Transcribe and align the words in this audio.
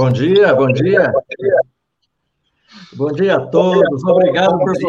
Bom 0.00 0.10
dia, 0.10 0.54
bom 0.54 0.72
dia. 0.72 1.12
Bom 2.94 3.12
dia 3.12 3.36
a 3.36 3.46
todos, 3.48 4.02
obrigado 4.02 4.56
por 4.56 4.70
você 4.70 4.86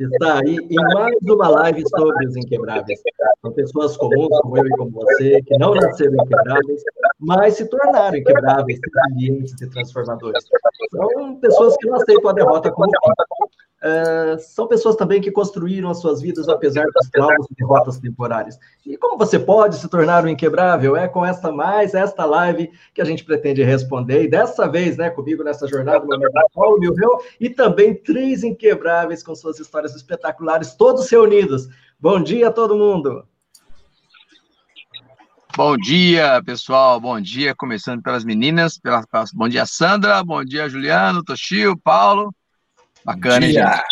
estar 0.00 0.42
aí 0.42 0.58
em 0.70 0.94
mais 0.94 1.16
uma 1.22 1.48
live 1.48 1.82
sobre 1.88 2.26
os 2.26 2.36
inquebráveis. 2.36 3.00
São 3.40 3.52
pessoas 3.52 3.96
comuns, 3.96 4.28
como 4.42 4.58
eu 4.58 4.66
e 4.66 4.70
como 4.76 4.90
você, 4.90 5.40
que 5.40 5.56
não 5.56 5.74
nasceram 5.74 6.12
inquebráveis, 6.12 6.82
mas 7.18 7.54
se 7.54 7.70
tornaram 7.70 8.18
inquebráveis, 8.18 8.78
resilientes 9.08 9.54
e 9.62 9.70
transformadores. 9.70 10.44
São 10.90 11.36
pessoas 11.36 11.74
que 11.78 11.88
não 11.88 11.94
aceitam 11.94 12.28
a 12.28 12.34
derrota 12.34 12.70
como 12.70 12.92
Uh, 13.80 14.36
são 14.40 14.66
pessoas 14.66 14.96
também 14.96 15.20
que 15.20 15.30
construíram 15.30 15.88
as 15.88 16.00
suas 16.00 16.20
vidas 16.20 16.48
apesar 16.48 16.84
dos 16.84 17.08
traumas 17.10 17.46
e 17.48 17.54
derrotas 17.54 17.98
temporárias. 17.98 18.58
E 18.84 18.96
como 18.96 19.16
você 19.16 19.38
pode 19.38 19.76
se 19.76 19.88
tornar 19.88 20.24
um 20.24 20.28
inquebrável? 20.28 20.96
É 20.96 21.06
com 21.06 21.24
esta 21.24 21.52
mais 21.52 21.94
esta 21.94 22.24
live 22.24 22.72
que 22.92 23.00
a 23.00 23.04
gente 23.04 23.24
pretende 23.24 23.62
responder. 23.62 24.24
E 24.24 24.28
dessa 24.28 24.66
vez, 24.66 24.96
né, 24.96 25.10
comigo 25.10 25.44
nessa 25.44 25.68
jornada, 25.68 26.04
meu 26.04 26.30
Paulo 26.52 26.80
Milreu, 26.80 27.20
e 27.38 27.48
também 27.48 27.94
três 27.94 28.42
inquebráveis 28.42 29.22
com 29.22 29.34
suas 29.34 29.60
histórias 29.60 29.94
espetaculares, 29.94 30.74
todos 30.74 31.08
reunidos. 31.08 31.68
Bom 32.00 32.20
dia 32.20 32.48
a 32.48 32.52
todo 32.52 32.76
mundo! 32.76 33.24
Bom 35.56 35.76
dia, 35.76 36.40
pessoal. 36.44 37.00
Bom 37.00 37.20
dia. 37.20 37.52
Começando 37.52 38.00
pelas 38.00 38.24
meninas. 38.24 38.78
Pela, 38.78 39.04
bom 39.34 39.48
dia, 39.48 39.66
Sandra. 39.66 40.22
Bom 40.22 40.44
dia, 40.44 40.68
Juliano, 40.68 41.24
Toshio, 41.24 41.76
Paulo. 41.76 42.32
Bacana, 43.08 43.40
dia. 43.40 43.64
gente. 43.64 43.82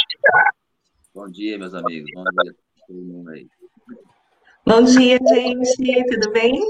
Bom 1.14 1.27
dia, 1.31 1.59
meus 1.59 1.72
amigos. 1.72 2.11
Bom 2.14 2.22
dia 2.22 2.53
a 2.53 2.86
todo 2.86 3.00
mundo 3.00 3.31
aí. 3.31 3.47
Bom 4.67 4.83
dia, 4.83 5.19
gente. 5.27 6.05
Tudo 6.11 6.33
bem? 6.33 6.61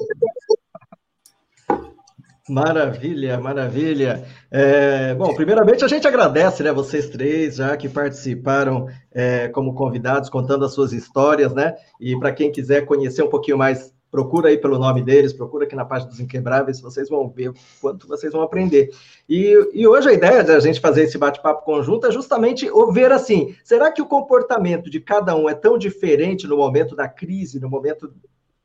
Maravilha, 2.48 3.40
maravilha. 3.40 4.24
É, 4.48 5.12
bom, 5.14 5.34
primeiramente 5.34 5.84
a 5.84 5.88
gente 5.88 6.06
agradece, 6.06 6.62
né, 6.62 6.70
vocês 6.70 7.10
três 7.10 7.56
já 7.56 7.76
que 7.76 7.88
participaram 7.88 8.86
é, 9.10 9.48
como 9.48 9.74
convidados, 9.74 10.30
contando 10.30 10.64
as 10.64 10.72
suas 10.72 10.92
histórias, 10.92 11.52
né? 11.52 11.74
E 12.00 12.16
para 12.16 12.30
quem 12.30 12.52
quiser 12.52 12.86
conhecer 12.86 13.24
um 13.24 13.28
pouquinho 13.28 13.58
mais 13.58 13.92
procura 14.16 14.48
aí 14.48 14.56
pelo 14.56 14.78
nome 14.78 15.02
deles, 15.02 15.34
procura 15.34 15.66
aqui 15.66 15.76
na 15.76 15.84
página 15.84 16.10
dos 16.10 16.18
Inquebráveis, 16.18 16.80
vocês 16.80 17.06
vão 17.06 17.28
ver 17.28 17.52
quanto 17.82 18.08
vocês 18.08 18.32
vão 18.32 18.40
aprender. 18.40 18.88
E, 19.28 19.52
e 19.74 19.86
hoje 19.86 20.08
a 20.08 20.12
ideia 20.14 20.42
de 20.42 20.52
a 20.52 20.58
gente 20.58 20.80
fazer 20.80 21.02
esse 21.02 21.18
bate-papo 21.18 21.66
conjunto 21.66 22.06
é 22.06 22.10
justamente 22.10 22.66
ver 22.92 23.12
assim, 23.12 23.54
será 23.62 23.92
que 23.92 24.00
o 24.00 24.06
comportamento 24.06 24.88
de 24.88 25.00
cada 25.00 25.36
um 25.36 25.50
é 25.50 25.54
tão 25.54 25.76
diferente 25.76 26.46
no 26.46 26.56
momento 26.56 26.96
da 26.96 27.06
crise, 27.06 27.60
no 27.60 27.68
momento 27.68 28.10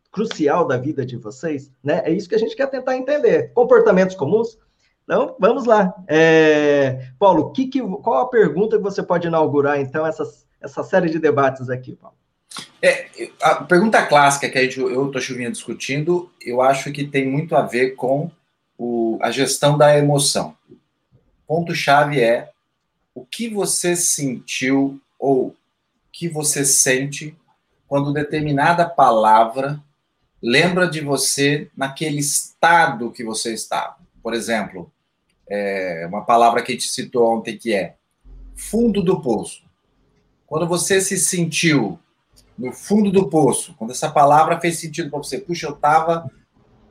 crucial 0.09 0.65
da 0.65 0.77
vida 0.77 1.05
de 1.05 1.17
vocês? 1.17 1.69
Né? 1.83 2.01
É 2.05 2.11
isso 2.13 2.29
que 2.29 2.35
a 2.35 2.39
gente 2.39 2.55
quer 2.55 2.67
tentar 2.67 2.95
entender. 2.95 3.51
Comportamentos 3.53 4.15
comuns? 4.15 4.57
Então, 5.03 5.35
vamos 5.37 5.65
lá. 5.65 5.93
É... 6.07 7.09
Paulo, 7.19 7.51
que, 7.51 7.67
que, 7.67 7.81
qual 7.81 8.21
a 8.21 8.29
pergunta 8.29 8.77
que 8.77 8.83
você 8.83 9.03
pode 9.03 9.27
inaugurar, 9.27 9.81
então, 9.81 10.07
essa, 10.07 10.23
essa 10.61 10.81
série 10.81 11.09
de 11.09 11.19
debates 11.19 11.69
aqui, 11.69 11.93
Paulo? 11.93 12.20
É, 12.81 13.09
a 13.41 13.55
pergunta 13.63 14.05
clássica 14.05 14.49
que 14.49 14.61
gente, 14.63 14.79
eu 14.79 15.05
estou 15.05 15.21
chuvinha 15.21 15.51
discutindo, 15.51 16.31
eu 16.41 16.61
acho 16.61 16.91
que 16.91 17.07
tem 17.07 17.27
muito 17.27 17.55
a 17.55 17.61
ver 17.61 17.91
com 17.91 18.31
o, 18.77 19.19
a 19.21 19.29
gestão 19.31 19.77
da 19.77 19.97
emoção. 19.97 20.57
Ponto-chave 21.47 22.19
é 22.19 22.51
o 23.13 23.25
que 23.25 23.49
você 23.49 23.95
sentiu 23.95 24.99
ou 25.19 25.55
que 26.11 26.27
você 26.27 26.65
sente 26.65 27.35
quando 27.87 28.13
determinada 28.13 28.89
palavra 28.89 29.81
lembra 30.41 30.89
de 30.89 31.01
você 31.01 31.69
naquele 31.77 32.19
estado 32.19 33.11
que 33.11 33.23
você 33.23 33.53
estava. 33.53 33.97
Por 34.23 34.33
exemplo, 34.33 34.91
é, 35.47 36.05
uma 36.07 36.25
palavra 36.25 36.61
que 36.63 36.71
a 36.71 36.75
gente 36.75 36.87
citou 36.87 37.37
ontem 37.37 37.57
que 37.57 37.73
é 37.73 37.95
fundo 38.55 39.03
do 39.03 39.21
poço. 39.21 39.63
Quando 40.47 40.67
você 40.67 40.99
se 40.99 41.17
sentiu 41.17 41.99
no 42.61 42.71
fundo 42.71 43.11
do 43.11 43.27
poço, 43.27 43.73
quando 43.73 43.89
essa 43.89 44.11
palavra 44.11 44.61
fez 44.61 44.79
sentido 44.79 45.09
para 45.09 45.17
você, 45.17 45.39
puxa, 45.39 45.65
eu 45.65 45.73
estava 45.73 46.29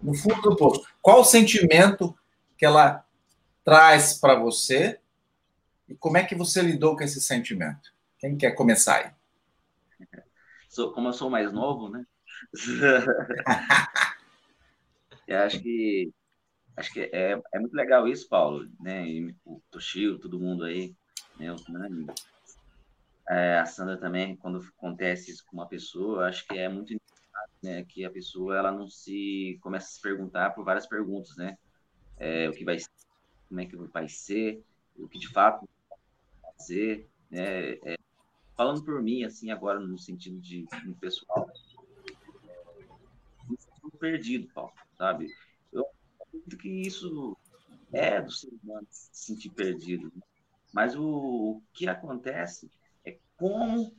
no 0.03 0.13
fundo 0.15 0.41
do 0.43 0.57
poço. 0.57 0.85
Qual 1.01 1.21
o 1.21 1.25
sentimento 1.25 2.13
que 2.59 2.67
ela 2.67 3.05
traz 3.65 4.15
para 4.15 4.35
você 4.35 4.99
e 5.89 5.95
como 5.95 6.17
é 6.17 6.25
que 6.25 6.35
você 6.35 6.61
lidou 6.61 6.97
com 6.97 7.05
esse 7.05 7.21
sentimento? 7.21 7.95
Quem 8.19 8.37
quer 8.37 8.51
começar 8.51 8.97
aí? 8.97 9.11
como 10.95 11.09
eu 11.09 11.13
sou 11.13 11.31
mais 11.31 11.53
novo, 11.53 11.89
né? 11.89 12.05
eu 15.29 15.39
acho 15.45 15.61
que 15.61 16.13
acho 16.77 16.93
que 16.93 17.01
é, 17.13 17.41
é 17.53 17.59
muito 17.59 17.75
legal 17.75 18.09
isso, 18.09 18.29
Paulo, 18.29 18.69
né? 18.81 19.07
E 19.07 19.35
o 19.45 19.61
Toshio, 19.71 20.19
todo 20.19 20.41
mundo 20.41 20.65
aí, 20.65 20.95
né? 21.39 21.53
O 21.53 21.57
Nani, 21.69 22.07
é, 23.31 23.61
a 23.61 23.65
Sandra 23.65 23.97
também, 23.97 24.35
quando 24.35 24.59
acontece 24.77 25.31
isso 25.31 25.47
com 25.47 25.57
uma 25.57 25.69
pessoa, 25.69 26.27
acho 26.27 26.45
que 26.49 26.59
é 26.59 26.69
muito 26.69 27.01
né, 27.63 27.85
que 27.85 28.05
a 28.05 28.11
pessoa 28.11 28.57
ela 28.57 28.73
não 28.73 28.89
se 28.89 29.57
começa 29.63 29.87
a 29.87 29.91
se 29.91 30.01
perguntar 30.01 30.51
por 30.51 30.65
várias 30.65 30.87
perguntas, 30.87 31.37
né? 31.37 31.57
É, 32.17 32.49
o 32.49 32.53
que 32.53 32.65
vai 32.65 32.77
como 33.49 33.61
é 33.61 33.67
que 33.67 33.77
vai 33.77 34.09
ser, 34.09 34.65
o 34.97 35.09
que 35.09 35.17
de 35.17 35.29
fato 35.29 35.69
vai 36.43 36.53
fazer, 36.59 37.09
né? 37.31 37.75
É, 37.85 37.97
falando 38.57 38.83
por 38.85 39.01
mim, 39.01 39.23
assim, 39.23 39.53
agora 39.53 39.79
no 39.79 39.97
sentido 39.97 40.41
de 40.41 40.67
no 40.85 40.97
pessoal, 40.97 41.49
sinto 43.47 43.97
perdido, 43.97 44.49
Paulo, 44.53 44.73
sabe? 44.99 45.29
Eu 45.73 45.87
acredito 46.21 46.57
que 46.57 46.69
isso 46.69 47.37
é 47.93 48.21
do 48.21 48.33
ser 48.33 48.51
humano 48.61 48.87
se 48.91 49.09
sentir 49.13 49.51
perdido, 49.51 50.11
né? 50.17 50.23
mas 50.73 50.97
o, 50.97 51.05
o 51.07 51.63
que 51.73 51.89
acontece 51.89 52.69
como 53.41 53.91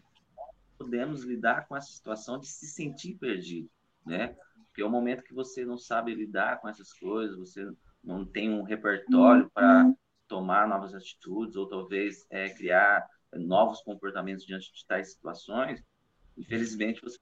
podemos 0.78 1.24
lidar 1.24 1.68
com 1.68 1.75
essa 1.75 1.91
situação 1.91 2.40
de 2.40 2.47
se 2.47 2.68
sentir 2.68 3.16
perdido, 3.16 3.68
né? 4.06 4.38
Porque 4.68 4.84
é 4.84 4.85
o 4.85 4.90
momento 4.90 5.24
que 5.24 5.34
você 5.34 5.66
não 5.66 5.79
sabe 5.79 6.13
lidar 6.13 6.62
com 6.62 6.69
essas 6.69 6.94
coisas, 6.94 7.38
você 7.38 7.68
não 8.03 8.24
tem 8.24 8.51
um 8.51 8.62
repertório 8.62 9.50
para 9.51 9.84
uhum. 9.84 9.97
tomar 10.28 10.68
novas 10.68 10.94
atitudes 10.94 11.56
ou 11.56 11.68
talvez 11.68 12.25
é, 12.30 12.50
criar 12.50 13.06
novos 13.34 13.81
comportamentos 13.81 14.46
diante 14.46 14.72
de 14.72 14.85
tais 14.85 15.12
situações, 15.12 15.84
infelizmente 16.38 17.01
você 17.01 17.18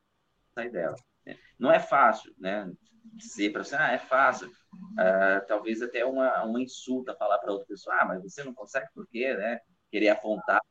sai 0.53 0.69
dela. 0.69 0.95
Né? 1.25 1.37
Não 1.57 1.71
é 1.71 1.79
fácil, 1.79 2.33
né? 2.37 2.69
Dizer 3.13 3.51
para 3.51 3.63
você, 3.63 3.75
ah, 3.75 3.93
é 3.93 3.97
fácil. 3.97 4.49
Uh, 4.49 5.45
talvez 5.47 5.81
até 5.81 6.05
uma, 6.05 6.43
uma 6.43 6.61
insulta 6.61 7.15
falar 7.15 7.39
para 7.39 7.51
outra 7.51 7.65
pessoa, 7.65 7.95
ah, 7.99 8.05
mas 8.05 8.21
você 8.21 8.43
não 8.43 8.53
consegue 8.53 8.87
por 8.93 9.07
quê, 9.07 9.33
né? 9.33 9.59
Querer 9.89 10.09
apontar 10.09 10.61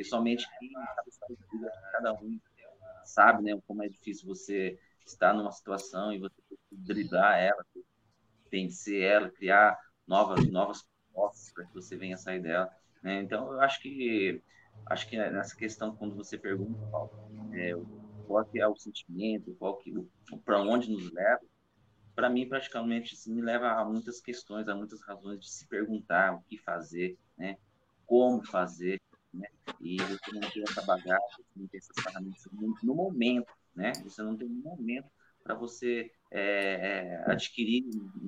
e 0.00 0.04
somente 0.04 0.48
quem 0.58 0.70
vida, 1.52 1.70
cada 1.92 2.14
um 2.14 2.40
sabe, 3.04 3.42
né, 3.42 3.60
como 3.66 3.82
é 3.82 3.88
difícil 3.88 4.26
você 4.26 4.78
estar 5.04 5.34
numa 5.34 5.52
situação 5.52 6.12
e 6.12 6.18
você 6.18 6.34
driblar 6.70 7.38
ela, 7.38 7.64
vencer 8.50 9.02
ela, 9.02 9.30
criar 9.30 9.78
novas 10.06 10.46
novas 10.50 10.82
propostas 10.82 11.52
para 11.52 11.66
que 11.66 11.74
você 11.74 11.96
venha 11.96 12.16
sair 12.16 12.40
dela. 12.40 12.70
Né? 13.02 13.20
Então, 13.20 13.52
eu 13.52 13.60
acho 13.60 13.80
que 13.80 14.42
acho 14.86 15.08
que 15.08 15.16
nessa 15.16 15.54
questão 15.56 15.94
quando 15.94 16.14
você 16.14 16.38
pergunta 16.38 16.80
qual 16.90 17.10
é, 17.52 17.72
qual 18.26 18.44
que 18.44 18.60
é 18.60 18.66
o 18.66 18.76
sentimento, 18.76 19.54
qual 19.58 19.76
que 19.76 19.92
para 20.44 20.62
onde 20.62 20.90
nos 20.90 21.12
leva, 21.12 21.42
para 22.14 22.30
mim 22.30 22.48
praticamente 22.48 23.14
isso 23.14 23.32
me 23.32 23.42
leva 23.42 23.72
a 23.72 23.84
muitas 23.84 24.20
questões, 24.20 24.68
a 24.68 24.74
muitas 24.74 25.00
razões 25.02 25.40
de 25.40 25.50
se 25.50 25.66
perguntar 25.66 26.34
o 26.34 26.42
que 26.42 26.56
fazer, 26.56 27.18
né? 27.36 27.58
Como 28.06 28.42
fazer, 28.42 29.00
né? 29.32 29.48
E 29.80 29.96
você 29.96 30.32
não 30.32 30.50
tem 30.50 30.62
essa 30.62 30.82
bagagem, 30.82 31.28
você 31.36 31.44
não 31.56 31.66
tem 31.66 31.78
essas 31.78 32.02
ferramentas 32.02 32.46
no, 32.82 32.94
momento, 32.94 33.52
né? 33.74 33.92
Você 34.04 34.22
não 34.22 34.36
tem 34.36 34.46
um 34.46 34.62
momento 34.62 35.08
para 35.42 35.54
você 35.54 36.10
é, 36.30 36.42
é, 36.42 37.30
adquirir 37.30 37.84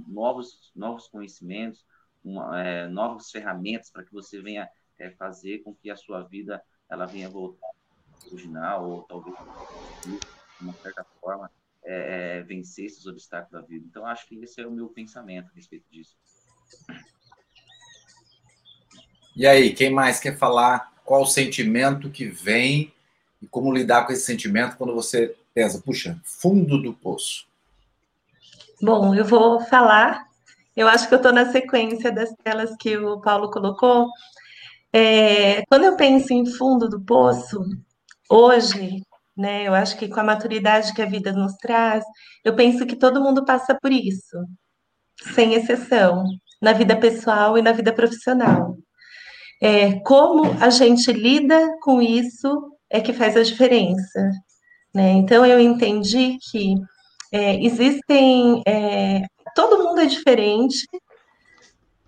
novos, 0.08 0.72
novos 0.75 1.08
conhecimentos, 1.08 1.84
uma, 2.25 2.60
é, 2.60 2.88
novas 2.88 3.31
ferramentas 3.31 3.90
para 3.90 4.04
que 4.04 4.12
você 4.12 4.40
venha 4.40 4.69
é, 4.99 5.10
fazer 5.10 5.58
com 5.58 5.75
que 5.75 5.90
a 5.90 5.96
sua 5.96 6.22
vida 6.22 6.62
ela 6.88 7.06
venha 7.06 7.28
voltar 7.28 7.69
original 8.31 8.88
ou 8.88 9.02
talvez 9.02 9.37
de 10.04 10.19
uma 10.60 10.72
certa 10.75 11.04
forma 11.20 11.50
é, 11.84 12.38
é, 12.38 12.43
vencer 12.43 12.87
esses 12.87 13.06
obstáculos 13.06 13.52
da 13.52 13.66
vida. 13.66 13.84
Então 13.88 14.06
acho 14.06 14.26
que 14.28 14.37
esse 14.37 14.60
é 14.60 14.66
o 14.66 14.70
meu 14.70 14.88
pensamento 14.88 15.50
a 15.50 15.54
respeito 15.54 15.84
disso. 15.90 16.16
E 19.34 19.46
aí, 19.46 19.72
quem 19.72 19.90
mais 19.90 20.20
quer 20.20 20.37
falar 20.37 20.91
qual 21.04 21.22
o 21.22 21.26
sentimento 21.26 22.10
que 22.10 22.26
vem 22.26 22.93
e 23.40 23.46
como 23.46 23.72
lidar 23.72 24.06
com 24.06 24.12
esse 24.12 24.25
sentimento 24.25 24.76
quando 24.76 24.94
você 24.94 25.34
pensa, 25.54 25.81
puxa, 25.81 26.19
fundo 26.25 26.81
do 26.81 26.93
poço. 26.93 27.46
Bom, 28.81 29.14
eu 29.14 29.25
vou 29.25 29.60
falar. 29.66 30.26
Eu 30.76 30.88
acho 30.88 31.06
que 31.06 31.14
eu 31.14 31.19
estou 31.19 31.32
na 31.32 31.52
sequência 31.52 32.10
das 32.10 32.32
telas 32.43 32.75
que 32.78 32.96
o 32.96 33.20
Paulo 33.20 33.50
colocou. 33.50 34.08
É, 34.93 35.62
quando 35.66 35.84
eu 35.84 35.96
penso 35.96 36.32
em 36.32 36.46
fundo 36.46 36.88
do 36.88 37.00
poço, 37.00 37.60
hoje, 38.28 39.02
né, 39.37 39.66
eu 39.66 39.75
acho 39.75 39.96
que 39.96 40.08
com 40.08 40.20
a 40.20 40.25
maturidade 40.25 40.94
que 40.94 41.02
a 41.02 41.06
vida 41.06 41.32
nos 41.32 41.54
traz, 41.56 42.04
eu 42.44 42.54
penso 42.54 42.87
que 42.87 42.96
todo 42.96 43.20
mundo 43.22 43.44
passa 43.44 43.75
por 43.81 43.93
isso, 43.93 44.37
sem 45.34 45.54
exceção. 45.54 46.25
na 46.60 46.72
vida 46.72 46.96
pessoal 46.96 47.58
e 47.58 47.62
na 47.62 47.72
vida 47.72 47.93
profissional. 47.93 48.76
É, 49.64 50.00
como 50.00 50.56
a 50.61 50.70
gente 50.70 51.12
lida 51.12 51.76
com 51.81 52.03
isso 52.03 52.73
é 52.91 53.00
que 53.00 53.12
faz 53.12 53.37
a 53.37 53.44
diferença. 53.44 54.31
Né? 54.93 55.12
Então, 55.12 55.47
eu 55.47 55.61
entendi 55.61 56.37
que 56.50 56.75
é, 57.32 57.64
existem. 57.64 58.62
É, 58.67 59.23
todo 59.55 59.82
mundo 59.85 60.00
é 60.00 60.06
diferente, 60.06 60.85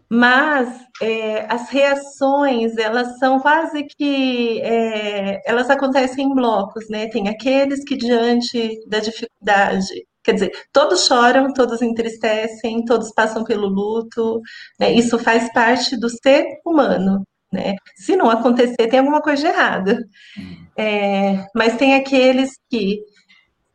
mas 0.09 0.69
é, 1.01 1.47
as 1.49 1.71
reações 1.71 2.77
elas 2.77 3.19
são 3.19 3.41
quase 3.41 3.85
que 3.85 4.61
é, 4.62 5.41
elas 5.49 5.71
acontecem 5.71 6.27
em 6.27 6.35
blocos, 6.35 6.89
né? 6.89 7.09
Tem 7.09 7.29
aqueles 7.29 7.85
que 7.85 7.97
diante 7.97 8.81
da 8.89 8.99
dificuldade, 9.01 10.06
quer 10.23 10.33
dizer, 10.35 10.53
todos 10.73 11.06
choram, 11.06 11.53
todos 11.53 11.83
entristecem, 11.83 12.85
todos 12.85 13.12
passam 13.12 13.45
pelo 13.45 13.69
luto, 13.69 14.41
né? 14.79 14.93
Isso 14.93 15.19
faz 15.19 15.53
parte 15.53 15.97
do 15.99 16.09
ser 16.11 16.45
humano, 16.65 17.25
né? 17.55 17.77
Se 17.95 18.17
não 18.17 18.29
acontecer, 18.29 18.89
tem 18.89 18.99
alguma 18.99 19.23
coisa 19.23 19.49
errada. 19.49 20.05
Uhum. 20.37 20.67
É, 20.77 21.47
mas 21.55 21.77
tem 21.77 21.95
aqueles 21.95 22.51
que 22.69 23.01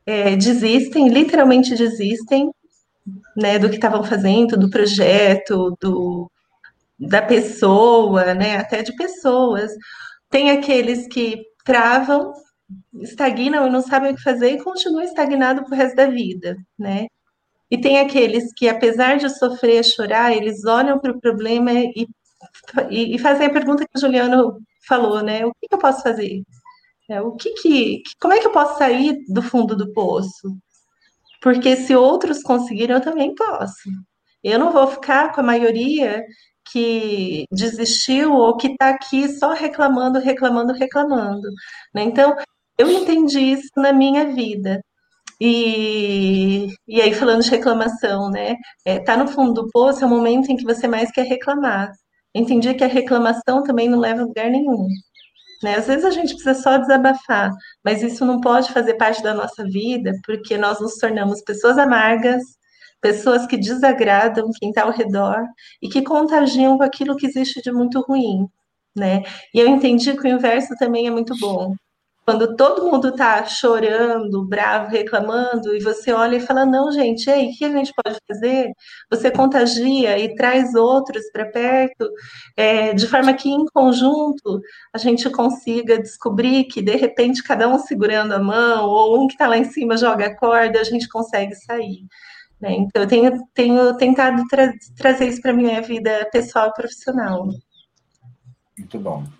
é, 0.05 0.35
desistem, 0.35 1.07
literalmente 1.07 1.75
desistem, 1.75 2.51
né, 3.35 3.57
do 3.57 3.69
que 3.69 3.75
estavam 3.75 4.03
fazendo, 4.03 4.57
do 4.57 4.69
projeto, 4.69 5.75
do, 5.81 6.29
da 6.99 7.21
pessoa, 7.21 8.33
né, 8.35 8.57
até 8.57 8.83
de 8.83 8.95
pessoas. 8.95 9.71
Tem 10.29 10.51
aqueles 10.51 11.07
que 11.07 11.41
travam, 11.63 12.33
estagnam 13.01 13.67
e 13.67 13.69
não 13.69 13.81
sabem 13.81 14.11
o 14.11 14.15
que 14.15 14.21
fazer 14.21 14.51
e 14.51 14.63
continuam 14.63 15.03
estagnados 15.03 15.63
pro 15.63 15.75
resto 15.75 15.95
da 15.95 16.07
vida, 16.07 16.57
né? 16.77 17.07
E 17.71 17.77
tem 17.77 17.99
aqueles 17.99 18.51
que, 18.53 18.67
apesar 18.67 19.17
de 19.17 19.29
sofrer, 19.29 19.83
chorar, 19.83 20.35
eles 20.35 20.65
olham 20.65 20.99
para 20.99 21.11
o 21.11 21.19
problema 21.19 21.71
e, 21.71 22.07
e, 22.89 23.15
e, 23.15 23.19
fazem 23.19 23.47
a 23.47 23.53
pergunta 23.53 23.85
que 23.85 23.97
o 23.97 23.99
Juliano 23.99 24.59
falou, 24.87 25.21
né? 25.21 25.45
O 25.45 25.51
que, 25.53 25.67
que 25.67 25.75
eu 25.75 25.79
posso 25.79 26.01
fazer? 26.01 26.41
É, 27.09 27.21
o 27.21 27.35
que 27.35 27.51
que, 27.53 28.03
como 28.19 28.33
é 28.33 28.39
que 28.39 28.47
eu 28.47 28.51
posso 28.51 28.77
sair 28.77 29.23
do 29.27 29.41
fundo 29.41 29.75
do 29.75 29.91
poço? 29.93 30.55
Porque 31.41 31.75
se 31.75 31.95
outros 31.95 32.41
conseguiram, 32.43 32.95
eu 32.95 33.01
também 33.01 33.33
posso. 33.35 33.89
Eu 34.43 34.59
não 34.59 34.71
vou 34.71 34.87
ficar 34.87 35.33
com 35.33 35.41
a 35.41 35.43
maioria 35.43 36.23
que 36.71 37.45
desistiu 37.51 38.33
ou 38.33 38.57
que 38.57 38.67
está 38.67 38.89
aqui 38.89 39.27
só 39.29 39.53
reclamando, 39.53 40.19
reclamando, 40.19 40.73
reclamando. 40.73 41.47
Né? 41.93 42.03
Então, 42.03 42.35
eu 42.77 42.89
entendi 42.91 43.39
isso 43.39 43.69
na 43.77 43.93
minha 43.93 44.25
vida. 44.33 44.81
E, 45.41 46.67
e 46.87 47.01
aí, 47.01 47.13
falando 47.13 47.43
de 47.43 47.49
reclamação, 47.49 48.29
né? 48.29 48.55
É, 48.85 48.99
tá 48.99 49.15
no 49.17 49.27
fundo 49.27 49.53
do 49.53 49.69
poço 49.71 50.03
é 50.03 50.07
o 50.07 50.09
momento 50.09 50.51
em 50.51 50.57
que 50.57 50.65
você 50.65 50.87
mais 50.87 51.11
quer 51.11 51.25
reclamar. 51.25 51.91
Entendi 52.33 52.73
que 52.73 52.83
a 52.83 52.87
reclamação 52.87 53.63
também 53.63 53.89
não 53.89 53.99
leva 53.99 54.21
a 54.21 54.25
lugar 54.25 54.49
nenhum. 54.49 54.87
Né? 55.63 55.75
Às 55.75 55.87
vezes 55.87 56.05
a 56.05 56.11
gente 56.11 56.33
precisa 56.35 56.53
só 56.53 56.77
desabafar, 56.77 57.51
mas 57.83 58.01
isso 58.01 58.25
não 58.25 58.39
pode 58.39 58.71
fazer 58.71 58.95
parte 58.95 59.21
da 59.21 59.33
nossa 59.33 59.63
vida, 59.63 60.13
porque 60.25 60.57
nós 60.57 60.79
nos 60.79 60.95
tornamos 60.95 61.41
pessoas 61.41 61.77
amargas, 61.77 62.41
pessoas 63.01 63.45
que 63.45 63.57
desagradam 63.57 64.49
quem 64.59 64.69
está 64.69 64.83
ao 64.83 64.91
redor 64.91 65.45
e 65.81 65.89
que 65.89 66.01
contagiam 66.01 66.77
com 66.77 66.83
aquilo 66.83 67.15
que 67.15 67.27
existe 67.27 67.61
de 67.61 67.71
muito 67.71 67.99
ruim. 68.01 68.47
Né? 68.95 69.23
E 69.53 69.59
eu 69.59 69.67
entendi 69.67 70.15
que 70.15 70.27
o 70.27 70.27
inverso 70.27 70.75
também 70.77 71.07
é 71.07 71.11
muito 71.11 71.33
bom. 71.39 71.73
Quando 72.29 72.55
todo 72.55 72.85
mundo 72.85 73.07
está 73.07 73.43
chorando, 73.43 74.45
bravo, 74.45 74.91
reclamando, 74.91 75.75
e 75.75 75.79
você 75.79 76.11
olha 76.11 76.35
e 76.35 76.39
fala: 76.39 76.63
Não, 76.63 76.91
gente, 76.91 77.27
aí, 77.27 77.49
o 77.49 77.57
que 77.57 77.65
a 77.65 77.71
gente 77.71 77.91
pode 77.91 78.19
fazer? 78.27 78.71
Você 79.09 79.31
contagia 79.31 80.19
e 80.19 80.35
traz 80.35 80.75
outros 80.75 81.23
para 81.31 81.47
perto, 81.47 82.07
é, 82.55 82.93
de 82.93 83.07
forma 83.07 83.33
que, 83.33 83.49
em 83.49 83.65
conjunto, 83.73 84.61
a 84.93 84.99
gente 84.99 85.27
consiga 85.31 85.97
descobrir 85.97 86.65
que, 86.65 86.83
de 86.83 86.95
repente, 86.95 87.41
cada 87.41 87.67
um 87.67 87.79
segurando 87.79 88.33
a 88.33 88.39
mão, 88.39 88.87
ou 88.87 89.23
um 89.23 89.27
que 89.27 89.33
está 89.33 89.47
lá 89.47 89.57
em 89.57 89.63
cima 89.63 89.97
joga 89.97 90.27
a 90.27 90.37
corda, 90.37 90.79
a 90.79 90.83
gente 90.83 91.09
consegue 91.09 91.55
sair. 91.55 92.05
Né? 92.61 92.73
Então, 92.73 93.01
eu 93.01 93.07
tenho, 93.07 93.31
tenho 93.55 93.97
tentado 93.97 94.47
tra 94.47 94.71
trazer 94.95 95.29
isso 95.29 95.41
para 95.41 95.49
a 95.49 95.55
minha 95.55 95.81
vida 95.81 96.29
pessoal 96.31 96.67
e 96.67 96.73
profissional. 96.73 97.47
Muito 98.77 98.99
bom. 98.99 99.38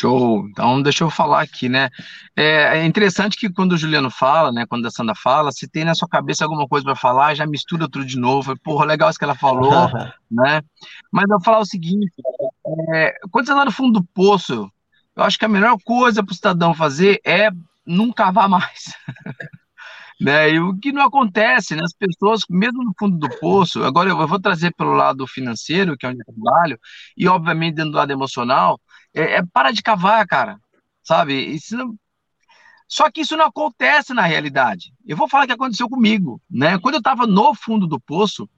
Show. 0.00 0.48
Então, 0.48 0.80
deixa 0.80 1.04
eu 1.04 1.10
falar 1.10 1.42
aqui, 1.42 1.68
né? 1.68 1.90
É, 2.34 2.78
é, 2.78 2.86
interessante 2.86 3.36
que 3.36 3.52
quando 3.52 3.72
o 3.72 3.76
Juliano 3.76 4.10
fala, 4.10 4.50
né? 4.50 4.64
Quando 4.66 4.86
a 4.86 4.90
Sandra 4.90 5.14
fala, 5.14 5.52
se 5.52 5.68
tem 5.68 5.84
na 5.84 5.94
sua 5.94 6.08
cabeça 6.08 6.44
alguma 6.44 6.66
coisa 6.66 6.84
para 6.84 6.96
falar, 6.96 7.34
já 7.34 7.46
mistura 7.46 7.88
tudo 7.88 8.06
de 8.06 8.18
novo. 8.18 8.58
Porra, 8.60 8.86
legal 8.86 9.10
isso 9.10 9.18
que 9.18 9.24
ela 9.24 9.34
falou, 9.34 9.70
né? 10.30 10.62
Mas 11.12 11.24
eu 11.24 11.36
vou 11.36 11.42
falar 11.42 11.58
o 11.58 11.66
seguinte: 11.66 12.10
é, 12.94 13.14
quando 13.30 13.46
você 13.46 13.52
está 13.52 13.64
no 13.64 13.72
fundo 13.72 14.00
do 14.00 14.06
poço, 14.14 14.70
eu 15.14 15.22
acho 15.22 15.38
que 15.38 15.44
a 15.44 15.48
melhor 15.48 15.76
coisa 15.84 16.24
para 16.24 16.32
o 16.32 16.36
cidadão 16.36 16.72
fazer 16.72 17.20
é 17.22 17.50
não 17.86 18.10
cavar 18.10 18.48
mais. 18.48 18.94
né? 20.18 20.50
E 20.50 20.60
o 20.60 20.78
que 20.78 20.92
não 20.92 21.02
acontece, 21.02 21.76
né? 21.76 21.82
As 21.84 21.92
pessoas, 21.92 22.40
mesmo 22.48 22.82
no 22.82 22.94
fundo 22.98 23.18
do 23.18 23.28
poço, 23.38 23.84
agora 23.84 24.08
eu 24.08 24.26
vou 24.26 24.40
trazer 24.40 24.72
pelo 24.74 24.94
lado 24.94 25.26
financeiro, 25.26 25.94
que 25.94 26.06
é 26.06 26.08
onde 26.08 26.20
eu 26.20 26.34
trabalho, 26.34 26.78
e 27.16 27.28
obviamente 27.28 27.74
dentro 27.74 27.92
do 27.92 27.98
lado 27.98 28.12
emocional 28.12 28.80
é, 29.14 29.36
é 29.36 29.42
para 29.52 29.70
de 29.70 29.82
cavar, 29.82 30.26
cara. 30.26 30.58
Sabe? 31.02 31.34
Isso 31.34 31.76
não... 31.76 31.94
Só 32.86 33.08
que 33.08 33.20
isso 33.20 33.36
não 33.36 33.46
acontece 33.46 34.12
na 34.12 34.22
realidade. 34.22 34.92
Eu 35.06 35.16
vou 35.16 35.28
falar 35.28 35.46
que 35.46 35.52
aconteceu 35.52 35.88
comigo. 35.88 36.42
Né? 36.50 36.76
Quando 36.78 36.94
eu 36.94 36.98
estava 36.98 37.26
no 37.26 37.54
fundo 37.54 37.86
do 37.86 38.00
poço, 38.00 38.48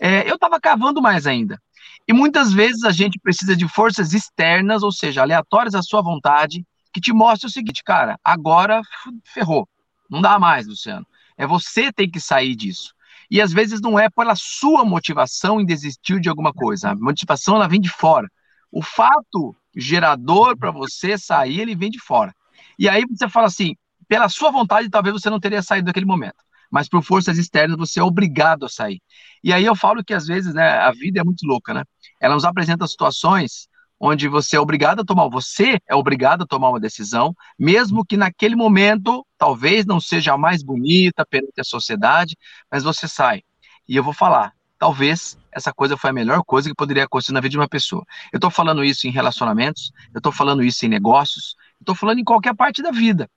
é, 0.00 0.28
eu 0.28 0.34
estava 0.34 0.60
cavando 0.60 1.00
mais 1.00 1.26
ainda. 1.26 1.60
E 2.06 2.12
muitas 2.12 2.52
vezes 2.52 2.82
a 2.84 2.90
gente 2.90 3.18
precisa 3.20 3.54
de 3.54 3.68
forças 3.68 4.12
externas, 4.14 4.82
ou 4.82 4.90
seja, 4.90 5.22
aleatórias 5.22 5.74
à 5.74 5.82
sua 5.82 6.02
vontade, 6.02 6.66
que 6.92 7.00
te 7.00 7.12
mostrem 7.12 7.48
o 7.48 7.52
seguinte, 7.52 7.84
cara, 7.84 8.18
agora 8.24 8.82
ferrou. 9.24 9.68
Não 10.10 10.20
dá 10.20 10.38
mais, 10.38 10.66
Luciano. 10.66 11.06
É 11.36 11.46
você 11.46 11.92
tem 11.92 12.10
que 12.10 12.18
sair 12.18 12.56
disso. 12.56 12.94
E 13.30 13.40
às 13.40 13.52
vezes 13.52 13.80
não 13.80 13.98
é 13.98 14.08
pela 14.08 14.34
sua 14.34 14.84
motivação 14.84 15.60
em 15.60 15.66
desistir 15.66 16.18
de 16.18 16.28
alguma 16.28 16.52
coisa. 16.52 16.90
A 16.90 16.96
motivação 16.96 17.56
ela 17.56 17.68
vem 17.68 17.80
de 17.80 17.90
fora. 17.90 18.28
O 18.72 18.82
fato 18.82 19.54
gerador 19.76 20.56
para 20.56 20.70
você 20.70 21.18
sair, 21.18 21.60
ele 21.60 21.74
vem 21.74 21.90
de 21.90 22.00
fora. 22.00 22.34
E 22.78 22.88
aí 22.88 23.04
você 23.08 23.28
fala 23.28 23.46
assim, 23.46 23.74
pela 24.06 24.28
sua 24.28 24.50
vontade, 24.50 24.88
talvez 24.88 25.12
você 25.12 25.28
não 25.28 25.40
teria 25.40 25.62
saído 25.62 25.86
naquele 25.86 26.06
momento, 26.06 26.36
mas 26.70 26.88
por 26.88 27.02
forças 27.02 27.38
externas 27.38 27.76
você 27.76 28.00
é 28.00 28.02
obrigado 28.02 28.64
a 28.64 28.68
sair. 28.68 29.00
E 29.42 29.52
aí 29.52 29.64
eu 29.64 29.76
falo 29.76 30.02
que 30.04 30.14
às 30.14 30.26
vezes, 30.26 30.54
né, 30.54 30.68
a 30.78 30.90
vida 30.92 31.20
é 31.20 31.24
muito 31.24 31.46
louca, 31.46 31.74
né? 31.74 31.84
Ela 32.20 32.34
nos 32.34 32.44
apresenta 32.44 32.86
situações 32.86 33.68
onde 34.00 34.28
você 34.28 34.56
é 34.56 34.60
obrigado 34.60 35.00
a 35.00 35.04
tomar, 35.04 35.28
você 35.28 35.78
é 35.88 35.94
obrigado 35.94 36.42
a 36.42 36.46
tomar 36.46 36.70
uma 36.70 36.80
decisão, 36.80 37.34
mesmo 37.58 38.04
que 38.04 38.16
naquele 38.16 38.54
momento 38.54 39.26
talvez 39.36 39.84
não 39.84 40.00
seja 40.00 40.34
a 40.34 40.38
mais 40.38 40.62
bonita 40.62 41.26
perante 41.26 41.60
a 41.60 41.64
sociedade, 41.64 42.36
mas 42.70 42.84
você 42.84 43.08
sai. 43.08 43.42
E 43.88 43.96
eu 43.96 44.04
vou 44.04 44.12
falar, 44.12 44.52
talvez 44.78 45.36
essa 45.52 45.72
coisa 45.72 45.96
foi 45.96 46.10
a 46.10 46.12
melhor 46.12 46.42
coisa 46.44 46.68
que 46.68 46.74
poderia 46.74 47.04
acontecer 47.04 47.32
na 47.32 47.40
vida 47.40 47.50
de 47.50 47.58
uma 47.58 47.68
pessoa. 47.68 48.04
Eu 48.32 48.38
estou 48.38 48.50
falando 48.50 48.84
isso 48.84 49.06
em 49.06 49.10
relacionamentos, 49.10 49.92
eu 50.14 50.18
estou 50.18 50.32
falando 50.32 50.62
isso 50.62 50.86
em 50.86 50.88
negócios, 50.88 51.56
eu 51.74 51.82
estou 51.82 51.94
falando 51.94 52.20
em 52.20 52.24
qualquer 52.24 52.54
parte 52.54 52.82
da 52.82 52.90
vida. 52.90 53.28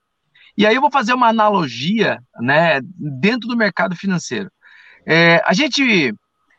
E 0.58 0.66
aí 0.66 0.76
eu 0.76 0.82
vou 0.82 0.92
fazer 0.92 1.14
uma 1.14 1.30
analogia, 1.30 2.22
né, 2.40 2.82
dentro 2.84 3.48
do 3.48 3.58
mercado 3.58 3.96
financeiro. 3.96 4.52
É, 5.06 5.42
a 5.46 5.54
gente 5.54 6.14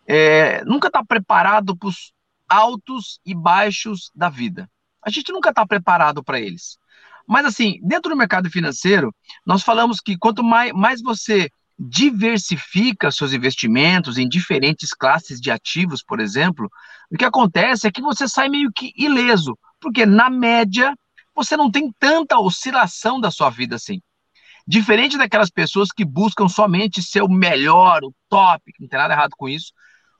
é, 0.06 0.64
nunca 0.64 0.88
está 0.88 1.04
preparado 1.04 1.76
para 1.76 1.88
os 1.88 2.12
altos 2.48 3.20
e 3.24 3.34
baixos 3.34 4.10
da 4.14 4.28
vida. 4.28 4.68
A 5.04 5.10
gente 5.10 5.32
nunca 5.32 5.50
está 5.50 5.66
preparado 5.66 6.22
para 6.22 6.40
eles. 6.40 6.78
Mas 7.26 7.46
assim, 7.46 7.78
dentro 7.82 8.10
do 8.10 8.16
mercado 8.16 8.50
financeiro, 8.50 9.14
nós 9.46 9.62
falamos 9.62 10.00
que 10.00 10.18
quanto 10.18 10.42
mais, 10.42 10.72
mais 10.72 11.00
você 11.00 11.48
diversifica 11.78 13.10
seus 13.10 13.32
investimentos 13.32 14.18
em 14.18 14.28
diferentes 14.28 14.90
classes 14.92 15.40
de 15.40 15.50
ativos, 15.50 16.02
por 16.02 16.20
exemplo, 16.20 16.70
o 17.10 17.16
que 17.16 17.24
acontece 17.24 17.86
é 17.86 17.90
que 17.90 18.02
você 18.02 18.28
sai 18.28 18.48
meio 18.48 18.70
que 18.72 18.92
ileso, 18.96 19.58
porque 19.80 20.06
na 20.06 20.30
média 20.30 20.94
você 21.34 21.56
não 21.56 21.70
tem 21.70 21.90
tanta 21.98 22.38
oscilação 22.38 23.20
da 23.20 23.30
sua 23.30 23.50
vida 23.50 23.76
assim. 23.76 24.00
Diferente 24.66 25.18
daquelas 25.18 25.50
pessoas 25.50 25.90
que 25.90 26.04
buscam 26.04 26.48
somente 26.48 27.02
ser 27.02 27.22
o 27.22 27.28
melhor, 27.28 28.04
o 28.04 28.14
top, 28.28 28.62
não 28.78 28.86
tem 28.86 28.98
nada 28.98 29.14
errado 29.14 29.32
com 29.36 29.48
isso. 29.48 29.72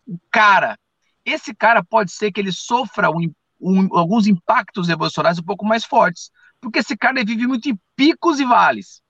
O 0.06 0.18
cara, 0.30 0.76
esse 1.24 1.54
cara 1.54 1.84
pode 1.84 2.10
ser 2.10 2.32
que 2.32 2.40
ele 2.40 2.50
sofra 2.50 3.10
um, 3.10 3.32
um, 3.60 3.96
alguns 3.96 4.26
impactos 4.26 4.88
emocionais 4.88 5.38
um 5.38 5.44
pouco 5.44 5.64
mais 5.64 5.84
fortes, 5.84 6.30
porque 6.60 6.80
esse 6.80 6.96
cara 6.96 7.24
vive 7.24 7.46
muito 7.46 7.68
em 7.68 7.78
picos 7.94 8.40
e 8.40 8.44
vales. 8.44 9.00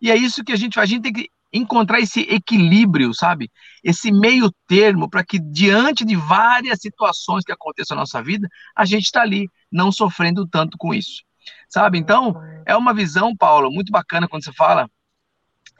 E 0.00 0.10
é 0.10 0.16
isso 0.16 0.42
que 0.42 0.52
a 0.52 0.56
gente, 0.56 0.80
a 0.80 0.86
gente 0.86 1.02
tem 1.02 1.12
que 1.12 1.30
encontrar 1.52 2.00
esse 2.00 2.20
equilíbrio, 2.20 3.12
sabe? 3.12 3.50
Esse 3.82 4.12
meio 4.12 4.52
termo 4.66 5.08
para 5.08 5.24
que 5.24 5.38
diante 5.38 6.04
de 6.04 6.16
várias 6.16 6.80
situações 6.80 7.44
que 7.44 7.52
aconteçam 7.52 7.96
na 7.96 8.02
nossa 8.02 8.22
vida, 8.22 8.48
a 8.76 8.84
gente 8.84 9.04
está 9.04 9.22
ali 9.22 9.48
não 9.70 9.90
sofrendo 9.90 10.46
tanto 10.46 10.78
com 10.78 10.94
isso. 10.94 11.22
Sabe? 11.68 11.98
Então, 11.98 12.34
é 12.66 12.76
uma 12.76 12.94
visão, 12.94 13.36
Paulo, 13.36 13.70
muito 13.70 13.90
bacana 13.90 14.28
quando 14.28 14.44
você 14.44 14.52
fala 14.52 14.88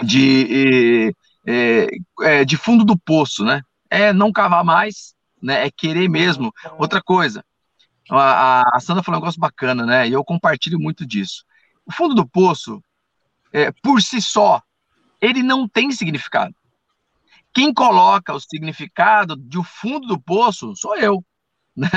de 0.02 1.14
é, 1.46 1.86
é, 2.22 2.44
de 2.44 2.56
fundo 2.56 2.84
do 2.84 2.98
poço, 2.98 3.44
né? 3.44 3.62
É 3.88 4.12
não 4.12 4.32
cavar 4.32 4.64
mais, 4.64 5.14
né? 5.42 5.66
É 5.66 5.70
querer 5.70 6.08
mesmo. 6.08 6.52
Outra 6.78 7.02
coisa, 7.02 7.44
a, 8.10 8.62
a 8.74 8.80
Sandra 8.80 9.02
falou 9.02 9.18
um 9.18 9.22
negócio 9.22 9.40
bacana, 9.40 9.84
né? 9.84 10.08
E 10.08 10.12
eu 10.12 10.24
compartilho 10.24 10.78
muito 10.78 11.06
disso. 11.06 11.44
O 11.84 11.92
fundo 11.92 12.14
do 12.14 12.28
poço, 12.28 12.82
é, 13.52 13.72
por 13.82 14.00
si 14.00 14.20
só, 14.20 14.62
ele 15.20 15.42
não 15.42 15.68
tem 15.68 15.90
significado. 15.92 16.54
Quem 17.52 17.74
coloca 17.74 18.32
o 18.32 18.40
significado 18.40 19.36
de 19.36 19.62
fundo 19.64 20.06
do 20.06 20.20
poço 20.20 20.74
sou 20.76 20.96
eu. 20.96 21.24
Né? 21.76 21.88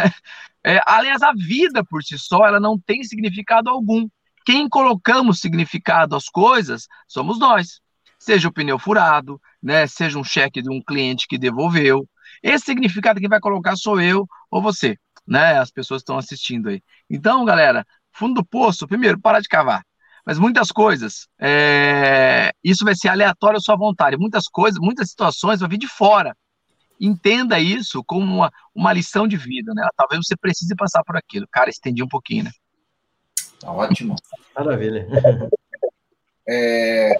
É, 0.65 0.79
aliás, 0.87 1.21
a 1.21 1.33
vida 1.33 1.83
por 1.83 2.01
si 2.03 2.17
só, 2.17 2.45
ela 2.45 2.59
não 2.59 2.79
tem 2.79 3.03
significado 3.03 3.69
algum. 3.69 4.07
Quem 4.45 4.69
colocamos 4.69 5.41
significado 5.41 6.15
às 6.15 6.29
coisas 6.29 6.87
somos 7.07 7.37
nós. 7.37 7.81
Seja 8.17 8.47
o 8.47 8.53
pneu 8.53 8.79
furado, 8.79 9.41
né? 9.61 9.85
seja 9.87 10.17
um 10.17 10.23
cheque 10.23 10.61
de 10.61 10.69
um 10.69 10.81
cliente 10.81 11.27
que 11.27 11.37
devolveu. 11.37 12.07
Esse 12.41 12.65
significado 12.65 13.19
que 13.19 13.27
vai 13.27 13.39
colocar 13.39 13.75
sou 13.75 13.99
eu 13.99 14.27
ou 14.49 14.61
você, 14.61 14.97
né? 15.27 15.59
As 15.59 15.71
pessoas 15.71 16.01
estão 16.01 16.17
assistindo 16.17 16.69
aí. 16.69 16.81
Então, 17.09 17.43
galera, 17.45 17.85
fundo 18.11 18.35
do 18.35 18.45
poço, 18.45 18.87
primeiro, 18.87 19.19
parar 19.19 19.41
de 19.41 19.47
cavar. 19.47 19.85
Mas 20.25 20.39
muitas 20.39 20.71
coisas, 20.71 21.27
é... 21.39 22.53
isso 22.63 22.85
vai 22.85 22.95
ser 22.95 23.09
aleatório 23.09 23.57
à 23.57 23.61
sua 23.61 23.75
vontade. 23.75 24.17
Muitas 24.17 24.47
coisas, 24.47 24.79
muitas 24.79 25.09
situações 25.09 25.59
vão 25.59 25.69
vir 25.69 25.77
de 25.77 25.87
fora. 25.87 26.35
Entenda 26.99 27.59
isso 27.59 28.03
como 28.05 28.35
uma, 28.35 28.51
uma 28.73 28.93
lição 28.93 29.27
de 29.27 29.35
vida, 29.35 29.73
né? 29.73 29.85
Talvez 29.97 30.21
você 30.23 30.37
precise 30.37 30.73
passar 30.75 31.03
por 31.03 31.17
aquilo. 31.17 31.45
Cara, 31.51 31.69
estendi 31.69 32.01
um 32.01 32.07
pouquinho, 32.07 32.45
né? 32.45 32.51
Tá 33.59 33.71
ótimo. 33.71 34.15
Maravilha. 34.55 35.07
É, 36.45 37.15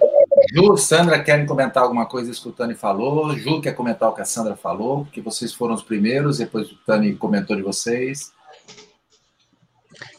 Ju, 0.52 0.76
Sandra, 0.76 1.22
querem 1.22 1.46
comentar 1.46 1.82
alguma 1.82 2.04
coisa 2.04 2.30
isso 2.30 2.42
que 2.42 2.48
o 2.50 2.52
Tani 2.52 2.74
falou? 2.74 3.34
Ju 3.34 3.58
quer 3.62 3.72
comentar 3.72 4.10
o 4.10 4.12
que 4.12 4.20
a 4.20 4.24
Sandra 4.26 4.54
falou, 4.54 5.06
que 5.06 5.22
vocês 5.22 5.54
foram 5.54 5.74
os 5.74 5.82
primeiros, 5.82 6.36
depois 6.36 6.70
o 6.70 6.76
Tani 6.84 7.14
comentou 7.16 7.56
de 7.56 7.62
vocês. 7.62 8.32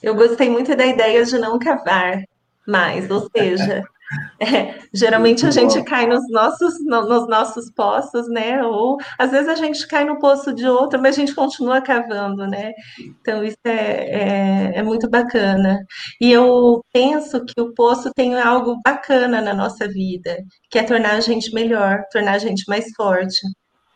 Eu 0.02 0.16
gostei 0.16 0.50
muito 0.50 0.76
da 0.76 0.88
ideia 0.88 1.24
de 1.24 1.38
não 1.38 1.60
cavar 1.60 2.24
mais, 2.68 3.10
ou 3.10 3.30
seja, 3.36 3.84
é, 4.40 4.76
geralmente 4.94 5.46
a 5.46 5.52
gente 5.52 5.84
cai 5.84 6.06
nos 6.06 6.30
nossos, 6.30 6.74
no, 6.86 7.08
nos 7.08 7.28
nossos 7.28 7.72
poços, 7.72 8.28
né? 8.30 8.64
Ou 8.64 8.98
às 9.18 9.32
vezes 9.32 9.48
a 9.50 9.56
gente 9.56 9.88
cai 9.88 10.06
no 10.06 10.20
poço 10.20 10.54
de 10.54 10.68
outro, 10.68 11.02
mas 11.02 11.16
a 11.16 11.20
gente 11.20 11.34
continua 11.34 11.82
cavando, 11.82 12.48
né? 12.48 12.72
Então 13.00 13.44
isso 13.44 13.58
é, 13.66 13.72
é, 13.72 14.80
é 14.80 14.84
muito 14.84 15.10
bacana. 15.10 15.80
E 16.22 16.32
eu 16.32 16.84
penso 16.94 17.44
que 17.46 17.60
o 17.60 17.74
poço 17.74 18.12
tem 18.16 18.40
algo 18.40 18.80
bacana 18.86 19.42
na 19.42 19.54
nossa 19.54 19.88
vida, 19.88 20.38
que 20.70 20.78
é 20.80 20.84
tornar 20.84 21.14
a 21.16 21.22
gente 21.22 21.54
melhor, 21.54 22.04
tornar 22.12 22.34
a 22.34 22.40
gente 22.40 22.64
mais 22.68 22.86
forte. 22.96 23.40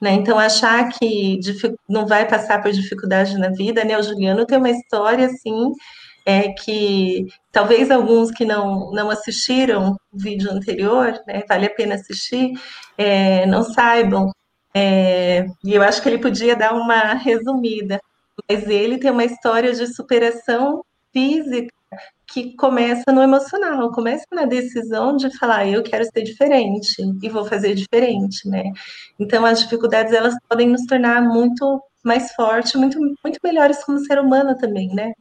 Né? 0.01 0.13
Então, 0.13 0.39
achar 0.39 0.87
que 0.93 1.39
não 1.89 2.07
vai 2.07 2.25
passar 2.25 2.61
por 2.61 2.71
dificuldade 2.71 3.37
na 3.37 3.49
vida, 3.49 3.83
né? 3.83 3.97
O 3.97 4.03
Juliano 4.03 4.45
tem 4.45 4.57
uma 4.57 4.69
história 4.69 5.25
assim 5.25 5.73
é 6.29 6.53
que 6.53 7.25
talvez 7.51 7.89
alguns 7.89 8.29
que 8.29 8.45
não, 8.45 8.91
não 8.91 9.09
assistiram 9.09 9.97
o 10.11 10.17
vídeo 10.17 10.51
anterior, 10.51 11.19
né, 11.25 11.43
vale 11.49 11.65
a 11.65 11.73
pena 11.73 11.95
assistir, 11.95 12.53
é, 12.95 13.47
não 13.47 13.63
saibam. 13.63 14.31
É, 14.75 15.47
e 15.63 15.73
eu 15.73 15.81
acho 15.81 16.01
que 16.01 16.07
ele 16.07 16.19
podia 16.19 16.55
dar 16.55 16.75
uma 16.75 17.15
resumida, 17.15 17.99
mas 18.47 18.67
ele 18.67 18.99
tem 18.99 19.09
uma 19.09 19.25
história 19.25 19.73
de 19.73 19.87
superação 19.87 20.83
física 21.11 21.73
que 22.31 22.55
começa 22.55 23.11
no 23.11 23.23
emocional, 23.23 23.91
começa 23.91 24.25
na 24.31 24.45
decisão 24.45 25.17
de 25.17 25.35
falar, 25.35 25.67
eu 25.67 25.81
quero 25.81 26.05
ser 26.05 26.21
diferente 26.21 27.01
e 27.23 27.29
vou 27.29 27.43
fazer 27.45 27.73
diferente, 27.73 28.47
né? 28.47 28.65
Então 29.19 29.43
as 29.43 29.61
dificuldades 29.61 30.13
elas 30.13 30.35
podem 30.47 30.69
nos 30.69 30.85
tornar 30.85 31.23
muito 31.23 31.81
mais 32.05 32.31
fortes, 32.33 32.75
muito 32.75 32.99
muito 32.99 33.39
melhores 33.43 33.83
como 33.83 33.97
ser 33.97 34.19
humano 34.19 34.55
também, 34.55 34.89
né? 34.93 35.11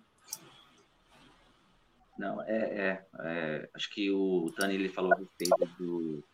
Não, 2.18 2.42
é, 2.42 2.58
é, 2.58 3.06
é, 3.20 3.70
acho 3.72 3.88
que 3.94 4.10
o 4.10 4.52
Tani 4.56 4.74
ele 4.74 4.88
falou 4.88 5.12
a 5.14 5.16
respeito 5.16 5.66
do, 5.78 6.24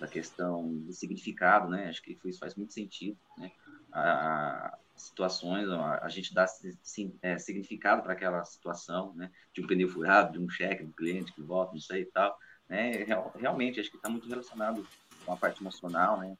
da 0.00 0.08
questão 0.08 0.66
do 0.78 0.92
significado, 0.94 1.68
né? 1.68 1.90
Acho 1.90 2.02
que 2.02 2.18
isso 2.24 2.38
faz 2.38 2.54
muito 2.54 2.72
sentido, 2.72 3.18
né? 3.36 3.52
A, 3.92 4.68
a 4.68 4.78
situações, 4.96 5.68
a, 5.68 6.02
a, 6.02 6.08
gente 6.08 6.32
dá 6.32 6.46
sim, 6.46 7.14
é, 7.20 7.36
significado 7.36 8.02
para 8.02 8.14
aquela 8.14 8.42
situação, 8.44 9.14
né? 9.14 9.30
De 9.52 9.60
um 9.60 9.66
pneu 9.66 9.90
furado, 9.90 10.32
de 10.32 10.38
um 10.38 10.48
cheque 10.48 10.84
do 10.84 10.92
cliente 10.94 11.34
que 11.34 11.42
volta, 11.42 11.72
não 11.72 11.80
sei 11.80 12.02
e 12.02 12.06
tal, 12.06 12.34
né? 12.66 13.04
Real, 13.04 13.30
realmente, 13.36 13.78
acho 13.78 13.90
que 13.90 13.98
está 13.98 14.08
muito 14.08 14.26
relacionado 14.26 14.86
com 15.26 15.32
a 15.34 15.36
parte 15.36 15.60
emocional, 15.60 16.18
né? 16.18 16.34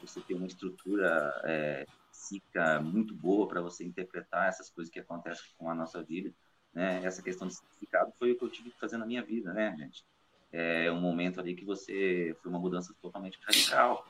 Você 0.00 0.20
tem 0.22 0.36
uma 0.36 0.46
estrutura 0.48 1.40
é, 1.44 1.86
psíquica 2.10 2.80
muito 2.80 3.14
boa 3.14 3.46
para 3.46 3.60
você 3.60 3.84
interpretar 3.84 4.48
essas 4.48 4.68
coisas 4.70 4.92
que 4.92 4.98
acontecem 4.98 5.44
com 5.56 5.70
a 5.70 5.74
nossa 5.74 6.02
vida 6.02 6.34
né? 6.72 7.04
Essa 7.04 7.22
questão 7.22 7.46
de 7.48 7.54
significado 7.54 8.12
foi 8.18 8.32
o 8.32 8.38
que 8.38 8.44
eu 8.44 8.50
tive 8.50 8.70
que 8.70 8.78
fazer 8.78 8.96
na 8.96 9.06
minha 9.06 9.22
vida, 9.22 9.52
né, 9.52 9.74
gente? 9.76 10.04
É 10.52 10.90
um 10.90 11.00
momento 11.00 11.38
ali 11.40 11.54
que 11.54 11.64
você 11.64 12.36
foi 12.42 12.50
uma 12.50 12.58
mudança 12.58 12.94
totalmente 13.00 13.38
radical, 13.42 14.04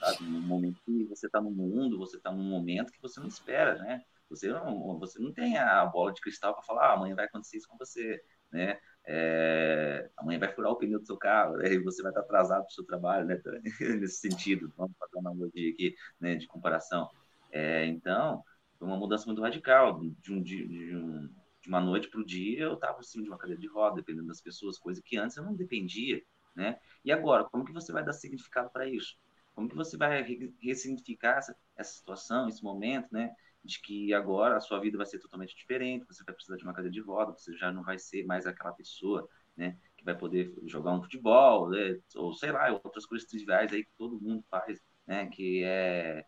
sabe? 0.00 0.24
Um 0.24 0.40
momento 0.40 0.80
que 0.84 1.04
você 1.04 1.26
está 1.26 1.40
no 1.40 1.50
mundo, 1.50 1.98
você 1.98 2.16
está 2.16 2.32
num 2.32 2.42
momento 2.42 2.92
que 2.92 3.00
você 3.00 3.20
não 3.20 3.28
espera, 3.28 3.76
né? 3.78 4.02
Você 4.28 4.48
não, 4.48 4.98
você 4.98 5.20
não 5.20 5.32
tem 5.32 5.56
a 5.56 5.84
bola 5.86 6.12
de 6.12 6.20
cristal 6.20 6.54
para 6.54 6.64
falar, 6.64 6.88
ah, 6.88 6.92
amanhã 6.94 7.14
vai 7.14 7.26
acontecer 7.26 7.58
isso 7.58 7.68
com 7.68 7.78
você, 7.78 8.20
né? 8.50 8.78
É, 9.06 10.08
amanhã 10.16 10.38
vai 10.38 10.52
furar 10.52 10.72
o 10.72 10.76
pneu 10.76 10.98
do 10.98 11.06
seu 11.06 11.18
carro, 11.18 11.58
né? 11.58 11.74
e 11.74 11.78
você 11.78 12.02
vai 12.02 12.10
estar 12.10 12.22
atrasado 12.22 12.62
para 12.62 12.70
o 12.70 12.72
seu 12.72 12.84
trabalho, 12.84 13.26
né? 13.26 13.40
Nesse 14.00 14.16
sentido, 14.16 14.72
vamos 14.76 14.96
fazer 14.98 15.16
uma 15.16 15.30
analogia 15.30 15.70
aqui, 15.70 15.94
né? 16.18 16.34
De 16.36 16.46
comparação. 16.46 17.08
É, 17.52 17.86
então, 17.86 18.42
foi 18.78 18.88
uma 18.88 18.96
mudança 18.96 19.26
muito 19.26 19.42
radical 19.42 20.00
de 20.00 20.32
um, 20.32 20.42
de, 20.42 20.66
de 20.66 20.96
um 20.96 21.28
de 21.64 21.68
uma 21.70 21.80
noite 21.80 22.08
para 22.08 22.20
o 22.20 22.24
dia, 22.24 22.64
eu 22.64 22.74
estava 22.74 23.00
em 23.00 23.02
cima 23.02 23.24
de 23.24 23.30
uma 23.30 23.38
cadeira 23.38 23.58
de 23.60 23.66
roda, 23.66 23.96
dependendo 23.96 24.26
das 24.26 24.40
pessoas, 24.40 24.78
coisa 24.78 25.00
que 25.02 25.16
antes 25.16 25.38
eu 25.38 25.42
não 25.44 25.54
dependia, 25.54 26.22
né? 26.54 26.78
E 27.02 27.10
agora, 27.10 27.44
como 27.44 27.64
que 27.64 27.72
você 27.72 27.90
vai 27.90 28.04
dar 28.04 28.12
significado 28.12 28.68
para 28.70 28.86
isso? 28.86 29.16
Como 29.54 29.66
que 29.66 29.74
você 29.74 29.96
vai 29.96 30.22
ressignificar 30.60 31.38
essa, 31.38 31.56
essa 31.74 31.94
situação, 31.94 32.48
esse 32.48 32.62
momento, 32.62 33.08
né? 33.10 33.34
De 33.64 33.80
que 33.80 34.12
agora 34.12 34.58
a 34.58 34.60
sua 34.60 34.78
vida 34.78 34.98
vai 34.98 35.06
ser 35.06 35.18
totalmente 35.18 35.56
diferente, 35.56 36.04
você 36.06 36.22
vai 36.22 36.34
precisar 36.34 36.58
de 36.58 36.64
uma 36.64 36.74
cadeira 36.74 36.92
de 36.92 37.00
roda, 37.00 37.32
você 37.32 37.56
já 37.56 37.72
não 37.72 37.82
vai 37.82 37.98
ser 37.98 38.26
mais 38.26 38.46
aquela 38.46 38.72
pessoa, 38.72 39.26
né? 39.56 39.78
Que 39.96 40.04
vai 40.04 40.14
poder 40.18 40.54
jogar 40.66 40.92
um 40.92 41.02
futebol, 41.02 41.70
né? 41.70 41.98
ou 42.14 42.34
sei 42.34 42.52
lá, 42.52 42.70
outras 42.72 43.06
coisas 43.06 43.26
triviais 43.26 43.72
aí 43.72 43.84
que 43.84 43.92
todo 43.96 44.20
mundo 44.20 44.44
faz, 44.50 44.78
né? 45.06 45.26
Que 45.30 45.64
é, 45.64 46.26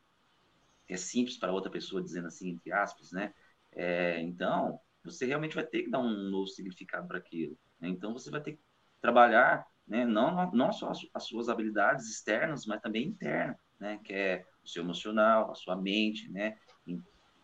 é 0.89 0.97
simples 0.97 1.37
para 1.37 1.53
outra 1.53 1.71
pessoa, 1.71 2.03
dizendo 2.03 2.29
assim, 2.29 2.49
entre 2.53 2.73
aspas, 2.73 3.13
né? 3.13 3.35
É, 3.73 4.19
então, 4.23 4.81
você 5.07 5.25
realmente 5.25 5.55
vai 5.55 5.65
ter 5.65 5.85
que 5.85 5.91
dar 5.91 6.01
um 6.01 6.31
novo 6.31 6.47
significado 6.49 7.07
para 7.07 7.19
aquilo. 7.19 7.57
Né? 7.81 7.89
Então, 7.89 8.13
você 8.13 8.31
vai 8.31 8.41
ter 8.41 8.53
que 8.53 8.61
trabalhar 9.01 9.67
né, 9.87 10.05
não, 10.05 10.51
não 10.51 10.73
só 10.73 10.91
as, 10.91 10.99
as, 11.15 11.25
suas 11.25 11.49
habilidades 11.49 12.11
externas, 12.11 12.67
mas 12.67 12.81
também 12.81 13.07
internas, 13.07 13.57
né, 13.79 14.01
que 14.03 14.13
é 14.13 14.45
o 14.65 14.69
seu 14.69 14.83
emocional, 14.83 15.51
a 15.51 15.55
sua 15.55 15.77
mente, 15.77 16.29
né, 16.31 16.57
em, 16.87 17.03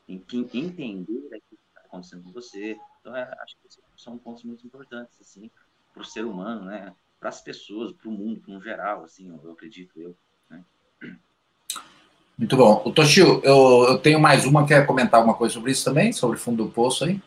em, 0.09 0.25
entender 0.55 1.13
o 1.13 1.31
que 1.31 1.55
está 1.55 1.81
acontecendo 1.85 2.25
com 2.25 2.33
você. 2.33 2.77
Então, 3.01 3.15
é, 3.15 3.23
acho 3.41 3.57
que 3.63 3.69
são 3.97 4.19
pontos 4.19 4.43
muito 4.43 4.67
importantes, 4.67 5.21
assim, 5.21 5.51
para 5.93 6.03
o 6.03 6.05
ser 6.05 6.25
humano, 6.25 6.65
né, 6.65 6.93
para 7.21 7.29
as 7.29 7.41
pessoas, 7.41 7.93
para 7.93 8.09
o 8.09 8.13
mundo, 8.13 8.43
no 8.49 8.61
geral, 8.61 9.05
assim, 9.05 9.29
eu, 9.29 9.41
eu 9.45 9.53
acredito 9.53 10.01
eu. 10.01 10.17
Né? 10.51 10.65
Muito 12.37 12.57
bom. 12.57 12.83
O 12.85 12.93
Toshio, 12.93 13.41
eu, 13.45 13.85
eu 13.89 13.99
tenho 13.99 14.19
mais 14.19 14.45
uma, 14.45 14.67
quer 14.67 14.85
comentar 14.85 15.21
alguma 15.21 15.37
coisa 15.37 15.55
sobre 15.55 15.71
isso 15.71 15.85
também, 15.85 16.13
sobre 16.13 16.37
o 16.37 16.41
fundo 16.41 16.65
do 16.65 16.71
poço 16.73 17.05
aí? 17.05 17.23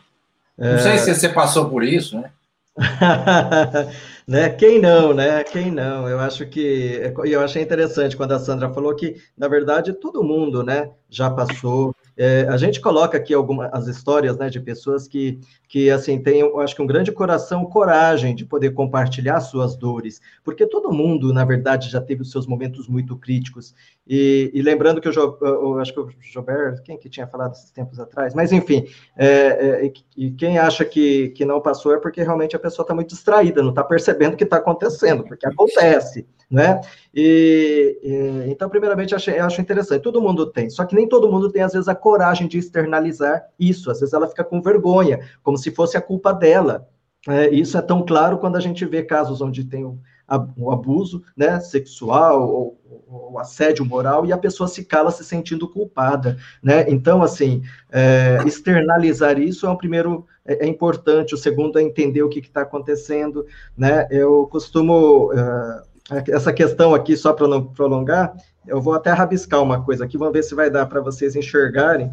Não 0.58 0.78
sei 0.78 0.98
se 0.98 1.14
você 1.14 1.28
passou 1.28 1.68
por 1.68 1.84
isso, 1.84 2.18
né? 2.18 2.30
né? 4.26 4.50
Quem 4.50 4.80
não, 4.80 5.14
né? 5.14 5.44
Quem 5.44 5.70
não? 5.70 6.08
Eu 6.08 6.18
acho 6.20 6.46
que 6.46 7.12
eu 7.24 7.40
achei 7.40 7.62
interessante 7.62 8.16
quando 8.16 8.32
a 8.32 8.38
Sandra 8.38 8.72
falou 8.72 8.94
que, 8.94 9.16
na 9.36 9.48
verdade, 9.48 9.92
todo 9.92 10.24
mundo, 10.24 10.62
né, 10.62 10.90
já 11.08 11.30
passou 11.30 11.94
é, 12.16 12.46
a 12.48 12.56
gente 12.56 12.80
coloca 12.80 13.18
aqui 13.18 13.34
algumas 13.34 13.70
as 13.72 13.86
histórias 13.86 14.38
né, 14.38 14.48
de 14.48 14.58
pessoas 14.58 15.06
que, 15.06 15.38
que 15.68 15.90
assim, 15.90 16.18
têm, 16.22 16.42
acho 16.60 16.74
que 16.74 16.80
um 16.80 16.86
grande 16.86 17.12
coração, 17.12 17.64
coragem 17.66 18.34
de 18.34 18.44
poder 18.44 18.70
compartilhar 18.70 19.40
suas 19.40 19.76
dores, 19.76 20.20
porque 20.42 20.66
todo 20.66 20.92
mundo, 20.92 21.32
na 21.32 21.44
verdade, 21.44 21.90
já 21.90 22.00
teve 22.00 22.22
os 22.22 22.30
seus 22.30 22.46
momentos 22.46 22.88
muito 22.88 23.16
críticos. 23.16 23.74
E, 24.06 24.50
e 24.54 24.62
lembrando 24.62 25.00
que 25.00 25.08
eu, 25.08 25.38
eu, 25.40 25.78
acho 25.78 25.92
que 25.92 26.00
o 26.00 26.08
Jobert, 26.20 26.80
quem 26.82 26.96
que 26.96 27.10
tinha 27.10 27.26
falado 27.26 27.52
esses 27.52 27.70
tempos 27.70 28.00
atrás, 28.00 28.34
mas 28.34 28.50
enfim, 28.50 28.86
é, 29.16 29.26
é, 29.26 29.92
e 30.16 30.30
quem 30.30 30.58
acha 30.58 30.84
que, 30.84 31.30
que 31.30 31.44
não 31.44 31.60
passou 31.60 31.94
é 31.94 31.98
porque 31.98 32.22
realmente 32.22 32.56
a 32.56 32.58
pessoa 32.58 32.84
está 32.84 32.94
muito 32.94 33.10
distraída, 33.10 33.62
não 33.62 33.70
está 33.70 33.84
percebendo 33.84 34.34
o 34.34 34.36
que 34.36 34.44
está 34.44 34.56
acontecendo, 34.56 35.22
porque 35.24 35.46
acontece 35.46 36.26
né? 36.50 36.80
E, 37.14 37.98
e, 38.02 38.50
então, 38.50 38.68
primeiramente, 38.68 39.14
achei, 39.14 39.38
acho 39.38 39.60
interessante. 39.60 40.02
Todo 40.02 40.20
mundo 40.20 40.46
tem, 40.46 40.70
só 40.70 40.84
que 40.84 40.94
nem 40.94 41.08
todo 41.08 41.30
mundo 41.30 41.50
tem, 41.50 41.62
às 41.62 41.72
vezes, 41.72 41.88
a 41.88 41.94
coragem 42.06 42.46
de 42.46 42.56
externalizar 42.56 43.48
isso. 43.58 43.90
Às 43.90 43.98
vezes 43.98 44.14
ela 44.14 44.28
fica 44.28 44.44
com 44.44 44.62
vergonha, 44.62 45.18
como 45.42 45.58
se 45.58 45.72
fosse 45.72 45.96
a 45.96 46.00
culpa 46.00 46.32
dela. 46.32 46.88
É, 47.28 47.50
isso 47.50 47.76
é 47.76 47.82
tão 47.82 48.06
claro 48.06 48.38
quando 48.38 48.54
a 48.54 48.60
gente 48.60 48.86
vê 48.86 49.02
casos 49.02 49.40
onde 49.40 49.64
tem 49.64 49.84
o 49.84 50.70
abuso 50.70 51.24
né, 51.36 51.58
sexual 51.58 52.48
ou, 52.48 53.38
assédio 53.40 53.84
moral 53.84 54.24
e 54.24 54.32
a 54.32 54.38
pessoa 54.38 54.68
se 54.68 54.84
cala 54.84 55.10
se 55.10 55.24
sentindo 55.24 55.68
culpada, 55.68 56.36
né? 56.62 56.88
Então, 56.88 57.22
assim, 57.22 57.62
é, 57.90 58.38
externalizar 58.46 59.38
isso 59.40 59.66
é 59.66 59.70
um 59.70 59.76
primeiro 59.76 60.26
é, 60.44 60.64
é, 60.64 60.68
importante. 60.68 61.34
O 61.34 61.38
segundo 61.38 61.76
é 61.76 61.82
entender 61.82 62.22
o 62.22 62.28
que 62.28 62.38
está 62.38 62.62
acontecendo, 62.62 63.44
né? 63.76 64.06
Eu 64.10 64.46
costumo 64.46 65.32
uh, 65.32 65.82
essa 66.28 66.52
questão 66.52 66.94
aqui 66.94 67.16
só 67.16 67.32
para 67.32 67.48
não 67.48 67.66
prolongar, 67.66 68.34
eu 68.66 68.80
vou 68.80 68.94
até 68.94 69.10
rabiscar 69.10 69.62
uma 69.62 69.84
coisa 69.84 70.04
aqui, 70.04 70.18
vamos 70.18 70.34
ver 70.34 70.42
se 70.42 70.54
vai 70.54 70.70
dar 70.70 70.86
para 70.86 71.00
vocês 71.00 71.36
enxergarem 71.36 72.12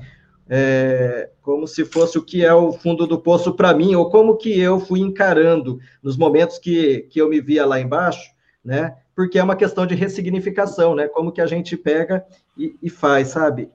é, 0.50 1.30
como 1.42 1.68
se 1.68 1.86
fosse 1.86 2.18
o 2.18 2.24
que 2.24 2.44
é 2.44 2.54
o 2.54 2.72
fundo 2.72 3.08
do 3.08 3.20
poço 3.20 3.54
para 3.54 3.74
mim, 3.74 3.96
ou 3.96 4.10
como 4.10 4.38
que 4.38 4.60
eu 4.60 4.80
fui 4.80 5.00
encarando 5.00 5.80
nos 6.02 6.18
momentos 6.18 6.60
que, 6.60 7.08
que 7.10 7.20
eu 7.20 7.30
me 7.30 7.40
via 7.40 7.66
lá 7.66 7.80
embaixo, 7.80 8.32
né? 8.64 8.96
Porque 9.16 9.38
é 9.38 9.44
uma 9.44 9.56
questão 9.56 9.86
de 9.86 9.96
ressignificação, 9.96 10.96
né? 10.96 11.08
Como 11.08 11.32
que 11.32 11.42
a 11.42 11.46
gente 11.46 11.78
pega 11.78 12.26
e, 12.58 12.76
e 12.82 12.90
faz, 12.90 13.30
sabe? 13.30 13.70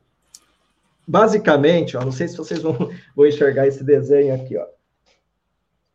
Basicamente, 1.06 1.97
ó, 1.97 2.04
não 2.04 2.12
sei 2.12 2.28
se 2.28 2.37
vocês 2.37 2.61
vão, 2.61 2.75
vão 3.16 3.26
enxergar 3.26 3.66
esse 3.66 3.82
desenho 3.82 4.35
aqui, 4.35 4.56
ó. 4.56 4.66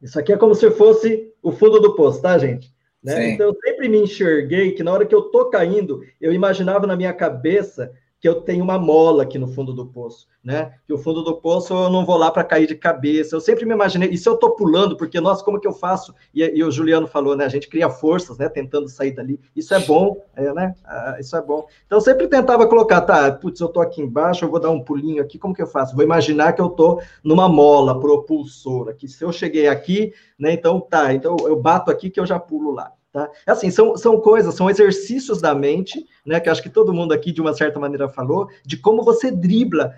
Isso 0.02 0.20
aqui 0.20 0.34
é 0.34 0.38
como 0.38 0.56
se 0.56 0.70
fosse 0.72 1.32
o 1.42 1.52
fundo 1.52 1.80
do 1.80 1.96
poço, 1.96 2.22
tá, 2.22 2.38
gente? 2.38 2.73
Né? 3.04 3.32
Então, 3.32 3.48
eu 3.48 3.58
sempre 3.62 3.90
me 3.90 4.00
enxerguei 4.00 4.72
que 4.72 4.84
na 4.84 4.92
hora 4.92 5.06
que 5.06 5.14
eu 5.14 5.24
tô 5.24 5.50
caindo, 5.50 6.04
eu 6.22 6.32
imaginava 6.32 6.88
na 6.88 6.96
minha 6.96 7.14
cabeça 7.14 7.92
que 8.24 8.30
eu 8.30 8.36
tenho 8.36 8.64
uma 8.64 8.80
mola 8.80 9.24
aqui 9.24 9.38
no 9.38 9.50
fundo 9.50 9.74
do 9.74 9.86
poço, 9.86 10.30
né? 10.42 10.76
Que 10.88 10.94
o 10.94 10.98
fundo 10.98 11.24
do 11.24 11.36
poço 11.36 11.74
eu 11.74 11.90
não 11.90 12.06
vou 12.06 12.16
lá 12.16 12.32
para 12.32 12.46
cair 12.46 12.66
de 12.66 12.74
cabeça. 12.74 13.36
Eu 13.36 13.42
sempre 13.42 13.66
me 13.66 13.74
imaginei, 13.74 14.12
e 14.12 14.18
se 14.18 14.30
eu 14.30 14.38
tô 14.38 14.52
pulando, 14.52 14.96
porque, 14.96 15.20
nossa, 15.20 15.44
como 15.44 15.60
que 15.60 15.68
eu 15.68 15.74
faço? 15.74 16.16
E, 16.34 16.42
e 16.42 16.64
o 16.64 16.72
Juliano 16.72 17.06
falou, 17.06 17.36
né? 17.36 17.44
A 17.44 17.50
gente 17.50 17.68
cria 17.68 17.90
forças, 17.90 18.38
né? 18.38 18.48
Tentando 18.48 18.88
sair 18.88 19.12
dali. 19.12 19.42
Isso 19.54 19.74
é 19.74 19.80
bom, 19.80 20.24
é, 20.38 20.54
né? 20.54 20.74
Ah, 20.86 21.18
isso 21.20 21.36
é 21.36 21.42
bom. 21.42 21.68
Então, 21.86 21.98
eu 21.98 22.02
sempre 22.02 22.30
tentava 22.30 22.66
colocar, 22.66 23.02
tá, 23.02 23.30
putz, 23.30 23.60
eu 23.60 23.68
tô 23.68 23.82
aqui 23.82 24.02
embaixo, 24.02 24.46
eu 24.46 24.50
vou 24.50 24.62
dar 24.62 24.70
um 24.70 24.82
pulinho 24.82 25.22
aqui, 25.22 25.38
como 25.38 25.54
que 25.54 25.62
eu 25.62 25.68
faço? 25.68 25.94
Vou 25.94 26.06
imaginar 26.06 26.54
que 26.54 26.62
eu 26.62 26.70
tô 26.70 27.02
numa 27.22 27.50
mola 27.50 28.00
propulsora, 28.00 28.94
que 28.94 29.06
se 29.06 29.22
eu 29.22 29.34
cheguei 29.34 29.68
aqui, 29.68 30.14
né? 30.40 30.54
Então, 30.54 30.80
tá, 30.80 31.14
então 31.14 31.36
eu 31.42 31.58
bato 31.58 31.92
aqui 31.92 32.10
que 32.10 32.22
eu 32.22 32.26
já 32.26 32.40
pulo 32.40 32.72
lá. 32.72 32.94
Tá? 33.14 33.30
É 33.46 33.52
assim, 33.52 33.70
são, 33.70 33.96
são 33.96 34.20
coisas, 34.20 34.56
são 34.56 34.68
exercícios 34.68 35.40
da 35.40 35.54
mente, 35.54 36.04
né, 36.26 36.40
que 36.40 36.50
acho 36.50 36.64
que 36.64 36.70
todo 36.70 36.92
mundo 36.92 37.14
aqui, 37.14 37.32
de 37.32 37.42
uma 37.42 37.54
certa 37.54 37.80
maneira, 37.80 38.10
falou, 38.10 38.50
de 38.66 38.76
como 38.76 39.04
você 39.04 39.30
dribla 39.30 39.94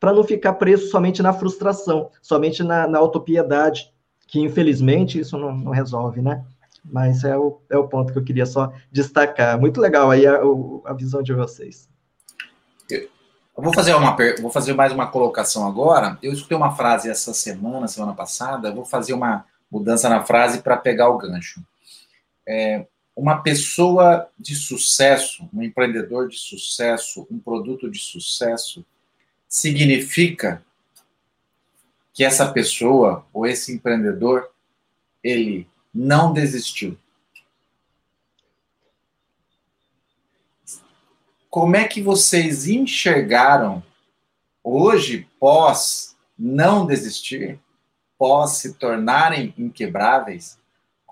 para 0.00 0.14
não 0.14 0.24
ficar 0.24 0.54
preso 0.54 0.88
somente 0.88 1.22
na 1.22 1.34
frustração, 1.34 2.10
somente 2.22 2.62
na, 2.62 2.88
na 2.88 2.98
autopiedade, 2.98 3.92
que 4.26 4.40
infelizmente 4.40 5.20
isso 5.20 5.36
não, 5.36 5.54
não 5.54 5.72
resolve, 5.72 6.22
né? 6.22 6.42
Mas 6.82 7.22
é 7.22 7.36
o, 7.36 7.60
é 7.68 7.76
o 7.76 7.86
ponto 7.86 8.12
que 8.12 8.18
eu 8.18 8.24
queria 8.24 8.46
só 8.46 8.72
destacar. 8.90 9.60
Muito 9.60 9.78
legal 9.78 10.10
aí 10.10 10.26
a, 10.26 10.40
a 10.86 10.92
visão 10.94 11.22
de 11.22 11.34
vocês. 11.34 11.88
Eu 12.90 13.62
vou 13.62 13.72
fazer, 13.72 13.94
uma, 13.94 14.16
vou 14.40 14.50
fazer 14.50 14.72
mais 14.72 14.92
uma 14.92 15.06
colocação 15.06 15.66
agora. 15.66 16.18
Eu 16.22 16.32
escutei 16.32 16.56
uma 16.56 16.74
frase 16.74 17.08
essa 17.10 17.32
semana, 17.32 17.88
semana 17.88 18.14
passada, 18.14 18.74
vou 18.74 18.84
fazer 18.84 19.12
uma 19.12 19.44
mudança 19.70 20.08
na 20.08 20.22
frase 20.22 20.60
para 20.60 20.76
pegar 20.76 21.10
o 21.10 21.18
gancho 21.18 21.62
é, 22.46 22.86
uma 23.16 23.42
pessoa 23.42 24.28
de 24.38 24.54
sucesso, 24.54 25.48
um 25.52 25.62
empreendedor 25.62 26.28
de 26.28 26.36
sucesso, 26.36 27.26
um 27.30 27.38
produto 27.38 27.90
de 27.90 27.98
sucesso, 27.98 28.84
significa 29.48 30.64
que 32.12 32.24
essa 32.24 32.50
pessoa 32.52 33.26
ou 33.32 33.46
esse 33.46 33.72
empreendedor 33.72 34.50
ele 35.22 35.68
não 35.92 36.32
desistiu. 36.32 36.98
Como 41.48 41.76
é 41.76 41.86
que 41.86 42.02
vocês 42.02 42.66
enxergaram 42.66 43.82
hoje, 44.62 45.28
pós 45.38 46.16
não 46.36 46.84
desistir, 46.84 47.60
pós 48.18 48.52
se 48.58 48.74
tornarem 48.74 49.54
inquebráveis, 49.56 50.58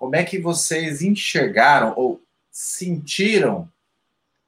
como 0.02 0.16
é 0.16 0.24
que 0.24 0.36
vocês 0.36 1.00
enxergaram 1.00 1.94
ou 1.96 2.20
sentiram 2.50 3.68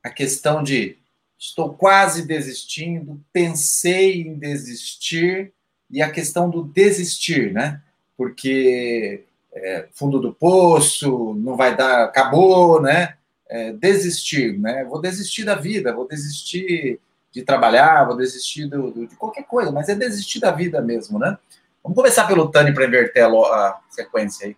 a 0.02 0.10
questão 0.10 0.64
de 0.64 0.98
estou 1.38 1.72
quase 1.74 2.26
desistindo, 2.26 3.20
pensei 3.32 4.22
em 4.22 4.34
desistir, 4.34 5.52
e 5.88 6.02
a 6.02 6.10
questão 6.10 6.50
do 6.50 6.64
desistir, 6.64 7.52
né? 7.52 7.80
Porque 8.16 9.22
é, 9.52 9.86
fundo 9.92 10.18
do 10.18 10.34
poço, 10.34 11.34
não 11.34 11.56
vai 11.56 11.76
dar, 11.76 12.02
acabou, 12.02 12.82
né? 12.82 13.14
É, 13.48 13.72
desistir, 13.74 14.58
né? 14.58 14.84
Vou 14.84 15.00
desistir 15.00 15.44
da 15.44 15.54
vida, 15.54 15.94
vou 15.94 16.08
desistir 16.08 16.98
de 17.30 17.42
trabalhar, 17.42 18.06
vou 18.06 18.16
desistir 18.16 18.66
do, 18.66 18.90
do, 18.90 19.06
de 19.06 19.14
qualquer 19.14 19.44
coisa, 19.44 19.70
mas 19.70 19.88
é 19.88 19.94
desistir 19.94 20.40
da 20.40 20.50
vida 20.50 20.82
mesmo, 20.82 21.16
né? 21.16 21.38
Vamos 21.80 21.94
começar 21.94 22.26
pelo 22.26 22.50
Tani 22.50 22.74
para 22.74 22.86
inverter 22.86 23.22
a, 23.22 23.28
a 23.28 23.80
sequência 23.88 24.48
aí. 24.48 24.56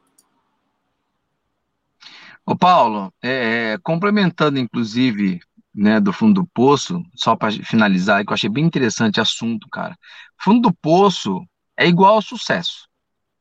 Ô 2.47 2.57
Paulo, 2.57 3.13
é, 3.23 3.73
é, 3.73 3.79
complementando 3.79 4.59
inclusive 4.59 5.41
né, 5.75 6.01
do 6.01 6.13
fundo 6.13 6.43
do 6.43 6.47
poço, 6.55 7.03
só 7.15 7.35
para 7.37 7.51
finalizar, 7.51 8.25
que 8.25 8.31
eu 8.31 8.35
achei 8.35 8.49
bem 8.49 8.65
interessante 8.65 9.19
o 9.19 9.23
assunto, 9.23 9.69
cara. 9.69 9.97
Fundo 10.41 10.71
do 10.71 10.75
poço 10.75 11.45
é 11.77 11.87
igual 11.89 12.15
ao 12.15 12.23
sucesso, 12.23 12.87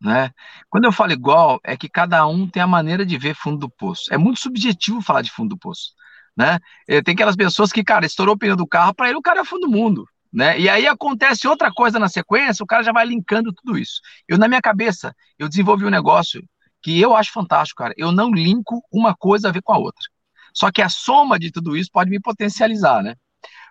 né? 0.02 0.32
Quando 0.70 0.86
eu 0.86 0.92
falo 0.92 1.14
igual, 1.14 1.60
é 1.64 1.78
que 1.78 1.88
cada 1.90 2.26
um 2.28 2.48
tem 2.50 2.64
a 2.64 2.68
maneira 2.68 3.06
de 3.06 3.18
ver 3.18 3.36
fundo 3.36 3.60
do 3.60 3.70
poço. 3.70 4.14
É 4.14 4.18
muito 4.18 4.40
subjetivo 4.42 5.02
falar 5.02 5.22
de 5.22 5.32
fundo 5.32 5.50
do 5.50 5.58
poço, 5.58 5.92
né? 6.36 6.60
É, 6.88 7.02
tem 7.02 7.14
aquelas 7.14 7.36
pessoas 7.36 7.72
que, 7.72 7.84
cara, 7.84 8.06
estourou 8.06 8.36
o 8.36 8.38
pneu 8.38 8.56
do 8.56 8.68
carro, 8.68 8.94
para 8.96 9.10
ele 9.10 9.18
o 9.18 9.22
cara 9.22 9.42
é 9.42 9.46
fundo 9.46 9.68
do 9.68 9.72
mundo, 9.72 10.06
né? 10.34 10.60
E 10.60 10.68
aí 10.68 10.88
acontece 10.88 11.48
outra 11.48 11.72
coisa 11.72 12.00
na 12.00 12.10
sequência, 12.10 12.64
o 12.64 12.68
cara 12.68 12.84
já 12.84 12.92
vai 12.92 13.06
linkando 13.06 13.54
tudo 13.54 13.78
isso. 13.78 14.02
Eu, 14.28 14.38
na 14.38 14.48
minha 14.48 14.62
cabeça, 14.62 15.16
eu 15.40 15.48
desenvolvi 15.48 15.86
um 15.86 15.90
negócio 15.92 16.42
que 16.86 17.02
eu 17.02 17.16
acho 17.16 17.32
fantástico, 17.32 17.82
cara. 17.82 17.96
Eu 17.98 18.12
não 18.12 18.30
linko 18.30 18.80
uma 18.92 19.16
coisa 19.16 19.50
a 19.50 19.52
ver 19.52 19.64
com 19.64 19.74
a 19.74 19.78
outra. 19.80 20.04
Só 20.54 20.72
que 20.72 20.84
a 20.84 20.88
soma 20.88 21.40
de 21.40 21.50
tudo 21.52 21.76
isso 21.76 21.90
pode 21.92 22.12
me 22.12 22.20
potencializar, 22.20 23.02
né? 23.02 23.16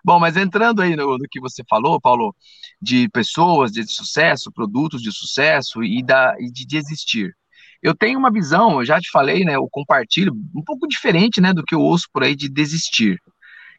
Bom, 0.03 0.19
mas 0.19 0.35
entrando 0.35 0.81
aí 0.81 0.97
no, 0.97 1.17
no 1.17 1.25
que 1.31 1.39
você 1.39 1.63
falou, 1.69 1.99
Paulo, 2.01 2.35
de 2.81 3.07
pessoas 3.07 3.71
de 3.71 3.87
sucesso, 3.87 4.51
produtos 4.51 5.01
de 5.01 5.13
sucesso 5.13 5.81
e, 5.81 6.03
da, 6.03 6.35
e 6.37 6.51
de, 6.51 6.65
de 6.65 6.75
existir. 6.75 7.33
Eu 7.81 7.95
tenho 7.95 8.19
uma 8.19 8.29
visão, 8.29 8.81
eu 8.81 8.85
já 8.85 8.99
te 8.99 9.09
falei, 9.09 9.45
né? 9.45 9.55
Eu 9.55 9.69
compartilho 9.71 10.33
um 10.53 10.61
pouco 10.61 10.85
diferente, 10.85 11.39
né, 11.39 11.53
do 11.53 11.63
que 11.63 11.73
eu 11.73 11.79
ouço 11.79 12.09
por 12.11 12.21
aí 12.21 12.35
de 12.35 12.49
desistir. 12.49 13.17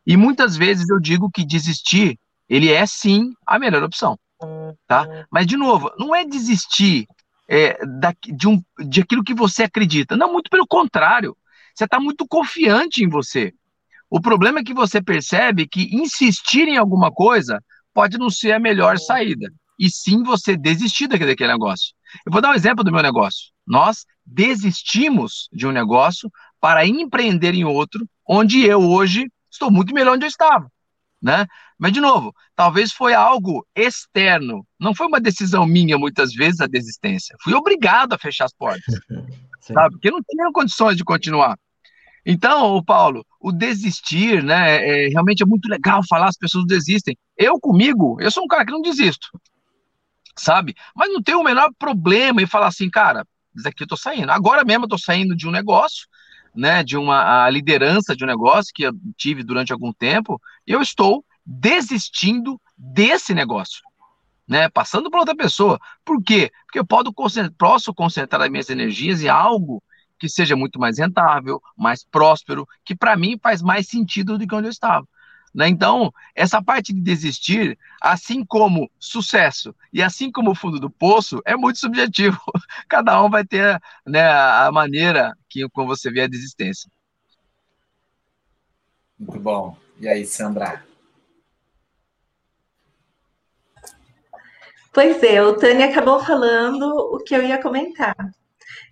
E 0.07 0.17
muitas 0.17 0.57
vezes 0.57 0.89
eu 0.89 0.99
digo 0.99 1.31
que 1.31 1.45
desistir, 1.45 2.19
ele 2.49 2.73
é 2.73 2.87
sim 2.87 3.33
a 3.47 3.59
melhor 3.59 3.83
opção, 3.83 4.19
tá? 4.87 5.07
Mas 5.31 5.47
de 5.47 5.59
novo, 5.59 5.93
não 5.99 6.15
é 6.15 6.25
desistir 6.25 7.07
é, 7.49 7.79
da, 7.87 8.15
de, 8.23 8.49
um, 8.49 8.63
de 8.79 9.01
aquilo 9.01 9.25
que 9.25 9.35
você 9.35 9.65
acredita. 9.65 10.17
Não, 10.17 10.33
muito 10.33 10.51
pelo 10.51 10.67
contrário. 10.67 11.37
Você 11.75 11.85
está 11.85 12.01
muito 12.01 12.27
confiante 12.27 13.05
em 13.05 13.09
você. 13.09 13.53
O 14.09 14.21
problema 14.21 14.61
é 14.61 14.65
que 14.65 14.75
você 14.75 15.03
percebe 15.03 15.67
que 15.67 15.95
insistir 15.95 16.69
em 16.69 16.77
alguma 16.77 17.11
coisa 17.11 17.63
pode 17.93 18.19
não 18.19 18.31
ser 18.31 18.53
a 18.53 18.59
melhor 18.59 18.99
saída. 18.99 19.53
E 19.79 19.91
sim 19.91 20.23
você 20.23 20.57
desistir 20.57 21.07
daquele, 21.07 21.35
negócio. 21.47 21.95
Eu 22.25 22.33
vou 22.33 22.41
dar 22.41 22.51
um 22.51 22.55
exemplo 22.55 22.83
do 22.83 22.93
meu 22.93 23.03
negócio. 23.03 23.53
Nós 23.67 24.07
desistimos 24.25 25.49
de 25.53 25.67
um 25.67 25.73
negócio 25.73 26.31
para 26.61 26.87
empreender 26.87 27.55
em 27.55 27.65
outro, 27.65 28.09
onde 28.27 28.65
eu 28.65 28.81
hoje 28.81 29.31
estou 29.51 29.71
muito 29.71 29.93
melhor 29.93 30.15
onde 30.15 30.25
eu 30.25 30.29
estava 30.29 30.71
né? 31.21 31.47
Mas, 31.79 31.93
de 31.93 32.01
novo, 32.01 32.35
talvez 32.55 32.93
foi 32.93 33.13
algo 33.13 33.67
externo, 33.75 34.67
não 34.81 34.95
foi 34.95 35.07
uma 35.07 35.21
decisão 35.21 35.67
minha, 35.67 35.99
muitas 35.99 36.33
vezes, 36.33 36.61
a 36.61 36.67
desistência. 36.67 37.37
Fui 37.43 37.53
obrigado 37.55 38.15
a 38.15 38.19
fechar 38.19 38.47
as 38.47 38.55
portas, 38.55 38.83
sabe? 39.61 39.93
Porque 39.93 40.11
não 40.11 40.21
tinha 40.23 40.51
condições 40.53 40.97
de 40.97 41.05
continuar. 41.05 41.59
Então, 42.25 42.83
Paulo, 42.83 43.25
o 43.41 43.53
desistir, 43.53 44.43
né? 44.43 45.05
É, 45.05 45.09
realmente 45.09 45.43
é 45.43 45.47
muito 45.47 45.69
legal 45.69 46.03
falar, 46.09 46.29
as 46.29 46.37
pessoas 46.37 46.67
desistem. 46.67 47.17
Eu, 47.37 47.61
comigo, 47.61 48.17
eu 48.21 48.31
sou 48.31 48.45
um 48.45 48.49
cara 48.49 48.65
que 48.65 48.73
não 48.73 48.81
desisto, 48.81 49.29
sabe? 50.37 50.75
Mas 50.95 51.13
não 51.13 51.23
tenho 51.23 51.41
o 51.41 51.45
menor 51.45 51.71
problema 51.79 52.43
em 52.43 52.47
falar 52.47 52.69
assim, 52.69 52.91
cara, 52.91 53.25
isso 53.55 53.69
aqui 53.69 53.85
eu 53.85 53.89
tô 53.89 53.97
saindo. 53.97 54.33
Agora 54.33 54.65
mesmo 54.65 54.87
eu 54.87 54.89
tô 54.89 54.99
saindo 54.99 55.37
de 55.37 55.47
um 55.47 55.53
negócio 55.53 56.07
né, 56.57 56.83
de 56.83 56.97
uma 56.97 57.49
liderança 57.51 58.17
de 58.17 58.25
um 58.25 58.27
negócio 58.27 58.73
que 58.75 58.85
eu 58.85 58.93
tive 59.17 59.45
durante 59.45 59.73
algum 59.73 59.93
tempo, 59.93 60.41
eu 60.67 60.81
estou 60.81 61.25
desistindo 61.47 62.61
desse 62.77 63.33
negócio, 63.33 63.83
né, 64.49 64.69
passando 64.69 65.11
para 65.11 65.21
outra 65.21 65.37
pessoa. 65.37 65.79
Por 66.05 66.23
quê? 66.23 66.51
Porque 66.67 66.79
eu 66.79 66.87
posso 66.87 67.13
concentrar, 67.13 67.55
posso 67.57 67.95
concentrar 67.95 68.43
as 68.43 68.51
minhas 68.51 68.69
energias 68.69 69.23
em 69.23 69.29
algo 69.29 69.83
que 70.19 70.29
seja 70.29 70.57
muito 70.57 70.79
mais 70.79 70.99
rentável, 70.99 71.63
mais 71.77 72.03
próspero, 72.03 72.67
que 72.85 72.95
para 72.95 73.17
mim 73.17 73.39
faz 73.41 73.63
mais 73.63 73.87
sentido 73.87 74.39
do 74.39 74.47
que 74.47 74.55
onde 74.55 74.67
eu 74.67 74.73
estava. 74.73 75.07
Né? 75.55 75.69
Então, 75.69 76.13
essa 76.35 76.63
parte 76.63 76.93
de 76.93 77.01
desistir, 77.01 77.79
assim 78.01 78.45
como 78.45 78.91
sucesso 78.99 79.75
e 79.93 80.03
assim 80.03 80.31
como 80.31 80.51
o 80.51 80.55
fundo 80.55 80.79
do 80.79 80.91
poço, 80.91 81.41
é 81.47 81.57
muito 81.57 81.79
subjetivo. 81.79 82.39
Cada 82.89 83.23
um 83.23 83.31
vai 83.31 83.45
ter 83.45 83.81
né, 84.05 84.29
a 84.29 84.71
maneira 84.73 85.37
que 85.49 85.67
como 85.71 85.87
você 85.87 86.11
vê 86.11 86.23
a 86.23 86.27
desistência. 86.27 86.91
Muito 89.19 89.41
bom. 89.41 89.77
E 89.99 90.07
aí, 90.07 90.27
Sandra? 90.27 90.85
Pois 94.97 95.23
é, 95.23 95.43
o 95.43 95.55
Tânia 95.55 95.89
acabou 95.91 96.19
falando 96.21 96.87
o 97.13 97.19
que 97.19 97.37
eu 97.37 97.43
ia 97.43 97.61
comentar. 97.61 98.17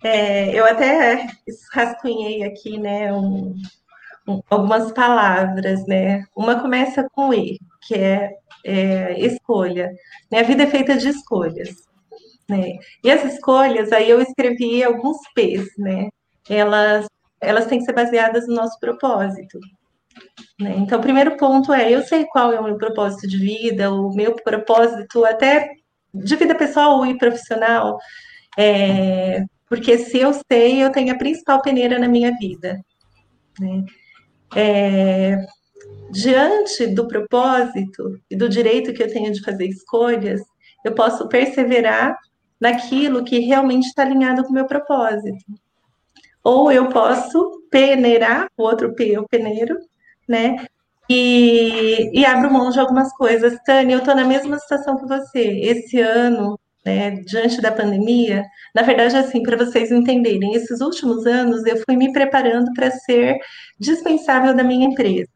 É, 0.03 0.53
eu 0.53 0.63
até 0.63 1.25
rascunhei 1.73 2.43
aqui, 2.43 2.77
né, 2.77 3.11
um, 3.11 3.55
um, 4.27 4.39
algumas 4.47 4.91
palavras, 4.91 5.83
né? 5.87 6.23
Uma 6.37 6.61
começa 6.61 7.09
com 7.11 7.33
E, 7.33 7.57
que 7.87 7.95
é, 7.95 8.29
é 8.63 9.19
escolha. 9.19 9.91
Né? 10.31 10.41
A 10.41 10.43
vida 10.43 10.61
é 10.61 10.67
feita 10.67 10.95
de 10.95 11.09
escolhas. 11.09 11.69
Né? 12.47 12.77
E 13.03 13.09
as 13.09 13.25
escolhas, 13.25 13.91
aí 13.91 14.07
eu 14.07 14.21
escrevi 14.21 14.83
alguns 14.83 15.17
P's, 15.33 15.67
né? 15.75 16.09
Elas, 16.47 17.07
elas 17.41 17.65
têm 17.65 17.79
que 17.79 17.85
ser 17.85 17.93
baseadas 17.93 18.47
no 18.47 18.53
nosso 18.53 18.79
propósito. 18.79 19.57
Né? 20.59 20.75
Então, 20.77 20.99
o 20.99 21.01
primeiro 21.01 21.35
ponto 21.35 21.73
é: 21.73 21.91
eu 21.91 22.03
sei 22.03 22.25
qual 22.25 22.53
é 22.53 22.59
o 22.59 22.63
meu 22.63 22.77
propósito 22.77 23.27
de 23.27 23.39
vida, 23.39 23.91
o 23.91 24.13
meu 24.13 24.35
propósito 24.35 25.25
até 25.25 25.83
de 26.15 26.35
vida 26.35 26.55
pessoal 26.55 27.05
e 27.05 27.17
profissional, 27.17 27.97
é, 28.57 29.43
porque 29.67 29.97
se 29.97 30.19
eu 30.19 30.31
sei, 30.51 30.83
eu 30.83 30.91
tenho 30.91 31.13
a 31.13 31.17
principal 31.17 31.61
peneira 31.61 31.99
na 31.99 32.07
minha 32.07 32.31
vida. 32.37 32.79
Né? 33.59 33.85
É, 34.55 35.45
diante 36.11 36.87
do 36.87 37.07
propósito 37.07 38.19
e 38.29 38.35
do 38.35 38.47
direito 38.47 38.93
que 38.93 39.03
eu 39.03 39.11
tenho 39.11 39.31
de 39.31 39.41
fazer 39.41 39.67
escolhas, 39.67 40.41
eu 40.83 40.93
posso 40.93 41.27
perseverar 41.27 42.15
naquilo 42.59 43.23
que 43.23 43.39
realmente 43.39 43.87
está 43.87 44.03
alinhado 44.03 44.43
com 44.43 44.49
o 44.49 44.53
meu 44.53 44.65
propósito. 44.65 45.43
Ou 46.43 46.71
eu 46.71 46.89
posso 46.89 47.63
peneirar, 47.71 48.47
o 48.55 48.63
outro 48.63 48.93
P 48.93 49.09
eu 49.09 49.27
peneiro, 49.27 49.77
né? 50.27 50.67
E, 51.09 52.09
e 52.19 52.25
abro 52.25 52.51
mão 52.51 52.69
de 52.69 52.79
algumas 52.79 53.13
coisas. 53.13 53.57
Tânia, 53.65 53.95
eu 53.95 53.99
estou 53.99 54.15
na 54.15 54.23
mesma 54.23 54.57
situação 54.59 54.97
que 54.97 55.05
você. 55.05 55.39
Esse 55.39 55.99
ano, 55.99 56.59
né, 56.85 57.11
diante 57.11 57.61
da 57.61 57.71
pandemia, 57.71 58.43
na 58.73 58.81
verdade, 58.81 59.15
assim, 59.17 59.43
para 59.43 59.57
vocês 59.57 59.91
entenderem, 59.91 60.53
esses 60.53 60.81
últimos 60.81 61.25
anos 61.25 61.65
eu 61.65 61.77
fui 61.85 61.95
me 61.95 62.11
preparando 62.11 62.71
para 62.73 62.91
ser 62.91 63.37
dispensável 63.79 64.55
da 64.55 64.63
minha 64.63 64.87
empresa. 64.87 65.29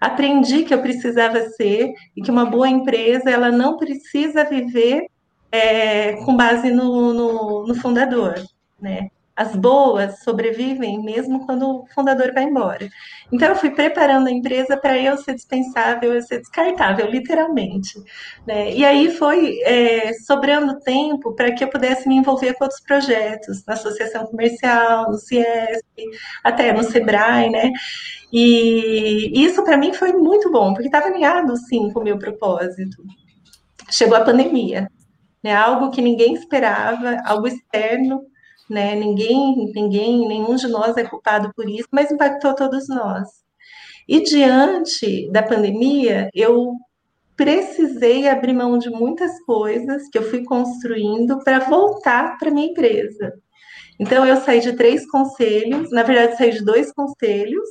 Aprendi 0.00 0.64
que 0.64 0.72
eu 0.72 0.80
precisava 0.80 1.40
ser 1.50 1.92
e 2.16 2.22
que 2.22 2.30
uma 2.30 2.44
boa 2.44 2.68
empresa 2.68 3.30
ela 3.30 3.50
não 3.50 3.76
precisa 3.76 4.44
viver 4.44 5.06
é, 5.50 6.12
com 6.24 6.36
base 6.36 6.70
no, 6.70 7.12
no, 7.12 7.66
no 7.66 7.74
fundador, 7.74 8.34
né? 8.80 9.08
As 9.38 9.54
boas 9.54 10.18
sobrevivem 10.24 11.00
mesmo 11.00 11.46
quando 11.46 11.62
o 11.62 11.86
fundador 11.94 12.32
vai 12.34 12.42
embora. 12.42 12.88
Então, 13.30 13.50
eu 13.50 13.54
fui 13.54 13.70
preparando 13.70 14.26
a 14.26 14.32
empresa 14.32 14.76
para 14.76 14.98
eu 14.98 15.16
ser 15.16 15.36
dispensável, 15.36 16.12
eu 16.12 16.22
ser 16.22 16.38
descartável, 16.40 17.08
literalmente. 17.08 18.02
Né? 18.44 18.74
E 18.74 18.84
aí 18.84 19.12
foi 19.12 19.60
é, 19.60 20.12
sobrando 20.14 20.80
tempo 20.80 21.36
para 21.36 21.52
que 21.52 21.62
eu 21.62 21.68
pudesse 21.68 22.08
me 22.08 22.16
envolver 22.16 22.54
com 22.54 22.64
outros 22.64 22.80
projetos, 22.80 23.64
na 23.64 23.74
associação 23.74 24.26
comercial, 24.26 25.08
no 25.08 25.18
CIESP, 25.18 26.04
até 26.42 26.72
no 26.72 26.82
SEBRAE, 26.82 27.48
né? 27.48 27.70
E 28.32 29.30
isso 29.40 29.62
para 29.62 29.76
mim 29.76 29.94
foi 29.94 30.12
muito 30.14 30.50
bom, 30.50 30.74
porque 30.74 30.88
estava 30.88 31.06
alinhado, 31.06 31.56
sim, 31.56 31.92
com 31.92 32.00
o 32.00 32.04
meu 32.04 32.18
propósito. 32.18 33.04
Chegou 33.88 34.16
a 34.16 34.24
pandemia, 34.24 34.90
né? 35.44 35.54
Algo 35.54 35.92
que 35.92 36.02
ninguém 36.02 36.34
esperava, 36.34 37.22
algo 37.24 37.46
externo, 37.46 38.22
né? 38.68 38.94
Ninguém, 38.94 39.72
ninguém, 39.74 40.26
nenhum 40.26 40.54
de 40.54 40.68
nós 40.68 40.96
é 40.96 41.04
culpado 41.04 41.52
por 41.54 41.68
isso, 41.68 41.88
mas 41.90 42.10
impactou 42.10 42.54
todos 42.54 42.88
nós. 42.88 43.28
E 44.08 44.22
diante 44.22 45.30
da 45.30 45.42
pandemia, 45.42 46.30
eu 46.34 46.74
precisei 47.36 48.28
abrir 48.28 48.52
mão 48.52 48.78
de 48.78 48.90
muitas 48.90 49.40
coisas 49.44 50.08
que 50.08 50.18
eu 50.18 50.22
fui 50.22 50.44
construindo 50.44 51.38
para 51.44 51.60
voltar 51.60 52.36
para 52.38 52.50
minha 52.50 52.66
empresa. 52.66 53.32
Então, 54.00 54.24
eu 54.24 54.36
saí 54.36 54.60
de 54.60 54.72
três 54.72 55.08
conselhos, 55.10 55.90
na 55.90 56.02
verdade, 56.02 56.36
saí 56.36 56.52
de 56.52 56.64
dois 56.64 56.92
conselhos, 56.92 57.68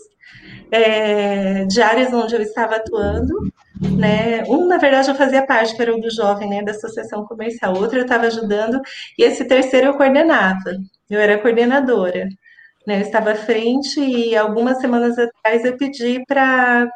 é, 0.71 1.65
de 1.65 1.81
áreas 1.81 2.13
onde 2.13 2.35
eu 2.35 2.41
estava 2.41 2.75
atuando, 2.75 3.33
né? 3.81 4.43
Um, 4.47 4.67
na 4.67 4.77
verdade, 4.77 5.09
eu 5.09 5.15
fazia 5.15 5.45
parte, 5.45 5.75
que 5.75 5.81
era 5.81 5.95
o 5.95 5.99
do 5.99 6.09
jovem, 6.09 6.49
né, 6.49 6.63
da 6.63 6.71
associação 6.71 7.25
comercial. 7.25 7.75
Outro 7.77 7.97
eu 7.97 8.03
estava 8.03 8.25
ajudando, 8.27 8.81
e 9.17 9.23
esse 9.23 9.45
terceiro 9.45 9.87
eu 9.87 9.93
coordenava. 9.95 10.77
Eu 11.09 11.19
era 11.19 11.37
coordenadora. 11.39 12.27
Né, 12.87 12.99
eu 12.99 13.01
estava 13.01 13.31
à 13.31 13.35
frente 13.35 13.99
e 13.99 14.33
algumas 14.33 14.79
semanas 14.79 15.17
atrás 15.19 15.65
eu 15.65 15.75
pedi 15.77 16.23
para 16.25 16.89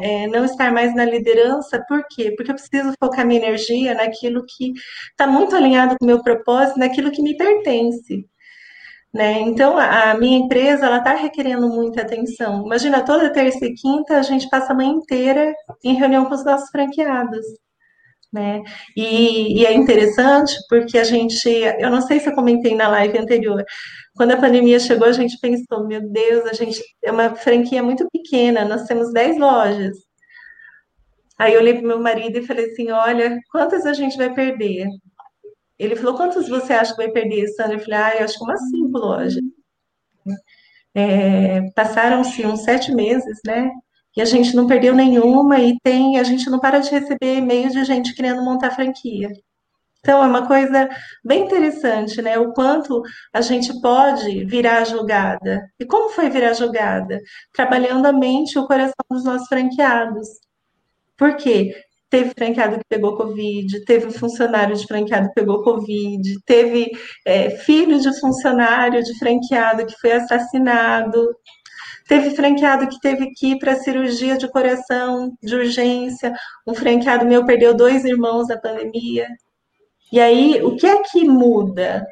é, 0.00 0.28
não 0.28 0.44
estar 0.44 0.72
mais 0.72 0.94
na 0.94 1.04
liderança, 1.04 1.84
por 1.88 2.06
quê? 2.08 2.32
Porque 2.36 2.52
eu 2.52 2.54
preciso 2.54 2.92
focar 3.02 3.26
minha 3.26 3.40
energia 3.40 3.92
naquilo 3.94 4.44
que 4.46 4.72
está 5.10 5.26
muito 5.26 5.56
alinhado 5.56 5.96
com 5.98 6.04
o 6.04 6.06
meu 6.06 6.22
propósito, 6.22 6.78
naquilo 6.78 7.10
que 7.10 7.22
me 7.22 7.36
pertence. 7.36 8.24
Né? 9.14 9.42
Então, 9.42 9.78
a 9.78 10.14
minha 10.14 10.38
empresa 10.38 10.86
ela 10.86 10.98
está 10.98 11.14
requerendo 11.14 11.68
muita 11.68 12.02
atenção. 12.02 12.64
Imagina, 12.66 13.04
toda 13.04 13.32
terça 13.32 13.64
e 13.64 13.72
quinta 13.72 14.18
a 14.18 14.22
gente 14.22 14.48
passa 14.50 14.72
a 14.72 14.76
manhã 14.76 14.90
inteira 14.90 15.54
em 15.84 15.94
reunião 15.94 16.24
com 16.24 16.34
os 16.34 16.44
nossos 16.44 16.68
franqueados. 16.70 17.46
Né? 18.32 18.60
E, 18.96 19.60
e, 19.60 19.66
é 19.66 19.72
interessante 19.72 20.52
porque 20.68 20.98
a 20.98 21.04
gente, 21.04 21.48
eu 21.78 21.88
não 21.88 22.00
sei 22.00 22.18
se 22.18 22.28
eu 22.28 22.34
comentei 22.34 22.74
na 22.74 22.88
live 22.88 23.16
anterior, 23.16 23.64
quando 24.16 24.32
a 24.32 24.36
pandemia 24.36 24.80
chegou, 24.80 25.06
a 25.06 25.12
gente 25.12 25.38
pensou, 25.38 25.86
meu 25.86 26.00
Deus, 26.10 26.44
a 26.46 26.52
gente 26.52 26.82
é 27.04 27.12
uma 27.12 27.36
franquia 27.36 27.80
muito 27.84 28.08
pequena, 28.10 28.64
nós 28.64 28.84
temos 28.86 29.12
10 29.12 29.38
lojas. 29.38 29.96
Aí 31.38 31.54
eu 31.54 31.60
olhei 31.60 31.74
para 31.74 31.86
meu 31.86 32.00
marido 32.00 32.38
e 32.38 32.46
falei 32.46 32.66
assim: 32.66 32.90
olha, 32.90 33.38
quantas 33.50 33.86
a 33.86 33.92
gente 33.92 34.16
vai 34.16 34.32
perder? 34.32 34.88
Ele 35.78 35.96
falou, 35.96 36.16
quantos 36.16 36.48
você 36.48 36.72
acha 36.72 36.92
que 36.92 37.02
vai 37.02 37.10
perder, 37.10 37.48
Sandra? 37.48 37.74
Eu 37.76 37.80
falei, 37.80 37.98
ah, 37.98 38.16
eu 38.18 38.24
acho 38.24 38.38
que 38.38 38.44
umas 38.44 38.60
cinco 38.70 38.98
lojas. 38.98 39.42
É, 40.94 41.62
Passaram-se 41.72 42.46
uns 42.46 42.62
sete 42.62 42.92
meses, 42.94 43.40
né? 43.44 43.70
E 44.16 44.22
a 44.22 44.24
gente 44.24 44.54
não 44.54 44.66
perdeu 44.66 44.94
nenhuma 44.94 45.58
e 45.58 45.76
tem, 45.82 46.18
a 46.18 46.22
gente 46.22 46.48
não 46.48 46.60
para 46.60 46.78
de 46.78 46.90
receber 46.90 47.38
e-mails 47.38 47.72
de 47.72 47.84
gente 47.84 48.14
querendo 48.14 48.42
montar 48.44 48.70
franquia. 48.70 49.28
Então, 50.00 50.22
é 50.22 50.26
uma 50.26 50.46
coisa 50.46 50.88
bem 51.24 51.46
interessante, 51.46 52.20
né? 52.22 52.38
O 52.38 52.52
quanto 52.52 53.02
a 53.32 53.40
gente 53.40 53.80
pode 53.80 54.44
virar 54.44 54.78
a 54.82 54.84
jogada. 54.84 55.62
E 55.80 55.86
como 55.86 56.10
foi 56.10 56.28
virar 56.30 56.50
a 56.50 56.52
jogada? 56.52 57.20
Trabalhando 57.52 58.06
a 58.06 58.12
mente 58.12 58.52
e 58.52 58.58
o 58.58 58.66
coração 58.66 58.94
dos 59.10 59.24
nossos 59.24 59.48
franqueados. 59.48 60.28
Por 61.16 61.36
quê? 61.36 61.74
Teve 62.14 62.30
franqueado 62.30 62.78
que 62.78 62.84
pegou 62.88 63.16
Covid, 63.16 63.84
teve 63.84 64.12
funcionário 64.12 64.76
de 64.76 64.86
franqueado 64.86 65.26
que 65.28 65.34
pegou 65.34 65.64
Covid, 65.64 66.22
teve 66.46 66.92
é, 67.26 67.50
filho 67.50 67.98
de 67.98 68.20
funcionário 68.20 69.02
de 69.02 69.18
franqueado 69.18 69.84
que 69.84 69.98
foi 70.00 70.12
assassinado, 70.12 71.36
teve 72.06 72.30
franqueado 72.30 72.86
que 72.86 73.00
teve 73.00 73.32
que 73.34 73.48
ir 73.48 73.58
para 73.58 73.74
cirurgia 73.74 74.38
de 74.38 74.48
coração 74.48 75.36
de 75.42 75.56
urgência, 75.56 76.32
um 76.64 76.72
franqueado 76.72 77.26
meu 77.26 77.44
perdeu 77.44 77.74
dois 77.74 78.04
irmãos 78.04 78.46
na 78.46 78.58
pandemia. 78.58 79.26
E 80.12 80.20
aí, 80.20 80.62
o 80.62 80.76
que 80.76 80.86
é 80.86 81.02
que 81.02 81.24
muda? 81.28 82.06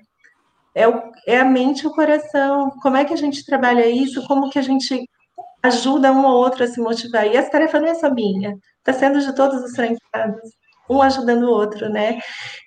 É, 0.75 0.89
o, 0.89 1.01
é 1.29 1.39
a 1.39 1.45
mente 1.45 1.85
e 1.85 1.87
o 1.87 1.93
coração. 1.93 2.71
Como 2.83 2.97
é 2.97 3.05
que 3.05 3.13
a 3.13 3.17
gente 3.17 3.47
trabalha 3.47 3.87
isso? 3.87 4.27
Como 4.27 4.51
que 4.51 4.59
a 4.59 4.63
gente 4.63 5.09
ajuda 5.63 6.13
um 6.13 6.25
ou 6.25 6.35
outro 6.37 6.65
a 6.65 6.67
se 6.67 6.81
motivar? 6.81 7.27
E 7.27 7.37
essa 7.37 7.51
tarefa 7.51 7.81
não 7.81 7.89
é 7.89 7.95
só 7.95 8.13
minha 8.13 8.57
está 8.83 8.93
sendo 8.93 9.21
de 9.21 9.35
todos 9.35 9.63
os 9.63 9.75
franqueados, 9.75 10.51
um 10.91 11.01
ajudando 11.01 11.45
o 11.45 11.51
outro, 11.51 11.89
né? 11.89 12.19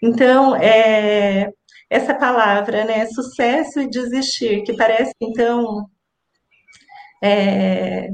Então, 0.01 0.55
é, 0.55 1.49
essa 1.89 2.13
palavra, 2.15 2.85
né, 2.85 3.05
sucesso 3.07 3.81
e 3.81 3.89
desistir, 3.89 4.63
que 4.63 4.75
parece, 4.75 5.11
então, 5.21 5.85
é, 7.23 8.09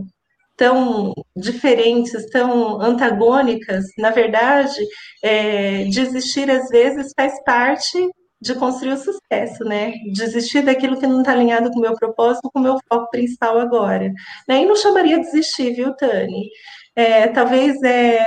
tão 0.58 1.14
diferentes, 1.36 2.30
tão 2.32 2.82
antagônicas, 2.82 3.86
na 3.98 4.12
verdade, 4.12 4.80
é, 5.24 5.86
desistir 5.86 6.50
às 6.50 6.70
vezes 6.70 7.14
faz 7.16 7.34
parte 7.44 7.98
de 8.42 8.56
construir 8.56 8.94
o 8.94 8.98
sucesso, 8.98 9.64
né? 9.64 9.94
Desistir 10.14 10.64
daquilo 10.64 11.00
que 11.00 11.06
não 11.08 11.20
está 11.20 11.32
alinhado 11.32 11.70
com 11.72 11.78
o 11.78 11.82
meu 11.82 11.94
propósito, 11.96 12.50
com 12.52 12.60
o 12.60 12.64
meu 12.64 12.78
foco 12.90 13.10
principal 13.12 13.60
agora. 13.60 14.12
Né? 14.48 14.64
E 14.64 14.66
não 14.66 14.76
chamaria 14.76 15.20
desistir, 15.20 15.74
viu, 15.74 15.96
Tani? 15.96 16.50
é, 16.96 17.28
talvez 17.28 17.82
é, 17.84 18.26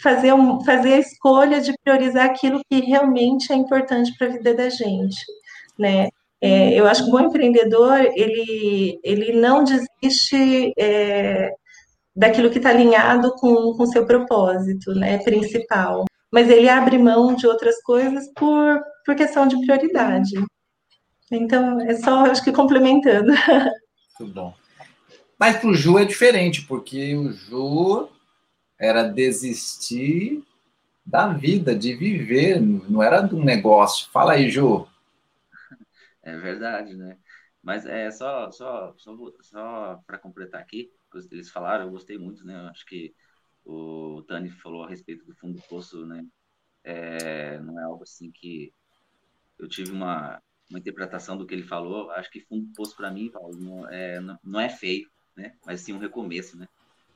fazer, 0.00 0.32
um, 0.32 0.62
fazer 0.64 0.94
a 0.94 0.98
escolha 0.98 1.60
de 1.60 1.72
priorizar 1.84 2.26
aquilo 2.26 2.60
que 2.70 2.80
realmente 2.80 3.52
é 3.52 3.56
importante 3.56 4.12
para 4.16 4.28
a 4.28 4.30
vida 4.30 4.54
da 4.54 4.68
gente, 4.68 5.20
né? 5.78 6.08
É, 6.44 6.74
eu 6.74 6.88
acho 6.88 7.04
que 7.04 7.08
o 7.08 7.12
bom 7.12 7.20
empreendedor, 7.20 8.00
ele, 8.16 8.98
ele 9.04 9.32
não 9.32 9.62
desiste 9.62 10.72
é, 10.76 11.52
daquilo 12.16 12.50
que 12.50 12.58
está 12.58 12.70
alinhado 12.70 13.32
com 13.36 13.52
o 13.78 13.86
seu 13.86 14.04
propósito, 14.04 14.92
né, 14.92 15.18
principal. 15.18 16.04
Mas 16.32 16.48
ele 16.48 16.68
abre 16.68 16.96
mão 16.96 17.34
de 17.34 17.46
outras 17.46 17.80
coisas 17.82 18.26
por, 18.34 18.82
por 19.04 19.14
questão 19.14 19.46
de 19.46 19.60
prioridade. 19.60 20.32
Então, 21.30 21.80
é 21.80 21.94
só, 21.94 22.24
acho 22.24 22.42
que 22.42 22.52
complementando. 22.52 23.32
Muito 24.18 24.34
bom. 24.34 24.54
Mas 25.38 25.56
para 25.58 25.68
o 25.68 25.74
Ju 25.74 25.98
é 25.98 26.04
diferente, 26.04 26.62
porque 26.62 27.16
o 27.16 27.32
Ju 27.32 28.08
era 28.78 29.02
desistir 29.02 30.42
da 31.04 31.28
vida, 31.28 31.74
de 31.74 31.94
viver, 31.94 32.60
não 32.60 33.02
era 33.02 33.20
do 33.20 33.36
negócio. 33.42 34.08
Fala 34.10 34.32
aí, 34.32 34.48
Ju. 34.48 34.86
É 36.24 36.36
verdade, 36.36 36.94
né? 36.94 37.18
Mas 37.60 37.84
é 37.84 38.08
só, 38.12 38.48
só, 38.52 38.94
só, 38.96 39.16
só 39.40 40.00
para 40.06 40.18
completar 40.18 40.60
aqui, 40.60 40.88
eles 41.32 41.50
falaram, 41.50 41.86
eu 41.86 41.90
gostei 41.90 42.16
muito, 42.16 42.46
né? 42.46 42.54
Eu 42.54 42.68
acho 42.68 42.86
que 42.86 43.12
o 43.64 44.22
Tani 44.26 44.50
falou 44.50 44.84
a 44.84 44.88
respeito 44.88 45.24
do 45.24 45.34
fundo 45.34 45.54
do 45.58 45.62
poço, 45.68 46.04
né? 46.06 46.24
É, 46.84 47.58
não 47.60 47.78
é 47.78 47.84
algo 47.84 48.02
assim 48.02 48.30
que 48.30 48.72
eu 49.58 49.68
tive 49.68 49.92
uma, 49.92 50.42
uma 50.68 50.78
interpretação 50.78 51.36
do 51.36 51.46
que 51.46 51.54
ele 51.54 51.62
falou. 51.62 52.10
Acho 52.10 52.30
que 52.30 52.40
fundo 52.40 52.66
do 52.66 52.72
poço 52.72 52.96
para 52.96 53.10
mim, 53.10 53.30
Paulo, 53.30 53.56
não 53.56 53.88
é, 53.88 54.20
não, 54.42 54.60
é 54.60 54.68
feio, 54.68 55.08
né? 55.36 55.56
Mas 55.64 55.80
sim 55.80 55.92
um 55.92 55.98
recomeço, 55.98 56.56
né? 56.56 56.68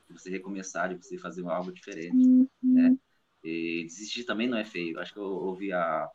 De 0.06 0.12
você 0.12 0.30
recomeçar, 0.30 0.88
de 0.88 1.02
você 1.02 1.18
fazer 1.18 1.44
algo 1.46 1.72
diferente, 1.72 2.16
uhum. 2.16 2.48
né? 2.62 2.96
E 3.42 3.84
desistir 3.84 4.24
também 4.24 4.48
não 4.48 4.58
é 4.58 4.64
feio. 4.64 4.98
Acho 4.98 5.12
que 5.12 5.18
eu 5.18 5.24
ouvi 5.24 5.72
a, 5.72 6.08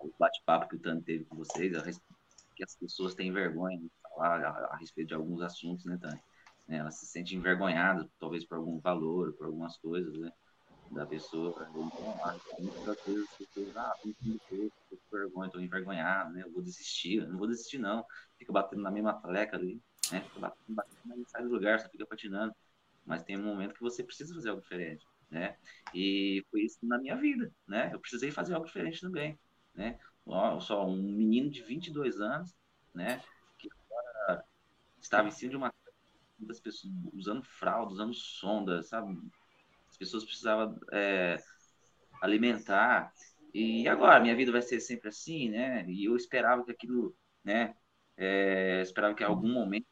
o 0.00 0.10
bate-papo 0.18 0.68
que 0.68 0.76
o 0.76 0.78
Tani 0.78 1.02
teve 1.02 1.24
com 1.24 1.36
vocês, 1.36 1.74
a, 1.76 1.82
que 2.54 2.64
as 2.64 2.74
pessoas 2.76 3.14
têm 3.14 3.32
vergonha 3.32 3.78
de 3.78 3.90
falar 4.02 4.42
a, 4.42 4.50
a 4.72 4.76
respeito 4.76 5.08
de 5.08 5.14
alguns 5.14 5.42
assuntos, 5.42 5.84
né, 5.84 5.98
Tani? 6.00 6.20
Né? 6.66 6.78
Elas 6.78 6.98
se 6.98 7.06
sentem 7.06 7.38
envergonhadas, 7.38 8.06
talvez 8.18 8.44
por 8.44 8.58
algum 8.58 8.78
valor, 8.80 9.32
por 9.34 9.46
algumas 9.46 9.76
coisas, 9.78 10.16
né? 10.18 10.30
Da 10.90 11.06
pessoa. 11.06 11.50
Então, 11.70 11.90
pessoas, 12.96 13.76
ah, 13.76 13.94
envergonhado, 15.60 16.32
né? 16.32 16.42
Eu 16.42 16.52
vou 16.52 16.62
desistir, 16.62 17.16
eu 17.18 17.28
não 17.28 17.38
vou 17.38 17.48
desistir, 17.48 17.78
não. 17.78 18.04
Fica 18.38 18.52
batendo 18.52 18.82
na 18.82 18.90
mesma 18.90 19.14
taleca 19.14 19.56
ali, 19.56 19.80
né? 20.12 20.20
Fica 20.20 20.40
batendo, 20.40 20.74
batendo, 20.74 21.24
sai 21.28 21.42
do 21.42 21.50
lugar, 21.50 21.80
só 21.80 21.88
fica 21.88 22.06
patinando. 22.06 22.54
Mas 23.04 23.22
tem 23.22 23.38
um 23.38 23.44
momento 23.44 23.74
que 23.74 23.82
você 23.82 24.02
precisa 24.02 24.34
fazer 24.34 24.50
algo 24.50 24.62
diferente, 24.62 25.04
né? 25.30 25.56
E 25.94 26.44
foi 26.50 26.62
isso 26.62 26.78
na 26.82 26.98
minha 26.98 27.16
vida, 27.16 27.52
né? 27.66 27.90
Eu 27.92 28.00
precisei 28.00 28.30
fazer 28.30 28.54
algo 28.54 28.66
diferente 28.66 29.00
também, 29.00 29.38
né? 29.74 29.98
Só 30.60 30.86
um 30.86 30.96
menino 30.96 31.50
de 31.50 31.62
22 31.62 32.20
anos, 32.20 32.54
né? 32.94 33.22
Que 33.58 33.68
estava 35.00 35.28
em 35.28 35.30
cima 35.30 35.50
de 35.50 35.56
uma 35.56 35.72
das 36.46 36.60
pessoas 36.60 36.92
usando 37.12 37.42
fralda, 37.42 37.92
usando 37.92 38.14
sonda, 38.14 38.82
sabe? 38.82 39.18
As 39.88 39.96
pessoas 39.96 40.24
precisavam 40.24 40.78
é, 40.92 41.36
alimentar. 42.20 43.12
E 43.52 43.86
agora, 43.86 44.20
minha 44.20 44.34
vida 44.34 44.50
vai 44.50 44.62
ser 44.62 44.80
sempre 44.80 45.08
assim, 45.08 45.48
né? 45.48 45.84
E 45.88 46.04
eu 46.04 46.16
esperava 46.16 46.64
que 46.64 46.72
aquilo, 46.72 47.16
né? 47.44 47.76
É, 48.16 48.80
esperava 48.82 49.14
que 49.14 49.22
em 49.22 49.26
algum 49.26 49.52
momento, 49.52 49.86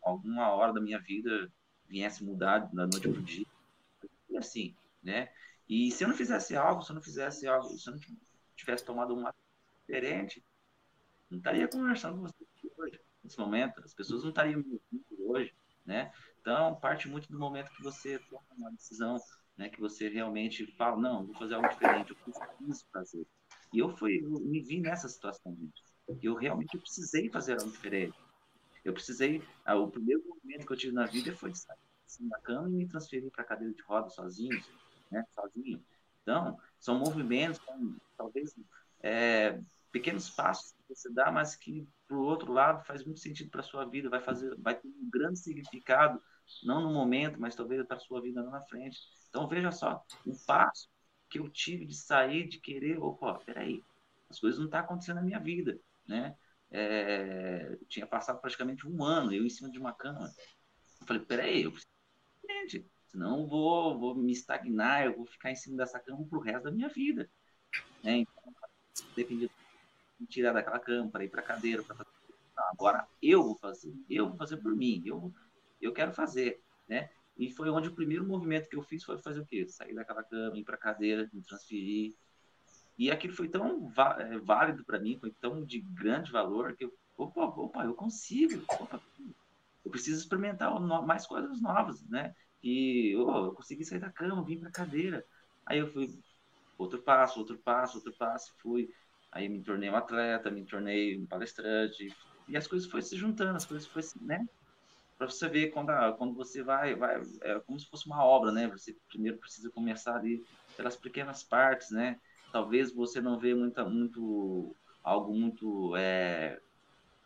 alguma 0.00 0.50
hora 0.50 0.72
da 0.72 0.80
minha 0.80 1.00
vida 1.00 1.50
viesse 1.86 2.24
mudar 2.24 2.60
da 2.72 2.86
noite 2.86 3.08
para 3.08 3.18
o 3.18 3.22
dia. 3.22 3.46
E 4.30 4.36
assim, 4.36 4.76
né? 5.02 5.28
E 5.68 5.90
se 5.90 6.04
eu 6.04 6.08
não 6.08 6.16
fizesse 6.16 6.56
algo, 6.56 6.82
se 6.82 6.90
eu 6.90 6.94
não 6.94 7.02
fizesse 7.02 7.46
algo, 7.46 7.68
se 7.76 7.88
eu 7.88 7.94
não 7.94 8.00
tivesse 8.54 8.84
tomado 8.84 9.14
uma 9.14 9.34
diferente, 9.80 10.44
não 11.30 11.38
estaria 11.38 11.66
conversando 11.68 12.16
com 12.16 12.22
você 12.22 12.72
hoje, 12.76 13.00
nesse 13.24 13.38
momento. 13.38 13.82
As 13.84 13.94
pessoas 13.94 14.22
não 14.22 14.30
estariam 14.30 14.60
me 14.60 14.80
ouvindo 14.90 15.30
hoje 15.30 15.52
né? 15.84 16.12
Então, 16.40 16.74
parte 16.76 17.08
muito 17.08 17.30
do 17.30 17.38
momento 17.38 17.70
que 17.72 17.82
você 17.82 18.18
toma 18.18 18.42
uma 18.56 18.70
decisão, 18.72 19.16
né? 19.56 19.68
Que 19.68 19.80
você 19.80 20.08
realmente 20.08 20.66
fala, 20.76 20.96
não, 20.96 21.26
vou 21.26 21.34
fazer 21.36 21.54
algo 21.54 21.68
diferente, 21.68 22.10
eu 22.10 22.16
preciso 22.16 22.86
fazer. 22.92 23.26
E 23.72 23.78
eu 23.78 23.96
fui, 23.96 24.20
eu 24.22 24.30
me 24.40 24.60
vi 24.60 24.80
nessa 24.80 25.08
situação, 25.08 25.56
gente. 25.56 25.82
Eu 26.22 26.34
realmente 26.34 26.76
precisei 26.78 27.30
fazer 27.30 27.58
algo 27.58 27.70
diferente. 27.70 28.18
Eu 28.84 28.92
precisei, 28.92 29.42
ah, 29.64 29.76
o 29.76 29.90
primeiro 29.90 30.22
movimento 30.26 30.66
que 30.66 30.72
eu 30.72 30.76
tive 30.76 30.92
na 30.92 31.06
vida 31.06 31.34
foi 31.36 31.54
sair 31.54 31.78
assim, 32.06 32.28
da 32.28 32.38
cama 32.40 32.68
e 32.68 32.72
me 32.72 32.88
transferir 32.88 33.30
para 33.30 33.42
a 33.42 33.46
cadeira 33.46 33.72
de 33.72 33.82
roda 33.82 34.08
sozinho, 34.10 34.60
né? 35.10 35.24
Sozinho. 35.30 35.82
Então, 36.22 36.58
são 36.78 36.98
movimentos, 36.98 37.60
são, 37.64 37.96
talvez 38.16 38.54
é, 39.00 39.60
pequenos 39.90 40.30
passos 40.30 40.74
você 40.94 41.12
dá, 41.12 41.30
mas 41.30 41.56
que 41.56 41.86
o 42.10 42.16
outro 42.16 42.52
lado 42.52 42.84
faz 42.84 43.04
muito 43.04 43.20
sentido 43.20 43.50
para 43.50 43.60
a 43.60 43.64
sua 43.64 43.84
vida, 43.84 44.08
vai 44.08 44.20
fazer, 44.20 44.54
vai 44.58 44.74
ter 44.74 44.88
um 44.88 45.10
grande 45.10 45.38
significado, 45.38 46.20
não 46.62 46.82
no 46.82 46.92
momento, 46.92 47.40
mas 47.40 47.54
talvez 47.54 47.84
para 47.86 47.96
a 47.96 48.00
sua 48.00 48.20
vida 48.20 48.42
lá 48.42 48.50
na 48.50 48.62
frente. 48.62 48.98
Então 49.28 49.48
veja 49.48 49.70
só, 49.70 50.04
o 50.26 50.36
passo 50.46 50.88
que 51.30 51.38
eu 51.38 51.48
tive 51.48 51.86
de 51.86 51.94
sair, 51.94 52.48
de 52.48 52.58
querer, 52.60 52.98
opa, 52.98 53.38
peraí, 53.44 53.82
as 54.28 54.38
coisas 54.38 54.58
não 54.58 54.66
estão 54.66 54.80
tá 54.80 54.84
acontecendo 54.84 55.16
na 55.16 55.22
minha 55.22 55.40
vida, 55.40 55.78
né? 56.06 56.36
É, 56.70 57.76
tinha 57.86 58.06
passado 58.06 58.40
praticamente 58.40 58.88
um 58.88 59.04
ano 59.04 59.32
eu 59.32 59.44
em 59.44 59.50
cima 59.50 59.70
de 59.70 59.78
uma 59.78 59.92
cama. 59.92 60.32
Eu 61.00 61.06
falei, 61.06 61.22
peraí, 61.22 61.62
eu 61.62 61.72
preciso 61.72 61.92
senão 63.12 63.40
eu 63.40 63.46
vou, 63.46 63.98
vou 63.98 64.14
me 64.14 64.32
estagnar, 64.32 65.04
eu 65.04 65.16
vou 65.16 65.26
ficar 65.26 65.50
em 65.50 65.56
cima 65.56 65.76
dessa 65.76 66.00
cama 66.00 66.26
pro 66.28 66.40
resto 66.40 66.64
da 66.64 66.70
minha 66.70 66.88
vida. 66.88 67.30
Né? 68.02 68.18
Então, 68.18 68.54
dependia 69.14 69.50
me 70.22 70.26
tirar 70.28 70.52
daquela 70.52 70.78
cama, 70.78 71.10
para 71.10 71.24
ir 71.24 71.28
para 71.28 71.42
cadeira, 71.42 71.82
para 71.82 71.96
agora 72.72 73.06
eu 73.20 73.42
vou 73.42 73.56
fazer, 73.56 73.92
eu 74.08 74.28
vou 74.28 74.36
fazer 74.36 74.56
por 74.58 74.74
mim, 74.74 75.02
eu, 75.04 75.32
eu 75.80 75.92
quero 75.92 76.12
fazer, 76.12 76.62
né? 76.88 77.10
E 77.36 77.50
foi 77.50 77.68
onde 77.70 77.88
o 77.88 77.94
primeiro 77.94 78.26
movimento 78.26 78.68
que 78.68 78.76
eu 78.76 78.82
fiz 78.82 79.02
foi 79.02 79.18
fazer 79.18 79.40
o 79.40 79.46
quê? 79.46 79.66
Sair 79.66 79.94
daquela 79.94 80.22
cama, 80.22 80.58
ir 80.58 80.64
para 80.64 80.76
cadeira, 80.76 81.28
me 81.32 81.42
transferir. 81.42 82.14
E 82.96 83.10
aquilo 83.10 83.34
foi 83.34 83.48
tão 83.48 83.90
é, 84.18 84.38
válido 84.38 84.84
para 84.84 85.00
mim, 85.00 85.18
foi 85.18 85.32
tão 85.40 85.64
de 85.64 85.80
grande 85.80 86.30
valor 86.30 86.76
que 86.76 86.84
eu, 86.84 86.94
opa, 87.16 87.44
opa, 87.44 87.84
eu 87.84 87.94
consigo, 87.94 88.62
opa, 88.78 89.00
eu 89.84 89.90
preciso 89.90 90.20
experimentar 90.20 90.78
mais 90.80 91.26
coisas 91.26 91.60
novas, 91.60 92.06
né? 92.08 92.34
E 92.62 93.16
oh, 93.16 93.46
eu 93.46 93.52
consegui 93.52 93.84
sair 93.84 93.98
da 93.98 94.10
cama, 94.10 94.44
vim 94.44 94.60
para 94.60 94.70
cadeira. 94.70 95.24
Aí 95.66 95.78
eu 95.78 95.90
fui 95.90 96.16
outro 96.78 97.02
passo, 97.02 97.40
outro 97.40 97.58
passo, 97.58 97.96
outro 97.96 98.12
passo, 98.12 98.54
fui 98.58 98.88
Aí 99.32 99.48
me 99.48 99.62
tornei 99.62 99.88
um 99.88 99.96
atleta, 99.96 100.50
me 100.50 100.64
tornei 100.66 101.18
um 101.18 101.24
palestrante, 101.24 102.14
e 102.46 102.56
as 102.56 102.66
coisas 102.66 102.88
foram 102.88 103.02
se 103.02 103.16
juntando, 103.16 103.56
as 103.56 103.64
coisas 103.64 103.86
foram, 103.86 104.26
né? 104.26 104.46
Para 105.16 105.26
você 105.26 105.48
ver 105.48 105.70
quando, 105.70 105.88
a, 105.88 106.12
quando 106.12 106.34
você 106.34 106.62
vai, 106.62 106.94
vai, 106.94 107.22
é 107.40 107.58
como 107.60 107.80
se 107.80 107.88
fosse 107.88 108.06
uma 108.06 108.22
obra, 108.22 108.52
né? 108.52 108.68
Você 108.68 108.94
primeiro 109.08 109.38
precisa 109.38 109.70
começar 109.70 110.16
ali 110.16 110.44
pelas 110.76 110.96
pequenas 110.96 111.42
partes, 111.42 111.90
né? 111.90 112.20
Talvez 112.52 112.92
você 112.92 113.22
não 113.22 113.38
vê 113.38 113.54
muita, 113.54 113.84
muito, 113.86 114.76
algo 115.02 115.32
muito 115.32 115.96
é, 115.96 116.60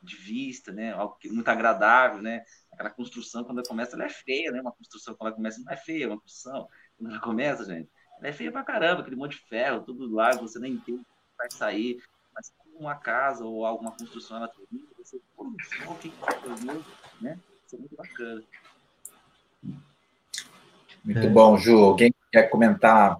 de 0.00 0.14
vista, 0.14 0.70
né? 0.70 0.92
Algo 0.92 1.16
que, 1.16 1.28
muito 1.28 1.48
agradável, 1.48 2.22
né? 2.22 2.44
Aquela 2.70 2.90
construção, 2.90 3.42
quando 3.42 3.58
ela 3.58 3.68
começa, 3.68 3.96
ela 3.96 4.04
é 4.04 4.10
feia, 4.10 4.52
né? 4.52 4.60
Uma 4.60 4.72
construção, 4.72 5.16
quando 5.16 5.28
ela 5.28 5.36
começa, 5.36 5.60
não 5.60 5.72
é 5.72 5.76
feia, 5.76 6.06
uma 6.06 6.20
construção. 6.20 6.68
Quando 6.96 7.10
ela 7.10 7.20
começa, 7.20 7.64
gente, 7.64 7.90
ela 8.18 8.28
é 8.28 8.32
feia 8.32 8.52
pra 8.52 8.62
caramba, 8.62 9.00
aquele 9.00 9.16
monte 9.16 9.40
de 9.40 9.48
ferro, 9.48 9.82
tudo 9.82 10.14
lá, 10.14 10.30
você 10.36 10.60
nem 10.60 10.74
entende 10.74 11.04
vai 11.36 11.50
sair, 11.50 12.02
mas 12.34 12.52
uma 12.78 12.94
casa 12.94 13.44
ou 13.44 13.64
alguma 13.64 13.92
construção 13.92 14.36
ela 14.36 14.48
termina, 14.48 14.88
você, 14.98 15.18
pô, 15.36 15.50
que 16.00 16.10
que 16.10 17.24
né? 17.24 17.38
Isso 17.66 17.76
é 17.76 17.78
muito 17.78 17.96
bacana. 17.96 18.42
Muito 21.04 21.20
é. 21.20 21.28
bom, 21.28 21.56
Ju. 21.56 21.78
Alguém 21.78 22.12
quer 22.32 22.48
comentar 22.50 23.16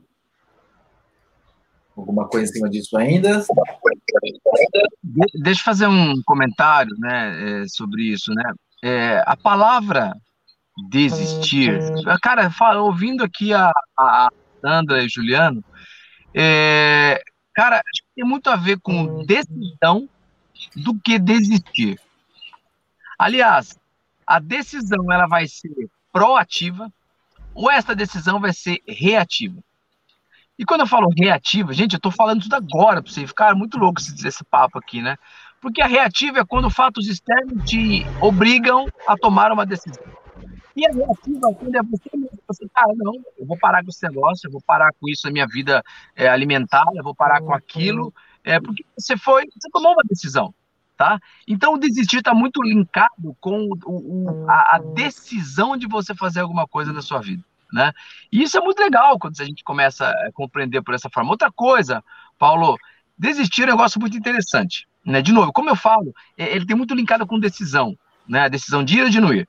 alguma 1.97 2.29
coisa 2.29 2.51
em 2.51 2.55
cima 2.55 2.69
disso 2.69 2.97
ainda? 2.97 3.45
Deixa 5.43 5.61
eu 5.61 5.65
fazer 5.65 5.87
um 5.87 6.21
comentário 6.25 6.95
né, 6.99 7.63
é, 7.63 7.69
sobre 7.69 8.03
isso. 8.05 8.33
Né? 8.33 8.53
É, 8.85 9.23
a 9.27 9.37
palavra 9.37 10.13
desistir. 10.91 11.79
Cara, 12.23 12.51
fala, 12.51 12.83
ouvindo 12.83 13.25
aqui 13.25 13.55
a, 13.55 13.73
a 13.99 14.29
Sandra 14.61 15.03
e 15.03 15.09
Juliano, 15.09 15.65
é, 16.35 17.23
Cara, 17.57 17.77
acho 17.77 18.03
que 18.03 18.06
tem 18.17 18.25
muito 18.25 18.49
a 18.49 18.57
ver 18.57 18.81
com 18.81 19.23
decisão 19.27 20.09
do 20.75 20.99
que 20.99 21.19
desistir. 21.19 22.01
Aliás, 23.19 23.79
a 24.27 24.41
decisão 24.41 25.13
ela 25.13 25.27
vai 25.27 25.47
ser 25.47 25.91
proativa 26.11 26.91
ou 27.55 27.71
essa 27.71 27.95
decisão 27.95 28.41
vai 28.41 28.55
ser 28.55 28.83
reativa. 28.89 29.63
E 30.59 30.65
quando 30.65 30.81
eu 30.81 30.87
falo 30.87 31.11
reativa, 31.15 31.75
gente, 31.75 31.93
eu 31.93 31.99
estou 31.99 32.11
falando 32.11 32.41
tudo 32.41 32.55
agora 32.55 33.03
para 33.03 33.13
você 33.13 33.27
ficar 33.27 33.55
muito 33.55 33.79
louco 33.79 34.01
se 34.01 34.15
dizer 34.15 34.29
esse 34.29 34.45
papo 34.45 34.79
aqui, 34.79 35.03
né? 35.03 35.19
Porque 35.61 35.83
a 35.83 35.87
reativa 35.87 36.39
é 36.39 36.45
quando 36.45 36.71
fatos 36.71 37.07
externos 37.07 37.69
te 37.69 38.07
obrigam 38.21 38.87
a 39.07 39.15
tomar 39.17 39.53
uma 39.53 39.67
decisão. 39.67 40.03
E 40.77 40.87
a 40.87 40.93
reativa, 40.93 41.55
quando 41.55 41.75
é 41.75 41.83
você 41.83 42.11
mesmo, 42.13 42.39
você, 42.47 42.69
cara, 42.69 42.93
não, 42.97 43.15
eu 43.39 43.47
vou 43.47 43.59
parar 43.59 43.83
com 43.83 43.89
esse 43.89 44.07
negócio, 44.07 44.47
eu 44.47 44.53
vou 44.53 44.61
parar 44.61 44.93
com 45.01 45.09
isso 45.09 45.27
na 45.27 45.33
minha 45.33 45.47
vida 45.47 45.83
é, 46.15 46.29
alimentar, 46.29 46.85
eu 46.95 47.03
vou 47.03 47.15
parar 47.15 47.41
com 47.41 47.55
aquilo, 47.55 48.13
é, 48.45 48.61
porque 48.61 48.85
você 48.97 49.17
foi, 49.17 49.47
você 49.47 49.71
tomou 49.73 49.93
uma 49.93 50.03
decisão. 50.05 50.55
tá? 50.95 51.19
Então 51.49 51.75
o 51.75 51.79
desistir 51.79 52.19
está 52.19 52.35
muito 52.35 52.63
linkado 52.63 53.35
com 53.41 53.69
o, 53.87 54.45
o, 54.45 54.51
a, 54.51 54.77
a, 54.77 54.79
decisão 54.79 55.79
de 55.79 55.87
você 55.87 56.15
fazer 56.15 56.41
alguma 56.41 56.67
coisa 56.67 56.93
na 56.93 57.01
sua 57.01 57.21
vida, 57.21 57.43
né? 57.73 57.93
E 58.31 58.43
isso 58.43 58.59
é 58.59 58.61
muito 58.61 58.79
legal 58.79 59.19
quando 59.19 59.41
a 59.41 59.45
gente 59.45 59.65
começa 59.65 60.07
a 60.07 60.31
compreender 60.33 60.83
por 60.83 60.95
essa 60.95 61.09
forma. 61.09 61.31
Outra 61.31 61.51
coisa, 61.51 62.05
Paulo, 62.39 62.77
desistir 63.19 63.63
é 63.63 63.65
um 63.67 63.77
negócio 63.77 63.99
muito 63.99 64.17
interessante, 64.17 64.87
né? 65.05 65.23
De 65.23 65.33
novo, 65.33 65.53
como 65.55 65.71
eu 65.71 65.77
falo, 65.77 66.15
é, 66.37 66.55
ele 66.55 66.67
tem 66.67 66.77
muito 66.77 66.95
linkado 66.95 67.27
com 67.27 67.41
decisão, 67.41 67.97
né? 68.29 68.43
A 68.43 68.49
decisão 68.49 68.85
de 68.85 68.99
ir 68.99 69.05
ou 69.05 69.09
de 69.09 69.21
não 69.21 69.33
ir. 69.33 69.49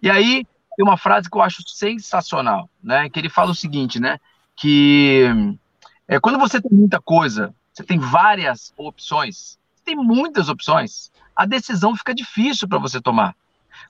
E 0.00 0.08
aí 0.08 0.46
tem 0.78 0.86
uma 0.86 0.96
frase 0.96 1.28
que 1.28 1.36
eu 1.36 1.42
acho 1.42 1.60
sensacional, 1.66 2.70
né? 2.80 3.10
Que 3.10 3.18
ele 3.18 3.28
fala 3.28 3.50
o 3.50 3.54
seguinte, 3.54 3.98
né? 3.98 4.20
Que 4.54 5.24
é, 6.06 6.20
quando 6.20 6.38
você 6.38 6.60
tem 6.60 6.70
muita 6.70 7.00
coisa, 7.00 7.52
você 7.74 7.82
tem 7.82 7.98
várias 7.98 8.72
opções, 8.76 9.58
tem 9.84 9.96
muitas 9.96 10.48
opções, 10.48 11.10
a 11.34 11.44
decisão 11.44 11.96
fica 11.96 12.14
difícil 12.14 12.68
para 12.68 12.78
você 12.78 13.00
tomar. 13.00 13.34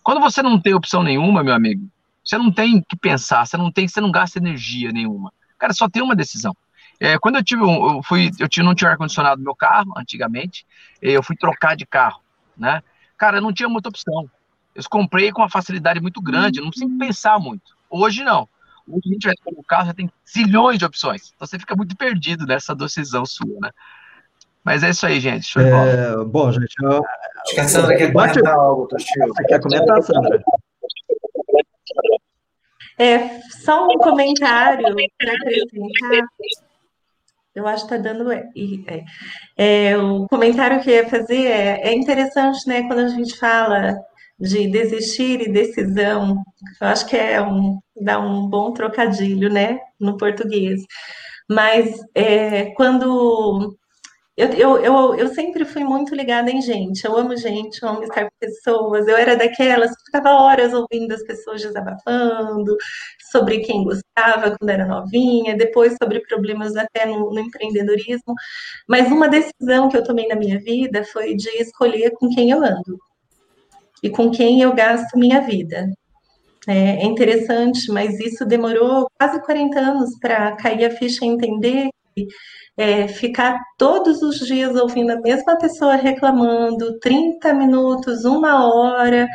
Quando 0.02 0.18
você 0.18 0.42
não 0.42 0.58
tem 0.58 0.72
opção 0.72 1.02
nenhuma, 1.02 1.44
meu 1.44 1.52
amigo, 1.52 1.86
você 2.24 2.38
não 2.38 2.50
tem 2.50 2.80
que 2.80 2.96
pensar, 2.96 3.44
você 3.44 3.58
não 3.58 3.70
tem, 3.70 3.86
você 3.86 4.00
não 4.00 4.10
gasta 4.10 4.38
energia 4.38 4.90
nenhuma. 4.90 5.30
Cara, 5.58 5.74
só 5.74 5.90
tem 5.90 6.02
uma 6.02 6.16
decisão. 6.16 6.56
É, 6.98 7.18
quando 7.18 7.36
eu 7.36 7.44
tive 7.44 7.64
um, 7.64 7.96
eu 7.96 8.02
fui, 8.02 8.30
eu 8.38 8.48
tinha, 8.48 8.64
não 8.64 8.74
tinha 8.74 8.90
ar 8.90 8.96
condicionado 8.96 9.36
no 9.36 9.44
meu 9.44 9.54
carro 9.54 9.92
antigamente, 9.94 10.64
eu 11.02 11.22
fui 11.22 11.36
trocar 11.36 11.76
de 11.76 11.84
carro, 11.84 12.22
né? 12.56 12.82
Cara, 13.18 13.42
não 13.42 13.52
tinha 13.52 13.68
muita 13.68 13.90
opção. 13.90 14.30
Eu 14.78 14.84
comprei 14.88 15.32
com 15.32 15.42
uma 15.42 15.50
facilidade 15.50 16.00
muito 16.00 16.22
grande, 16.22 16.60
não 16.60 16.70
precisa 16.70 16.88
pensar 16.96 17.36
muito. 17.40 17.76
Hoje 17.90 18.22
não. 18.22 18.48
Hoje 18.86 19.02
a 19.06 19.12
gente 19.12 19.26
vai 19.26 19.34
comprar 19.36 19.60
um 19.60 19.64
carro, 19.64 19.86
já 19.86 19.94
tem 19.94 20.12
zilhões 20.32 20.78
de 20.78 20.84
opções. 20.84 21.32
Então 21.34 21.48
você 21.48 21.58
fica 21.58 21.74
muito 21.74 21.96
perdido 21.96 22.46
nessa 22.46 22.76
decisão 22.76 23.26
sua, 23.26 23.58
né? 23.60 23.70
Mas 24.62 24.84
é 24.84 24.90
isso 24.90 25.04
aí, 25.04 25.18
gente. 25.18 25.46
Show 25.46 25.60
é, 25.60 26.24
bom, 26.24 26.52
gente. 26.52 26.72
Eu... 26.80 27.02
Acho 27.42 27.54
que 27.54 27.60
a 27.60 27.68
Sandra 27.68 27.96
quer 27.96 28.12
comentar 28.12 28.54
algo, 28.54 28.86
Toshio. 28.86 29.26
Você 29.26 29.44
quer 29.44 29.60
comentar, 29.60 30.00
Sandra? 30.00 30.42
É, 33.00 33.40
só 33.64 33.84
um 33.84 33.98
comentário 33.98 34.94
para 35.18 35.32
acrescentar. 35.32 36.28
Eu 37.52 37.66
acho 37.66 37.88
que 37.88 37.94
está 37.94 38.12
dando. 38.12 38.30
É, 38.30 38.48
é, 39.56 39.98
o 39.98 40.28
comentário 40.28 40.80
que 40.80 40.90
eu 40.90 40.94
ia 40.94 41.08
fazer 41.08 41.46
é, 41.46 41.88
é 41.88 41.94
interessante, 41.94 42.68
né, 42.68 42.86
quando 42.86 43.00
a 43.00 43.08
gente 43.08 43.36
fala 43.36 43.98
de 44.38 44.68
desistir 44.68 45.40
e 45.40 45.52
decisão, 45.52 46.42
eu 46.80 46.86
acho 46.86 47.06
que 47.06 47.16
é 47.16 47.40
um, 47.42 47.78
dá 48.00 48.20
um 48.20 48.48
bom 48.48 48.72
trocadilho, 48.72 49.52
né, 49.52 49.78
no 49.98 50.16
português. 50.16 50.82
Mas 51.48 52.00
é, 52.14 52.66
quando 52.74 53.76
eu, 54.38 54.48
eu, 54.52 54.78
eu, 54.78 55.14
eu, 55.16 55.28
sempre 55.34 55.64
fui 55.64 55.82
muito 55.82 56.14
ligada 56.14 56.48
em 56.50 56.62
gente. 56.62 57.04
Eu 57.04 57.16
amo 57.16 57.36
gente, 57.36 57.82
eu 57.82 57.88
amo 57.88 58.04
estar 58.04 58.22
com 58.24 58.30
pessoas. 58.38 59.08
Eu 59.08 59.16
era 59.16 59.36
daquelas 59.36 59.90
que 59.90 60.04
ficava 60.06 60.30
horas 60.30 60.72
ouvindo 60.72 61.12
as 61.12 61.24
pessoas 61.24 61.60
desabafando 61.60 62.76
sobre 63.32 63.58
quem 63.60 63.82
gostava 63.82 64.56
quando 64.56 64.70
era 64.70 64.86
novinha, 64.86 65.56
depois 65.56 65.96
sobre 66.00 66.20
problemas 66.20 66.76
até 66.76 67.04
no, 67.06 67.32
no 67.32 67.40
empreendedorismo. 67.40 68.34
Mas 68.88 69.10
uma 69.10 69.28
decisão 69.28 69.88
que 69.88 69.96
eu 69.96 70.04
tomei 70.04 70.28
na 70.28 70.36
minha 70.36 70.60
vida 70.60 71.04
foi 71.04 71.34
de 71.34 71.48
escolher 71.60 72.12
com 72.12 72.28
quem 72.28 72.50
eu 72.52 72.62
ando 72.62 72.96
e 74.02 74.10
com 74.10 74.30
quem 74.30 74.62
eu 74.62 74.74
gasto 74.74 75.18
minha 75.18 75.40
vida. 75.40 75.88
É, 76.66 77.02
é 77.02 77.04
interessante, 77.04 77.90
mas 77.90 78.18
isso 78.20 78.44
demorou 78.44 79.08
quase 79.18 79.40
40 79.42 79.78
anos 79.78 80.18
para 80.20 80.54
cair 80.56 80.84
a 80.84 80.90
ficha 80.90 81.24
e 81.24 81.28
entender 81.28 81.88
que 82.14 82.26
é, 82.76 83.08
ficar 83.08 83.58
todos 83.76 84.22
os 84.22 84.38
dias 84.38 84.76
ouvindo 84.76 85.10
a 85.10 85.20
mesma 85.20 85.58
pessoa 85.58 85.96
reclamando, 85.96 86.98
30 87.00 87.52
minutos, 87.54 88.24
uma 88.24 88.72
hora, 88.72 89.26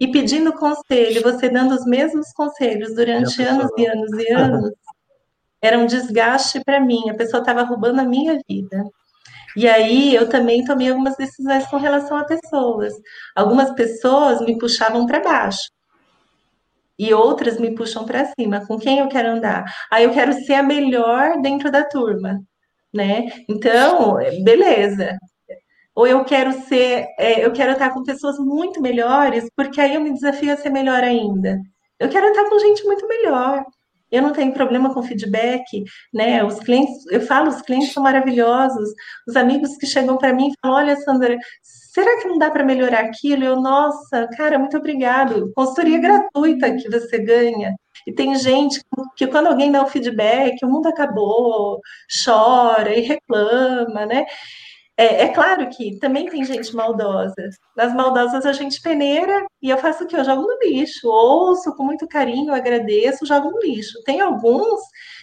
e 0.00 0.08
pedindo 0.10 0.52
conselho, 0.52 1.22
você 1.22 1.50
dando 1.50 1.74
os 1.74 1.84
mesmos 1.84 2.32
conselhos 2.32 2.94
durante 2.94 3.42
anos 3.42 3.70
e 3.76 3.86
anos 3.86 4.10
e 4.12 4.32
anos, 4.32 4.70
era 5.60 5.78
um 5.78 5.86
desgaste 5.86 6.62
para 6.64 6.80
mim, 6.80 7.10
a 7.10 7.14
pessoa 7.14 7.40
estava 7.40 7.62
roubando 7.62 8.00
a 8.00 8.04
minha 8.04 8.38
vida. 8.48 8.84
E 9.56 9.66
aí 9.68 10.14
eu 10.14 10.28
também 10.28 10.64
tomei 10.64 10.90
algumas 10.90 11.16
decisões 11.16 11.66
com 11.66 11.76
relação 11.76 12.16
a 12.16 12.24
pessoas. 12.24 12.94
Algumas 13.34 13.70
pessoas 13.72 14.40
me 14.40 14.58
puxavam 14.58 15.06
para 15.06 15.20
baixo. 15.20 15.70
E 16.98 17.14
outras 17.14 17.58
me 17.58 17.74
puxam 17.74 18.04
para 18.04 18.26
cima. 18.38 18.66
Com 18.66 18.78
quem 18.78 18.98
eu 18.98 19.08
quero 19.08 19.30
andar? 19.30 19.64
Aí 19.90 20.04
ah, 20.04 20.08
eu 20.08 20.12
quero 20.12 20.32
ser 20.32 20.54
a 20.54 20.62
melhor 20.62 21.40
dentro 21.40 21.70
da 21.70 21.84
turma 21.84 22.40
né? 22.92 23.26
Então, 23.48 24.14
beleza. 24.42 25.16
Ou 25.94 26.06
eu 26.06 26.24
quero 26.24 26.52
ser, 26.62 27.06
é, 27.18 27.44
eu 27.44 27.52
quero 27.52 27.72
estar 27.72 27.90
com 27.92 28.02
pessoas 28.04 28.38
muito 28.38 28.80
melhores, 28.80 29.48
porque 29.56 29.80
aí 29.80 29.94
eu 29.94 30.00
me 30.00 30.12
desafio 30.12 30.52
a 30.52 30.56
ser 30.56 30.70
melhor 30.70 31.02
ainda. 31.02 31.58
Eu 31.98 32.08
quero 32.08 32.28
estar 32.28 32.48
com 32.48 32.58
gente 32.58 32.84
muito 32.84 33.06
melhor. 33.08 33.64
Eu 34.10 34.22
não 34.22 34.32
tenho 34.32 34.52
problema 34.52 34.92
com 34.92 35.02
feedback, 35.02 35.84
né? 36.12 36.42
Os 36.44 36.58
clientes, 36.60 37.04
eu 37.10 37.20
falo, 37.20 37.48
os 37.48 37.62
clientes 37.62 37.92
são 37.92 38.02
maravilhosos. 38.02 38.90
Os 39.26 39.36
amigos 39.36 39.76
que 39.76 39.86
chegam 39.86 40.16
para 40.18 40.32
mim 40.32 40.52
falam: 40.60 40.78
Olha, 40.78 40.96
Sandra, 40.96 41.36
será 41.62 42.20
que 42.20 42.28
não 42.28 42.38
dá 42.38 42.50
para 42.50 42.64
melhorar 42.64 43.00
aquilo? 43.00 43.44
Eu, 43.44 43.60
nossa, 43.60 44.28
cara, 44.36 44.58
muito 44.58 44.76
obrigado. 44.76 45.52
Consultoria 45.54 46.00
gratuita 46.00 46.74
que 46.76 46.88
você 46.88 47.18
ganha. 47.18 47.74
E 48.06 48.12
tem 48.12 48.34
gente 48.36 48.80
que, 49.16 49.26
quando 49.26 49.48
alguém 49.48 49.70
dá 49.70 49.82
o 49.82 49.86
feedback, 49.86 50.64
o 50.64 50.68
mundo 50.68 50.86
acabou, 50.88 51.80
chora 52.24 52.94
e 52.94 53.00
reclama, 53.00 54.06
né? 54.06 54.24
É, 54.98 55.22
é, 55.22 55.28
claro 55.28 55.70
que 55.70 55.96
também 56.00 56.28
tem 56.28 56.44
gente 56.44 56.74
maldosa. 56.74 57.32
Nas 57.76 57.94
maldosas 57.94 58.44
a 58.44 58.52
gente 58.52 58.82
peneira 58.82 59.46
e 59.62 59.70
eu 59.70 59.78
faço 59.78 60.02
o 60.02 60.06
quê? 60.08 60.16
Eu 60.16 60.24
jogo 60.24 60.42
no 60.42 60.58
lixo. 60.60 61.06
Ouço 61.08 61.72
com 61.76 61.84
muito 61.84 62.08
carinho, 62.08 62.52
agradeço, 62.52 63.24
jogo 63.24 63.48
no 63.48 63.60
lixo. 63.60 64.02
Tem 64.04 64.20
alguns 64.20 64.80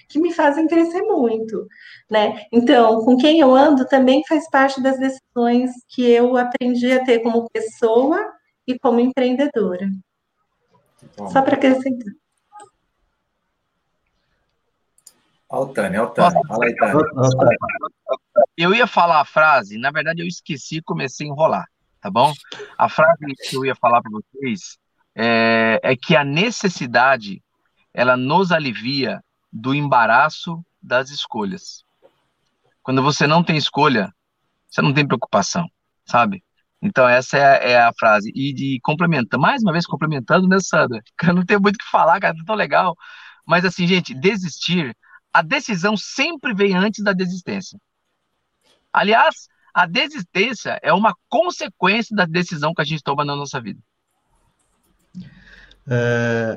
que 0.08 0.18
me 0.18 0.32
fazem 0.32 0.66
crescer 0.66 1.02
muito, 1.02 1.68
né? 2.10 2.46
Então, 2.54 3.04
com 3.04 3.18
quem 3.18 3.42
eu 3.42 3.54
ando 3.54 3.86
também 3.86 4.24
faz 4.30 4.50
parte 4.50 4.82
das 4.82 4.98
decisões 4.98 5.72
que 5.90 6.10
eu 6.10 6.38
aprendi 6.38 6.94
a 6.94 7.04
ter 7.04 7.20
como 7.20 7.50
pessoa 7.52 8.32
e 8.66 8.80
como 8.80 9.02
empreendedora. 9.02 9.90
Bom. 11.18 11.28
Só 11.28 11.42
para 11.42 11.56
acrescentar. 11.56 12.14
O 15.50 15.68
Tânia. 16.14 16.44
Fala 16.48 16.66
aí, 16.66 16.76
Tânia. 16.76 17.02
Eu 18.58 18.74
ia 18.74 18.88
falar 18.88 19.22
a 19.22 19.26
frase, 19.26 19.78
na 19.78 19.92
verdade 19.92 20.22
eu 20.22 20.28
esqueci 20.28 20.78
e 20.78 20.82
comecei 20.82 21.28
a 21.28 21.30
enrolar, 21.30 21.66
tá 22.02 22.10
bom? 22.10 22.34
A 22.78 22.88
frase 22.88 23.26
que 23.50 23.56
eu 23.56 23.66
ia 23.66 23.76
falar 23.76 24.02
para 24.02 24.12
vocês 24.12 24.78
é, 25.14 25.80
é 25.84 25.96
que 25.96 26.16
a 26.16 26.24
necessidade, 26.24 27.44
ela 27.94 28.16
nos 28.18 28.52
alivia 28.52 29.22
do 29.52 29.74
embaraço 29.74 30.66
das 30.82 31.10
escolhas. 31.10 31.84
Quando 32.82 33.02
você 33.02 33.26
não 33.26 33.44
tem 33.44 33.58
escolha, 33.58 34.14
você 34.70 34.82
não 34.82 34.94
tem 34.94 35.08
preocupação, 35.08 35.68
sabe? 36.06 36.44
Então, 36.82 37.08
essa 37.08 37.38
é, 37.38 37.72
é 37.72 37.82
a 37.82 37.92
frase. 37.98 38.32
E 38.36 38.54
de 38.54 38.80
complementa, 38.84 39.38
mais 39.38 39.64
uma 39.64 39.72
vez 39.72 39.86
complementando, 39.86 40.48
né, 40.48 40.58
Sandra? 40.60 41.02
Eu 41.28 41.34
não 41.34 41.46
tenho 41.46 41.62
muito 41.62 41.76
o 41.76 41.80
que 41.80 41.90
falar, 41.90 42.20
cara, 42.20 42.36
tá 42.36 42.44
tão 42.46 42.56
legal. 42.56 42.96
Mas, 43.46 43.66
assim, 43.66 43.88
gente, 43.88 44.14
desistir 44.14 44.96
a 45.36 45.42
decisão 45.42 45.98
sempre 45.98 46.54
vem 46.54 46.74
antes 46.74 47.04
da 47.04 47.12
desistência. 47.12 47.78
Aliás, 48.94 49.50
a 49.74 49.86
desistência 49.86 50.80
é 50.82 50.94
uma 50.94 51.14
consequência 51.28 52.16
da 52.16 52.24
decisão 52.24 52.74
que 52.74 52.82
a 52.82 52.86
gente 52.86 53.04
toma 53.04 53.26
na 53.26 53.36
nossa 53.36 53.60
vida. 53.60 53.82
É, 55.92 56.56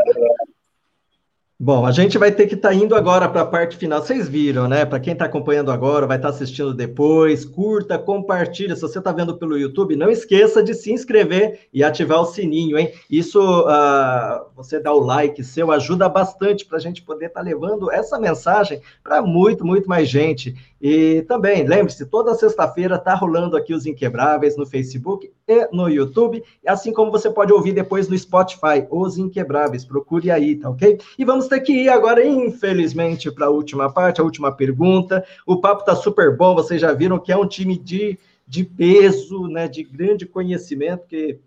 Bom, 1.60 1.84
a 1.84 1.90
gente 1.90 2.16
vai 2.16 2.30
ter 2.30 2.46
que 2.46 2.54
estar 2.54 2.68
tá 2.68 2.74
indo 2.74 2.94
agora 2.94 3.28
para 3.28 3.40
a 3.40 3.46
parte 3.46 3.76
final. 3.76 4.00
Vocês 4.00 4.28
viram, 4.28 4.68
né? 4.68 4.86
Para 4.86 5.00
quem 5.00 5.12
está 5.12 5.24
acompanhando 5.24 5.72
agora, 5.72 6.06
vai 6.06 6.16
estar 6.16 6.28
tá 6.28 6.34
assistindo 6.34 6.72
depois, 6.72 7.44
curta, 7.44 7.98
compartilha. 7.98 8.76
Se 8.76 8.82
você 8.82 9.00
está 9.00 9.10
vendo 9.10 9.36
pelo 9.36 9.58
YouTube, 9.58 9.96
não 9.96 10.08
esqueça 10.08 10.62
de 10.62 10.72
se 10.72 10.92
inscrever 10.92 11.66
e 11.74 11.82
ativar 11.82 12.20
o 12.20 12.26
sininho, 12.26 12.78
hein? 12.78 12.92
Isso, 13.10 13.40
uh, 13.40 14.46
você 14.54 14.78
dá 14.78 14.92
o 14.92 15.00
like 15.00 15.42
seu, 15.42 15.72
ajuda 15.72 16.08
bastante 16.08 16.64
para 16.64 16.78
a 16.78 16.80
gente 16.80 17.02
poder 17.02 17.26
estar 17.26 17.40
tá 17.40 17.44
levando 17.44 17.90
essa 17.90 18.20
mensagem 18.20 18.80
para 19.02 19.20
muito, 19.20 19.66
muito 19.66 19.88
mais 19.88 20.08
gente. 20.08 20.54
E 20.80 21.22
também, 21.22 21.66
lembre-se, 21.66 22.06
toda 22.06 22.36
sexta-feira 22.36 22.94
está 22.94 23.14
rolando 23.14 23.56
aqui 23.56 23.74
os 23.74 23.84
Inquebráveis 23.84 24.56
no 24.56 24.64
Facebook 24.64 25.28
e 25.48 25.68
no 25.72 25.88
YouTube, 25.88 26.40
assim 26.64 26.92
como 26.92 27.10
você 27.10 27.28
pode 27.28 27.52
ouvir 27.52 27.72
depois 27.72 28.08
no 28.08 28.16
Spotify, 28.16 28.86
Os 28.88 29.18
Inquebráveis. 29.18 29.84
Procure 29.84 30.30
aí, 30.30 30.54
tá 30.54 30.70
ok? 30.70 31.00
E 31.18 31.24
vamos 31.24 31.47
ter 31.48 31.60
que 31.60 31.72
ir 31.72 31.88
agora, 31.88 32.24
infelizmente, 32.24 33.30
para 33.30 33.46
a 33.46 33.50
última 33.50 33.92
parte, 33.92 34.20
a 34.20 34.24
última 34.24 34.52
pergunta. 34.52 35.24
O 35.46 35.60
papo 35.60 35.80
está 35.80 35.96
super 35.96 36.36
bom, 36.36 36.54
vocês 36.54 36.80
já 36.80 36.92
viram 36.92 37.18
que 37.18 37.32
é 37.32 37.36
um 37.36 37.46
time 37.46 37.78
de, 37.78 38.18
de 38.46 38.64
peso, 38.64 39.48
né, 39.48 39.66
de 39.66 39.82
grande 39.82 40.26
conhecimento, 40.26 41.06
que 41.06 41.38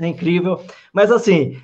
é 0.00 0.06
incrível. 0.06 0.60
Mas 0.92 1.10
assim, 1.10 1.60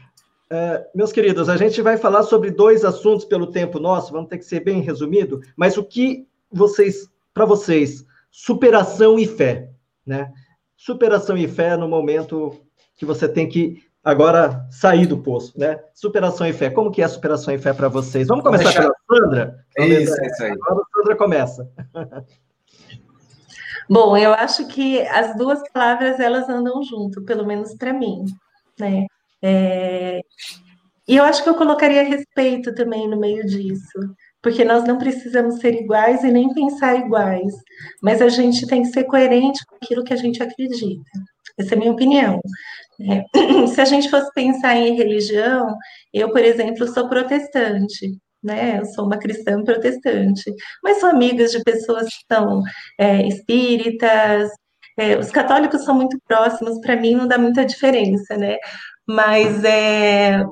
é, 0.51 0.87
meus 0.95 1.13
queridos, 1.13 1.49
a 1.49 1.57
gente 1.57 1.83
vai 1.83 1.97
falar 1.97 2.23
sobre 2.23 2.51
dois 2.51 2.85
assuntos 2.85 3.25
pelo 3.25 3.49
tempo 3.49 3.79
nosso, 3.79 4.13
vamos 4.13 4.29
ter 4.29 4.39
que 4.39 4.45
ser 4.45 4.61
bem 4.61 4.81
resumido, 4.81 5.41
mas 5.57 5.77
o 5.77 5.85
que 5.85 6.27
vocês, 6.51 7.11
para 7.35 7.45
vocês, 7.45 8.05
superação 8.31 9.19
e 9.19 9.27
fé, 9.27 9.71
né? 10.07 10.33
superação 10.79 11.37
e 11.37 11.49
fé 11.49 11.77
no 11.77 11.89
momento 11.89 12.57
que 12.97 13.05
você 13.05 13.29
tem 13.29 13.49
que 13.49 13.83
agora 14.03 14.67
sair 14.71 15.07
do 15.07 15.19
poço, 15.19 15.59
né? 15.59 15.81
Superação 15.95 16.47
e 16.47 16.53
fé. 16.53 16.71
Como 16.71 16.91
que 16.91 17.03
é 17.03 17.09
superação 17.09 17.55
e 17.55 17.59
fé 17.59 17.73
para 17.73 17.89
vocês? 17.89 18.29
Vamos 18.29 18.45
começar 18.45 18.73
pela 18.73 18.95
Sandra? 19.11 19.65
Isso, 19.79 20.25
isso 20.25 20.43
aí. 20.43 20.53
Agora 20.53 20.83
a 20.83 20.99
Sandra 20.99 21.17
começa. 21.17 21.71
Bom, 23.91 24.17
eu 24.17 24.35
acho 24.35 24.67
que 24.69 25.01
as 25.03 25.35
duas 25.37 25.63
palavras 25.73 26.21
elas 26.21 26.49
andam 26.49 26.83
junto, 26.83 27.23
pelo 27.25 27.47
menos 27.47 27.75
para 27.75 27.93
mim, 27.93 28.25
né? 28.79 29.07
É... 29.43 30.21
E 31.07 31.17
eu 31.17 31.25
acho 31.25 31.43
que 31.43 31.49
eu 31.49 31.55
colocaria 31.55 32.03
respeito 32.03 32.75
também 32.75 33.09
no 33.09 33.19
meio 33.19 33.47
disso, 33.47 33.99
porque 34.43 34.63
nós 34.63 34.85
não 34.85 34.99
precisamos 34.99 35.59
ser 35.59 35.73
iguais 35.73 36.23
e 36.23 36.31
nem 36.31 36.53
pensar 36.53 36.97
iguais, 36.97 37.55
mas 38.03 38.21
a 38.21 38.29
gente 38.29 38.67
tem 38.67 38.83
que 38.83 38.89
ser 38.89 39.05
coerente 39.05 39.65
com 39.65 39.77
aquilo 39.77 40.05
que 40.05 40.13
a 40.13 40.19
gente 40.19 40.43
acredita. 40.43 41.11
Essa 41.59 41.75
é 41.75 41.77
a 41.77 41.79
minha 41.79 41.93
opinião. 41.93 42.39
Se 43.75 43.81
a 43.81 43.85
gente 43.85 44.11
fosse 44.11 44.33
pensar 44.35 44.77
em 44.77 44.97
religião, 44.97 45.77
eu, 46.13 46.31
por 46.33 46.43
exemplo, 46.43 46.87
sou 46.89 47.09
protestante, 47.09 48.19
né? 48.43 48.79
Eu 48.81 48.87
sou 48.87 49.07
uma 49.07 49.19
cristã 49.19 49.63
protestante, 49.63 50.53
mas 50.83 51.01
sou 51.01 51.09
amiga 51.09 51.47
de 51.47 51.63
pessoas 51.63 52.07
que 52.09 52.35
são 52.35 52.63
é, 52.99 53.27
espíritas. 53.27 54.51
É, 54.99 55.17
os 55.19 55.31
católicos 55.31 55.85
são 55.85 55.95
muito 55.95 56.19
próximos, 56.27 56.81
para 56.81 56.97
mim 56.97 57.15
não 57.15 57.29
dá 57.29 57.39
muita 57.39 57.65
diferença, 57.65 58.37
né? 58.37 58.57
Mas 59.07 59.65
é, 59.65 60.45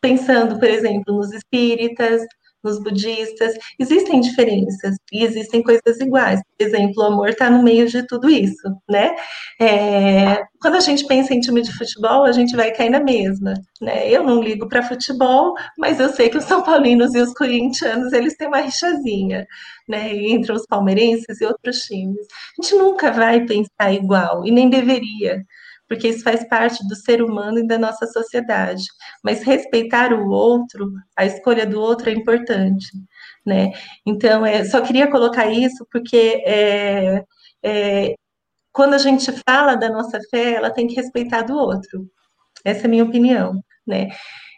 pensando, 0.00 0.58
por 0.58 0.68
exemplo, 0.68 1.14
nos 1.16 1.32
espíritas, 1.32 2.22
nos 2.62 2.82
budistas, 2.82 3.54
existem 3.78 4.20
diferenças 4.20 4.96
e 5.12 5.24
existem 5.24 5.62
coisas 5.62 6.00
iguais. 6.00 6.40
Por 6.58 6.66
exemplo, 6.66 7.02
o 7.02 7.06
amor 7.06 7.28
está 7.28 7.50
no 7.50 7.62
meio 7.62 7.86
de 7.86 8.06
tudo 8.06 8.28
isso, 8.28 8.68
né? 8.88 9.14
É, 9.60 10.42
quando 10.60 10.76
a 10.76 10.80
gente 10.80 11.06
pensa 11.06 11.34
em 11.34 11.40
time 11.40 11.62
de 11.62 11.72
futebol, 11.72 12.24
a 12.24 12.32
gente 12.32 12.56
vai 12.56 12.72
cair 12.72 12.90
na 12.90 13.00
mesma, 13.00 13.54
né? 13.80 14.08
Eu 14.10 14.24
não 14.24 14.42
ligo 14.42 14.68
para 14.68 14.82
futebol, 14.82 15.54
mas 15.78 16.00
eu 16.00 16.08
sei 16.10 16.28
que 16.28 16.38
os 16.38 16.44
São 16.44 16.62
Paulinos 16.62 17.14
e 17.14 17.18
os 17.20 17.32
corintianos, 17.34 18.12
eles 18.12 18.36
têm 18.36 18.48
uma 18.48 18.60
rixazinha, 18.60 19.46
né? 19.88 20.14
Entre 20.14 20.52
os 20.52 20.66
palmeirenses 20.66 21.40
e 21.40 21.44
outros 21.46 21.78
times. 21.82 22.26
A 22.58 22.62
gente 22.62 22.74
nunca 22.76 23.12
vai 23.12 23.44
pensar 23.44 23.92
igual, 23.92 24.44
e 24.46 24.50
nem 24.50 24.68
deveria 24.68 25.44
porque 25.88 26.08
isso 26.08 26.22
faz 26.22 26.46
parte 26.48 26.86
do 26.86 26.94
ser 26.94 27.22
humano 27.22 27.60
e 27.60 27.66
da 27.66 27.78
nossa 27.78 28.06
sociedade. 28.06 28.84
Mas 29.24 29.42
respeitar 29.42 30.12
o 30.12 30.28
outro, 30.28 30.92
a 31.16 31.24
escolha 31.24 31.66
do 31.66 31.80
outro 31.80 32.10
é 32.10 32.12
importante, 32.12 32.86
né? 33.46 33.72
Então, 34.06 34.44
é, 34.44 34.64
só 34.64 34.80
queria 34.82 35.10
colocar 35.10 35.46
isso 35.46 35.86
porque 35.90 36.42
é, 36.46 37.24
é, 37.64 38.14
quando 38.72 38.94
a 38.94 38.98
gente 38.98 39.32
fala 39.48 39.74
da 39.76 39.88
nossa 39.88 40.20
fé, 40.30 40.54
ela 40.54 40.70
tem 40.70 40.86
que 40.86 40.94
respeitar 40.94 41.42
do 41.42 41.56
outro. 41.56 42.08
Essa 42.64 42.82
é 42.82 42.86
a 42.86 42.88
minha 42.90 43.04
opinião, 43.04 43.54
né? 43.86 44.08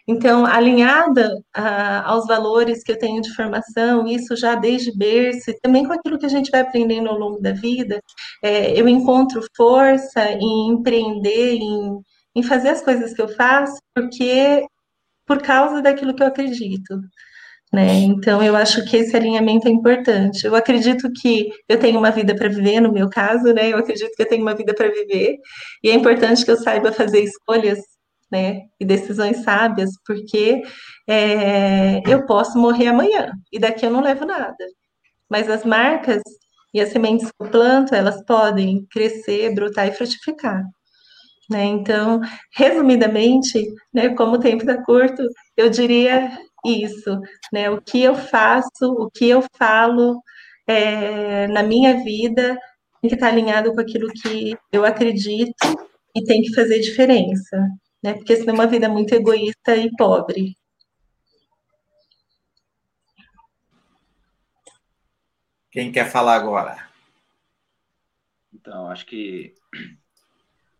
Então, 0.07 0.45
alinhada 0.45 1.37
a, 1.53 2.09
aos 2.09 2.25
valores 2.27 2.83
que 2.83 2.91
eu 2.91 2.97
tenho 2.97 3.21
de 3.21 3.33
formação, 3.33 4.07
isso 4.07 4.35
já 4.35 4.55
desde 4.55 4.95
berço, 4.97 5.51
e 5.51 5.59
também 5.59 5.85
com 5.85 5.93
aquilo 5.93 6.17
que 6.17 6.25
a 6.25 6.29
gente 6.29 6.51
vai 6.51 6.61
aprendendo 6.61 7.09
ao 7.09 7.17
longo 7.17 7.39
da 7.39 7.51
vida, 7.53 8.01
é, 8.43 8.79
eu 8.79 8.87
encontro 8.87 9.41
força 9.55 10.31
em 10.31 10.69
empreender, 10.71 11.55
em, 11.55 11.99
em 12.35 12.43
fazer 12.43 12.69
as 12.69 12.81
coisas 12.81 13.13
que 13.13 13.21
eu 13.21 13.27
faço, 13.29 13.77
porque 13.93 14.65
por 15.25 15.41
causa 15.41 15.81
daquilo 15.81 16.13
que 16.15 16.23
eu 16.23 16.27
acredito. 16.27 16.99
Né? 17.73 17.93
Então, 17.99 18.43
eu 18.43 18.55
acho 18.55 18.83
que 18.85 18.97
esse 18.97 19.15
alinhamento 19.15 19.67
é 19.67 19.71
importante. 19.71 20.45
Eu 20.45 20.55
acredito 20.55 21.09
que 21.21 21.49
eu 21.69 21.79
tenho 21.79 21.97
uma 21.99 22.11
vida 22.11 22.35
para 22.35 22.49
viver, 22.49 22.81
no 22.81 22.91
meu 22.91 23.09
caso, 23.09 23.53
né? 23.53 23.69
Eu 23.71 23.77
acredito 23.77 24.11
que 24.13 24.23
eu 24.23 24.27
tenho 24.27 24.41
uma 24.41 24.53
vida 24.55 24.73
para 24.73 24.89
viver, 24.89 25.37
e 25.83 25.89
é 25.89 25.93
importante 25.93 26.43
que 26.43 26.51
eu 26.51 26.57
saiba 26.57 26.91
fazer 26.91 27.21
escolhas 27.23 27.79
né? 28.31 28.61
E 28.79 28.85
decisões 28.85 29.43
sábias, 29.43 29.91
porque 30.05 30.61
é, 31.07 32.01
eu 32.09 32.25
posso 32.25 32.57
morrer 32.57 32.87
amanhã 32.87 33.31
e 33.51 33.59
daqui 33.59 33.85
eu 33.85 33.91
não 33.91 34.01
levo 34.01 34.25
nada. 34.25 34.55
Mas 35.29 35.49
as 35.49 35.65
marcas 35.65 36.21
e 36.73 36.79
as 36.79 36.89
sementes 36.89 37.27
que 37.27 37.43
eu 37.43 37.49
planto, 37.49 37.93
elas 37.93 38.23
podem 38.25 38.85
crescer, 38.89 39.53
brotar 39.53 39.87
e 39.87 39.91
frutificar. 39.91 40.63
Né? 41.49 41.65
Então, 41.65 42.21
resumidamente, 42.55 43.67
né, 43.93 44.09
como 44.15 44.35
o 44.35 44.39
tempo 44.39 44.63
está 44.63 44.81
curto, 44.83 45.21
eu 45.57 45.69
diria 45.69 46.31
isso, 46.65 47.19
né? 47.51 47.69
O 47.69 47.81
que 47.81 48.01
eu 48.01 48.15
faço, 48.15 48.85
o 48.85 49.09
que 49.11 49.27
eu 49.27 49.43
falo 49.57 50.21
é, 50.67 51.47
na 51.47 51.63
minha 51.63 52.03
vida 52.03 52.57
tem 53.01 53.09
que 53.09 53.15
estar 53.15 53.27
alinhado 53.29 53.73
com 53.73 53.81
aquilo 53.81 54.07
que 54.09 54.55
eu 54.71 54.85
acredito 54.85 55.53
e 56.15 56.23
tem 56.23 56.41
que 56.41 56.53
fazer 56.53 56.79
diferença 56.79 57.67
né? 58.03 58.13
Porque 58.13 58.35
senão 58.35 58.53
é 58.53 58.57
uma 58.57 58.67
vida 58.67 58.89
muito 58.89 59.13
egoísta 59.13 59.75
e 59.75 59.91
pobre. 59.95 60.57
Quem 65.71 65.91
quer 65.91 66.11
falar 66.11 66.35
agora? 66.35 66.89
Então, 68.53 68.91
acho 68.91 69.05
que, 69.05 69.55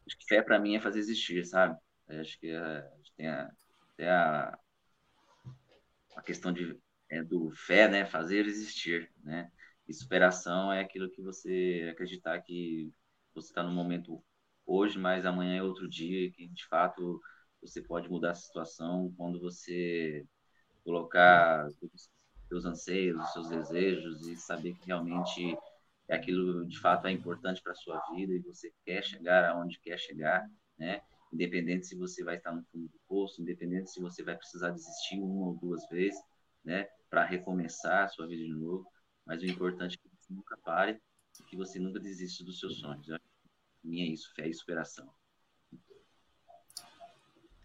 acho 0.05 0.17
que 0.17 0.27
fé 0.27 0.41
para 0.41 0.59
mim 0.59 0.75
é 0.75 0.81
fazer 0.81 0.99
existir, 0.99 1.45
sabe? 1.45 1.79
Acho 2.09 2.37
que 2.39 2.51
gente 2.51 3.13
tem 3.15 3.27
a, 3.27 3.49
a, 4.01 4.59
a 6.15 6.21
questão 6.21 6.51
de, 6.51 6.77
é, 7.09 7.23
do 7.23 7.51
fé, 7.51 7.87
né? 7.87 8.05
Fazer 8.05 8.45
existir, 8.45 9.09
né? 9.23 9.49
E 9.87 9.93
superação 9.93 10.71
é 10.71 10.81
aquilo 10.81 11.09
que 11.09 11.21
você 11.21 11.89
acreditar 11.91 12.39
que 12.41 12.93
você 13.33 13.47
está 13.47 13.63
no 13.63 13.71
momento 13.71 14.23
hoje, 14.71 14.97
mas 14.97 15.25
amanhã 15.25 15.57
é 15.57 15.63
outro 15.63 15.87
dia 15.87 16.31
que 16.31 16.47
de 16.47 16.65
fato 16.67 17.19
você 17.61 17.81
pode 17.81 18.09
mudar 18.09 18.31
a 18.31 18.35
situação 18.35 19.13
quando 19.17 19.39
você 19.39 20.25
colocar 20.83 21.67
os 21.67 22.09
seus 22.47 22.65
anseios, 22.65 23.21
os 23.21 23.33
seus 23.33 23.49
desejos 23.49 24.27
e 24.27 24.35
saber 24.37 24.73
que 24.75 24.87
realmente 24.87 25.55
aquilo 26.09 26.65
de 26.67 26.79
fato 26.79 27.07
é 27.07 27.11
importante 27.11 27.61
para 27.61 27.71
a 27.71 27.75
sua 27.75 27.99
vida 28.13 28.33
e 28.33 28.39
você 28.39 28.73
quer 28.85 29.03
chegar 29.03 29.49
aonde 29.49 29.79
quer 29.79 29.97
chegar, 29.97 30.45
né? 30.77 31.01
Independente 31.31 31.87
se 31.87 31.95
você 31.95 32.23
vai 32.23 32.37
estar 32.37 32.51
no 32.51 32.63
fundo 32.65 32.87
do 32.87 32.99
poço, 33.07 33.41
independente 33.41 33.91
se 33.91 34.01
você 34.01 34.21
vai 34.23 34.35
precisar 34.35 34.71
desistir 34.71 35.19
uma 35.19 35.47
ou 35.47 35.55
duas 35.55 35.87
vezes, 35.87 36.19
né? 36.63 36.87
Para 37.09 37.23
recomeçar 37.23 38.05
a 38.05 38.09
sua 38.09 38.27
vida 38.27 38.43
de 38.43 38.53
novo. 38.53 38.85
Mas 39.25 39.41
o 39.41 39.45
importante 39.45 39.95
é 39.95 39.97
que 39.97 40.25
você 40.25 40.33
nunca 40.33 40.57
pare 40.57 40.99
e 41.39 41.43
que 41.43 41.55
você 41.55 41.79
nunca 41.79 41.99
desista 41.99 42.43
dos 42.43 42.59
seus 42.59 42.79
sonhos. 42.79 43.07
Eu 43.07 43.15
minha 43.83 44.05
é 44.05 44.09
isso, 44.09 44.31
fé 44.35 44.47
e 44.47 44.53
superação. 44.53 45.09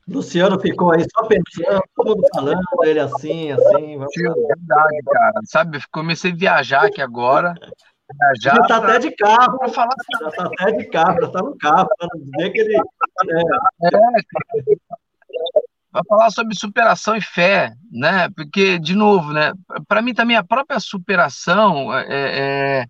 Luciano 0.09 0.59
ficou 0.61 0.93
aí 0.93 1.05
só 1.13 1.27
pensando, 1.27 1.83
todo 1.97 2.17
mundo 2.17 2.29
falando, 2.33 2.63
ele 2.85 3.01
assim, 3.01 3.51
assim. 3.51 3.99
Vamos 3.99 4.15
verdade, 4.15 5.03
cara. 5.05 5.41
Sabe, 5.45 5.81
comecei 5.91 6.31
a 6.31 6.37
viajar 6.37 6.87
aqui 6.87 7.01
agora. 7.03 7.55
Já 8.41 8.55
está 8.55 8.77
até 8.77 9.01
de 9.01 9.11
carro, 9.17 9.59
para 9.59 9.69
falar 9.69 9.95
já 10.21 10.29
está 10.29 10.45
até 10.45 10.73
de 10.73 10.85
carro, 10.87 11.21
já 11.21 11.27
está 11.27 11.43
no 11.43 11.59
carro, 11.59 11.89
para 11.99 12.09
dizer 12.21 12.51
que 12.53 12.61
ele. 12.61 12.77
É, 12.77 13.87
é 13.87 13.91
Vai 15.91 16.03
falar 16.07 16.31
sobre 16.31 16.55
superação 16.55 17.17
e 17.17 17.23
fé, 17.23 17.73
né? 17.91 18.29
Porque, 18.37 18.79
de 18.79 18.95
novo, 18.95 19.33
né? 19.33 19.53
Para 19.89 20.03
mim 20.03 20.15
também 20.15 20.37
a 20.37 20.45
própria 20.45 20.79
superação 20.79 21.93
é, 21.93 22.05
é 22.07 22.81
é, 22.81 22.87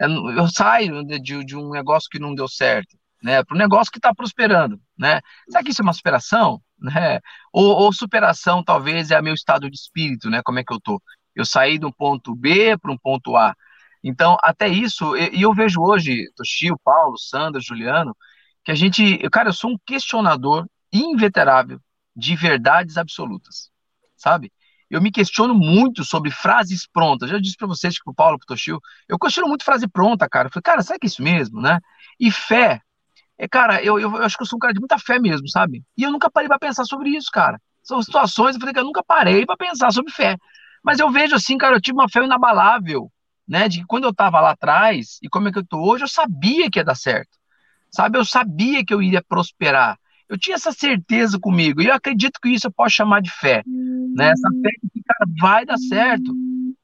eu 0.00 0.48
saio 0.48 1.04
de, 1.04 1.44
de 1.44 1.56
um 1.56 1.70
negócio 1.70 2.08
que 2.10 2.18
não 2.18 2.34
deu 2.34 2.48
certo, 2.48 2.96
né, 3.22 3.44
para 3.44 3.54
um 3.54 3.58
negócio 3.58 3.92
que 3.92 3.98
está 3.98 4.14
prosperando, 4.14 4.80
né? 4.98 5.20
Será 5.48 5.62
que 5.62 5.70
isso 5.70 5.82
é 5.82 5.84
uma 5.84 5.92
superação, 5.92 6.60
né? 6.78 7.20
Ou, 7.52 7.66
ou, 7.82 7.92
superação 7.92 8.64
talvez 8.64 9.10
é 9.10 9.20
meu 9.20 9.34
estado 9.34 9.68
de 9.70 9.76
espírito, 9.76 10.30
né? 10.30 10.40
Como 10.42 10.58
é 10.58 10.64
que 10.64 10.72
eu 10.72 10.80
tô? 10.80 11.02
Eu 11.34 11.44
saí 11.44 11.78
de 11.78 11.84
um 11.86 11.92
ponto 11.92 12.34
B 12.34 12.76
para 12.78 12.90
um 12.90 12.98
ponto 12.98 13.36
A. 13.36 13.54
Então, 14.02 14.36
até 14.42 14.68
isso, 14.68 15.14
e 15.16 15.42
eu, 15.42 15.50
eu 15.50 15.54
vejo 15.54 15.82
hoje, 15.82 16.30
Toshio, 16.34 16.78
Paulo, 16.82 17.18
Sandra, 17.18 17.60
Juliano, 17.60 18.16
que 18.64 18.72
a 18.72 18.74
gente, 18.74 19.18
eu, 19.22 19.30
cara, 19.30 19.50
eu 19.50 19.52
sou 19.52 19.72
um 19.72 19.78
questionador 19.84 20.66
inveterável 20.92 21.80
de 22.16 22.34
verdades 22.36 22.96
absolutas, 22.96 23.70
sabe? 24.16 24.52
Eu 24.90 25.00
me 25.00 25.12
questiono 25.12 25.54
muito 25.54 26.04
sobre 26.04 26.30
frases 26.30 26.86
prontas. 26.86 27.30
Já 27.30 27.38
disse 27.38 27.56
para 27.56 27.68
vocês 27.68 27.98
que 27.98 28.10
o 28.10 28.14
Paulo 28.14 28.38
Toshio, 28.38 28.80
eu 29.08 29.18
questiono 29.18 29.48
muito 29.48 29.64
frase 29.64 29.86
pronta, 29.88 30.28
cara. 30.28 30.48
Eu 30.48 30.52
falei, 30.52 30.62
cara, 30.62 30.82
será 30.82 30.98
que 30.98 31.06
é 31.06 31.08
isso 31.08 31.22
mesmo, 31.22 31.60
né? 31.60 31.78
E 32.18 32.30
fé, 32.30 32.80
é, 33.38 33.48
cara, 33.48 33.82
eu, 33.82 33.98
eu, 33.98 34.16
eu, 34.16 34.22
acho 34.22 34.36
que 34.36 34.42
eu 34.42 34.46
sou 34.46 34.56
um 34.56 34.60
cara 34.60 34.74
de 34.74 34.80
muita 34.80 34.98
fé 34.98 35.18
mesmo, 35.18 35.48
sabe? 35.48 35.82
E 35.96 36.02
eu 36.02 36.10
nunca 36.10 36.30
parei 36.30 36.48
para 36.48 36.58
pensar 36.58 36.84
sobre 36.84 37.10
isso, 37.10 37.30
cara. 37.32 37.60
São 37.82 38.02
situações, 38.02 38.54
eu 38.54 38.60
falei 38.60 38.74
que 38.74 38.80
eu 38.80 38.84
nunca 38.84 39.02
parei 39.02 39.46
para 39.46 39.56
pensar 39.56 39.90
sobre 39.92 40.12
fé. 40.12 40.36
Mas 40.82 40.98
eu 40.98 41.10
vejo 41.10 41.34
assim, 41.36 41.56
cara, 41.56 41.76
eu 41.76 41.80
tive 41.80 41.96
uma 41.96 42.08
fé 42.08 42.24
inabalável, 42.24 43.10
né? 43.48 43.68
De 43.68 43.80
que 43.80 43.86
quando 43.86 44.04
eu 44.04 44.14
tava 44.14 44.40
lá 44.40 44.50
atrás 44.50 45.18
e 45.22 45.28
como 45.28 45.48
é 45.48 45.52
que 45.52 45.58
eu 45.58 45.66
tô 45.66 45.78
hoje, 45.78 46.04
eu 46.04 46.08
sabia 46.08 46.70
que 46.70 46.78
ia 46.78 46.84
dar 46.84 46.94
certo. 46.96 47.38
Sabe? 47.90 48.18
Eu 48.18 48.24
sabia 48.24 48.84
que 48.84 48.92
eu 48.92 49.00
iria 49.00 49.22
prosperar. 49.22 49.98
Eu 50.30 50.38
tinha 50.38 50.54
essa 50.54 50.70
certeza 50.70 51.40
comigo. 51.40 51.82
E 51.82 51.86
eu 51.86 51.94
acredito 51.94 52.38
que 52.40 52.48
isso 52.48 52.68
eu 52.68 52.72
posso 52.72 52.94
chamar 52.94 53.20
de 53.20 53.30
fé. 53.32 53.64
Né? 53.66 54.30
Essa 54.30 54.48
fé 54.62 54.70
que, 54.92 55.02
cara, 55.02 55.30
vai 55.40 55.66
dar 55.66 55.76
certo. 55.76 56.32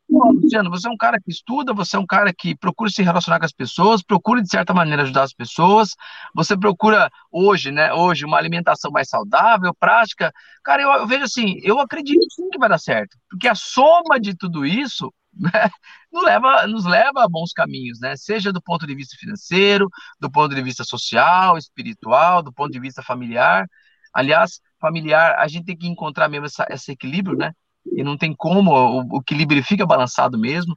Luciano, 0.09 0.71
você 0.71 0.89
é 0.89 0.91
um 0.91 0.97
cara 0.97 1.21
que 1.21 1.31
estuda, 1.31 1.73
você 1.73 1.97
é 1.97 1.99
um 1.99 2.07
cara 2.07 2.33
que 2.33 2.57
procura 2.57 2.91
se 2.91 3.03
relacionar 3.03 3.39
com 3.39 3.45
as 3.45 3.53
pessoas, 3.53 4.03
procura, 4.03 4.43
de 4.43 4.49
certa 4.49 4.73
maneira, 4.73 5.03
ajudar 5.03 5.25
as 5.25 5.33
pessoas, 5.33 5.91
você 6.35 6.57
procura 6.57 7.11
hoje, 7.31 7.71
né, 7.71 7.93
hoje, 7.93 8.25
uma 8.25 8.39
alimentação 8.39 8.91
mais 8.91 9.09
saudável, 9.09 9.75
prática. 9.79 10.33
Cara, 10.65 10.83
eu, 10.83 10.91
eu 10.93 11.07
vejo 11.07 11.25
assim, 11.25 11.59
eu 11.63 11.81
acredito 11.81 12.25
sim 12.31 12.49
que 12.51 12.59
vai 12.59 12.69
dar 12.69 12.79
certo, 12.79 13.17
porque 13.29 13.49
a 13.49 13.55
soma 13.55 14.19
de 14.21 14.35
tudo 14.35 14.65
isso 14.65 15.13
né, 15.37 15.71
nos, 16.17 16.25
leva, 16.25 16.67
nos 16.67 16.85
leva 16.85 17.25
a 17.25 17.29
bons 17.29 17.53
caminhos, 17.53 18.01
né? 18.01 18.17
Seja 18.17 18.53
do 18.53 18.62
ponto 18.62 18.87
de 18.87 18.95
vista 18.95 19.17
financeiro, 19.19 19.89
do 20.21 20.31
ponto 20.31 20.55
de 20.55 20.62
vista 20.62 20.83
social, 20.85 21.59
espiritual, 21.59 22.43
do 22.43 22.53
ponto 22.53 22.73
de 22.73 22.81
vista 22.81 23.03
familiar. 23.03 23.67
Aliás, 24.14 24.61
familiar, 24.81 25.37
a 25.39 25.47
gente 25.47 25.67
tem 25.67 25.77
que 25.77 25.87
encontrar 25.87 26.29
mesmo 26.29 26.47
essa, 26.47 26.67
esse 26.71 26.93
equilíbrio, 26.93 27.37
né? 27.37 27.53
E 27.93 28.03
não 28.03 28.17
tem 28.17 28.35
como, 28.35 28.73
o, 28.73 29.17
o 29.17 29.21
equilíbrio 29.21 29.62
fica 29.62 29.87
balançado 29.87 30.39
mesmo. 30.39 30.77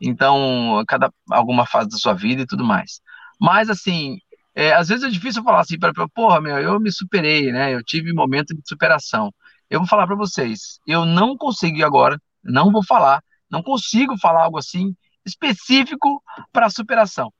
Então, 0.00 0.82
cada 0.88 1.12
alguma 1.30 1.66
fase 1.66 1.90
da 1.90 1.96
sua 1.98 2.14
vida 2.14 2.42
e 2.42 2.46
tudo 2.46 2.64
mais. 2.64 3.00
Mas 3.40 3.70
assim, 3.70 4.18
é, 4.54 4.72
às 4.72 4.88
vezes 4.88 5.04
é 5.04 5.10
difícil 5.10 5.44
falar 5.44 5.60
assim 5.60 5.78
para 5.78 5.92
porra, 6.08 6.40
meu, 6.40 6.58
eu 6.58 6.80
me 6.80 6.90
superei, 6.90 7.52
né? 7.52 7.74
Eu 7.74 7.82
tive 7.84 8.12
momento 8.12 8.54
de 8.54 8.62
superação. 8.66 9.32
Eu 9.70 9.80
vou 9.80 9.88
falar 9.88 10.06
para 10.06 10.16
vocês, 10.16 10.80
eu 10.86 11.04
não 11.04 11.36
consegui 11.36 11.84
agora, 11.84 12.18
não 12.42 12.72
vou 12.72 12.82
falar, 12.82 13.22
não 13.50 13.62
consigo 13.62 14.18
falar 14.18 14.44
algo 14.44 14.58
assim 14.58 14.94
específico 15.24 16.22
para 16.52 16.70
superação. 16.70 17.32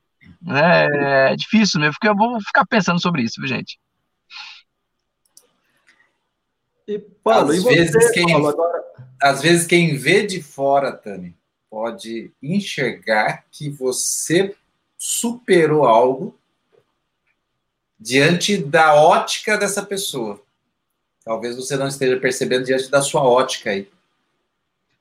É, 0.46 1.32
é 1.32 1.36
difícil 1.36 1.80
mesmo, 1.80 1.94
porque 1.94 2.08
eu 2.08 2.16
vou 2.16 2.40
ficar 2.40 2.66
pensando 2.66 3.00
sobre 3.00 3.22
isso, 3.22 3.40
viu, 3.40 3.48
gente? 3.48 3.78
E, 6.86 6.98
Paulo, 6.98 7.50
às, 7.50 7.58
e 7.58 7.64
vezes 7.64 8.10
quem, 8.10 8.26
Paulo, 8.28 8.48
agora... 8.48 8.84
às 9.22 9.42
vezes 9.42 9.66
quem 9.66 9.96
vê 9.96 10.26
de 10.26 10.42
fora, 10.42 10.92
Tani, 10.92 11.36
pode 11.70 12.32
enxergar 12.42 13.44
que 13.50 13.68
você 13.68 14.56
superou 14.96 15.86
algo 15.86 16.38
diante 17.98 18.56
da 18.56 18.94
ótica 18.94 19.58
dessa 19.58 19.82
pessoa. 19.82 20.42
Talvez 21.24 21.56
você 21.56 21.76
não 21.76 21.88
esteja 21.88 22.18
percebendo 22.18 22.64
diante 22.64 22.90
da 22.90 23.02
sua 23.02 23.22
ótica 23.22 23.70
aí. 23.70 23.90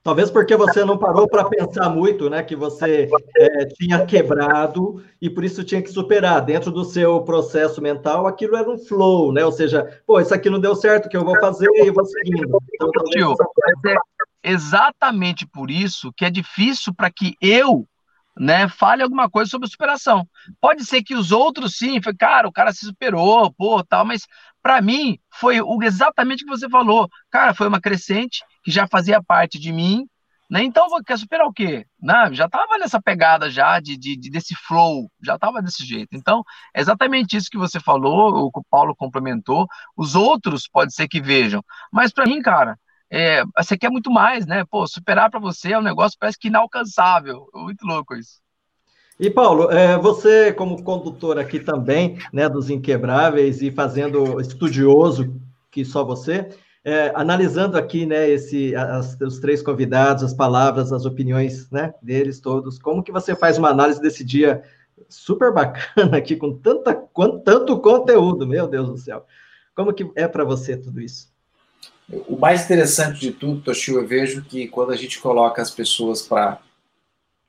Talvez 0.08 0.32
porque 0.32 0.56
você 0.56 0.86
não 0.86 0.98
parou 0.98 1.28
para 1.28 1.44
pensar 1.44 1.90
muito, 1.90 2.30
né? 2.30 2.42
Que 2.42 2.56
você 2.56 3.10
é, 3.36 3.66
tinha 3.66 4.06
quebrado 4.06 5.04
e 5.22 5.30
por 5.30 5.44
isso 5.44 5.66
tinha 5.66 5.82
que 5.82 5.90
superar. 5.90 6.40
Dentro 6.46 6.72
do 6.72 6.86
seu 6.86 7.20
processo 7.24 7.82
mental, 7.82 8.26
aquilo 8.26 8.56
era 8.56 8.72
um 8.72 8.78
flow, 8.78 9.34
né? 9.34 9.44
Ou 9.44 9.52
seja, 9.52 10.02
pô, 10.08 10.18
isso 10.22 10.34
aqui 10.34 10.50
não 10.50 10.62
deu 10.62 10.78
certo, 10.78 11.10
que 11.10 11.18
eu 11.18 11.26
vou 11.26 11.38
fazer 11.42 11.68
e 11.76 11.92
vou 11.92 12.06
seguindo. 12.06 12.58
Então, 12.74 12.90
Tio, 13.12 13.36
é 13.86 14.50
exatamente 14.50 15.46
por 15.46 15.70
isso 15.70 16.14
que 16.16 16.24
é 16.24 16.30
difícil 16.30 16.94
para 16.94 17.12
que 17.12 17.36
eu 17.42 17.86
né, 18.40 18.70
fale 18.70 19.04
alguma 19.04 19.30
coisa 19.30 19.52
sobre 19.52 19.68
superação. 19.68 20.26
Pode 20.62 20.86
ser 20.86 21.04
que 21.04 21.16
os 21.16 21.34
outros 21.34 21.76
sim, 21.76 22.02
foi, 22.02 22.16
cara, 22.16 22.48
o 22.48 22.54
cara 22.54 22.72
se 22.72 22.86
superou, 22.86 23.52
pô, 23.52 23.84
tal, 23.84 24.06
mas 24.06 24.26
para 24.62 24.82
mim 24.82 25.20
foi 25.34 25.60
o, 25.60 25.82
exatamente 25.84 26.44
o 26.44 26.48
que 26.48 26.58
você 26.58 26.70
falou. 26.70 27.10
Cara, 27.30 27.54
foi 27.54 27.68
uma 27.68 27.82
crescente 27.82 28.44
que 28.68 28.72
já 28.72 28.86
fazia 28.86 29.24
parte 29.24 29.58
de 29.58 29.72
mim, 29.72 30.06
né? 30.50 30.62
Então, 30.62 30.90
quer 31.06 31.18
superar 31.18 31.48
o 31.48 31.54
quê? 31.54 31.86
Não, 32.02 32.34
já 32.34 32.48
estava 32.48 32.78
nessa 32.78 33.02
pegada 33.02 33.50
já 33.50 33.80
de, 33.80 33.96
de, 33.96 34.18
de 34.18 34.30
desse 34.30 34.54
flow, 34.56 35.10
já 35.24 35.36
estava 35.36 35.62
desse 35.62 35.86
jeito. 35.86 36.10
Então, 36.12 36.44
é 36.76 36.82
exatamente 36.82 37.38
isso 37.38 37.50
que 37.50 37.58
você 37.58 37.80
falou, 37.80 38.46
o 38.46 38.52
que 38.52 38.60
o 38.60 38.66
Paulo 38.70 38.94
complementou. 38.94 39.68
Os 39.96 40.16
outros 40.16 40.68
pode 40.68 40.94
ser 40.94 41.08
que 41.08 41.22
vejam, 41.22 41.64
mas 41.90 42.12
para 42.12 42.26
mim, 42.26 42.42
cara, 42.42 42.78
é, 43.10 43.42
você 43.58 43.78
quer 43.78 43.90
muito 43.90 44.12
mais, 44.12 44.46
né? 44.46 44.66
Pô, 44.70 44.86
superar 44.86 45.32
para 45.32 45.40
você 45.40 45.72
é 45.72 45.80
um 45.80 45.82
negócio 45.82 46.18
parece 46.20 46.38
que 46.38 46.50
inalcançável. 46.50 47.48
Muito 47.54 47.86
louco 47.86 48.16
isso. 48.16 48.42
E 49.18 49.30
Paulo, 49.30 49.72
é, 49.72 49.98
você 49.98 50.52
como 50.52 50.84
condutor 50.84 51.40
aqui 51.40 51.62
também, 51.62 52.18
né, 52.34 52.50
dos 52.50 52.70
Inquebráveis 52.70 53.62
e 53.62 53.72
fazendo 53.72 54.42
estudioso 54.42 55.40
que 55.72 55.86
só 55.86 56.04
você, 56.04 56.50
é, 56.88 57.12
analisando 57.16 57.78
aqui, 57.78 58.06
né, 58.06 58.30
esse, 58.30 58.74
as, 58.74 59.20
os 59.20 59.40
três 59.40 59.62
convidados, 59.62 60.24
as 60.24 60.34
palavras, 60.34 60.94
as 60.94 61.04
opiniões, 61.04 61.70
né, 61.70 61.94
deles 62.02 62.40
todos, 62.40 62.80
como 62.80 63.04
que 63.04 63.12
você 63.12 63.36
faz 63.36 63.58
uma 63.58 63.68
análise 63.68 64.02
desse 64.02 64.24
dia 64.24 64.64
super 65.10 65.52
bacana 65.52 66.16
aqui 66.16 66.38
com 66.38 66.54
tanta, 66.54 66.96
tanto 67.44 67.78
conteúdo, 67.82 68.48
meu 68.48 68.70
Deus 68.70 68.88
do 68.88 68.98
céu. 68.98 69.26
Como 69.76 69.94
que 69.94 70.10
é 70.16 70.30
para 70.30 70.46
você 70.46 70.78
tudo 70.78 71.02
isso? 71.02 71.30
O 72.10 72.38
mais 72.38 72.64
interessante 72.64 73.20
de 73.20 73.32
tudo, 73.34 73.60
Toshio, 73.60 74.00
eu 74.00 74.08
vejo 74.08 74.46
que 74.46 74.70
quando 74.70 74.94
a 74.94 74.96
gente 74.96 75.20
coloca 75.20 75.62
as 75.62 75.70
pessoas 75.70 76.22
para 76.22 76.62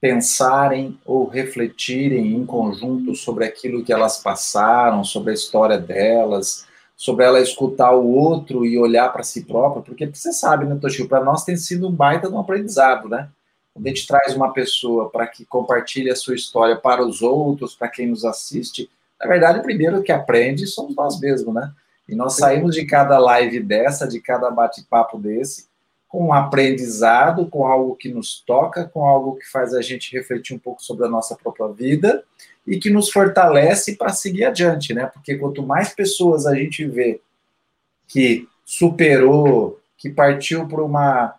pensarem 0.00 0.98
ou 1.04 1.28
refletirem 1.28 2.34
em 2.34 2.44
conjunto 2.44 3.14
sobre 3.14 3.44
aquilo 3.44 3.84
que 3.84 3.92
elas 3.92 4.20
passaram, 4.20 5.04
sobre 5.04 5.30
a 5.30 5.34
história 5.34 5.78
delas, 5.78 6.66
sobre 6.98 7.24
ela 7.24 7.40
escutar 7.40 7.92
o 7.92 8.08
outro 8.08 8.66
e 8.66 8.76
olhar 8.76 9.12
para 9.12 9.22
si 9.22 9.44
própria, 9.44 9.80
porque 9.80 10.04
você 10.04 10.32
sabe, 10.32 10.64
né, 10.64 10.76
Toshio, 10.80 11.08
para 11.08 11.22
nós 11.22 11.44
tem 11.44 11.56
sido 11.56 11.86
um 11.86 11.92
baita 11.92 12.26
de 12.26 12.34
um 12.34 12.40
aprendizado, 12.40 13.08
né? 13.08 13.28
Quando 13.72 13.86
a 13.86 13.88
gente 13.90 14.04
traz 14.04 14.34
uma 14.34 14.52
pessoa 14.52 15.08
para 15.08 15.24
que 15.28 15.44
compartilhe 15.44 16.10
a 16.10 16.16
sua 16.16 16.34
história 16.34 16.74
para 16.74 17.06
os 17.06 17.22
outros, 17.22 17.76
para 17.76 17.86
quem 17.86 18.08
nos 18.08 18.24
assiste, 18.24 18.90
na 19.20 19.28
verdade, 19.28 19.60
o 19.60 19.62
primeiro 19.62 20.02
que 20.02 20.10
aprende 20.10 20.66
somos 20.66 20.96
nós 20.96 21.20
mesmos, 21.20 21.54
né? 21.54 21.70
E 22.08 22.16
nós 22.16 22.34
saímos 22.34 22.74
de 22.74 22.84
cada 22.84 23.16
live 23.16 23.60
dessa, 23.60 24.08
de 24.08 24.20
cada 24.20 24.50
bate-papo 24.50 25.18
desse, 25.18 25.68
com 26.08 26.26
um 26.26 26.32
aprendizado, 26.32 27.46
com 27.46 27.64
algo 27.64 27.94
que 27.94 28.08
nos 28.08 28.40
toca, 28.40 28.86
com 28.92 29.06
algo 29.06 29.36
que 29.36 29.48
faz 29.48 29.72
a 29.72 29.80
gente 29.80 30.16
refletir 30.16 30.52
um 30.52 30.58
pouco 30.58 30.82
sobre 30.82 31.06
a 31.06 31.08
nossa 31.08 31.36
própria 31.36 31.68
vida 31.68 32.24
e 32.68 32.78
que 32.78 32.90
nos 32.90 33.10
fortalece 33.10 33.96
para 33.96 34.12
seguir 34.12 34.44
adiante, 34.44 34.92
né? 34.92 35.06
Porque 35.06 35.36
quanto 35.36 35.62
mais 35.62 35.94
pessoas 35.94 36.46
a 36.46 36.54
gente 36.54 36.84
vê 36.84 37.20
que 38.06 38.46
superou, 38.64 39.80
que 39.96 40.10
partiu 40.10 40.62
uma, 40.62 41.34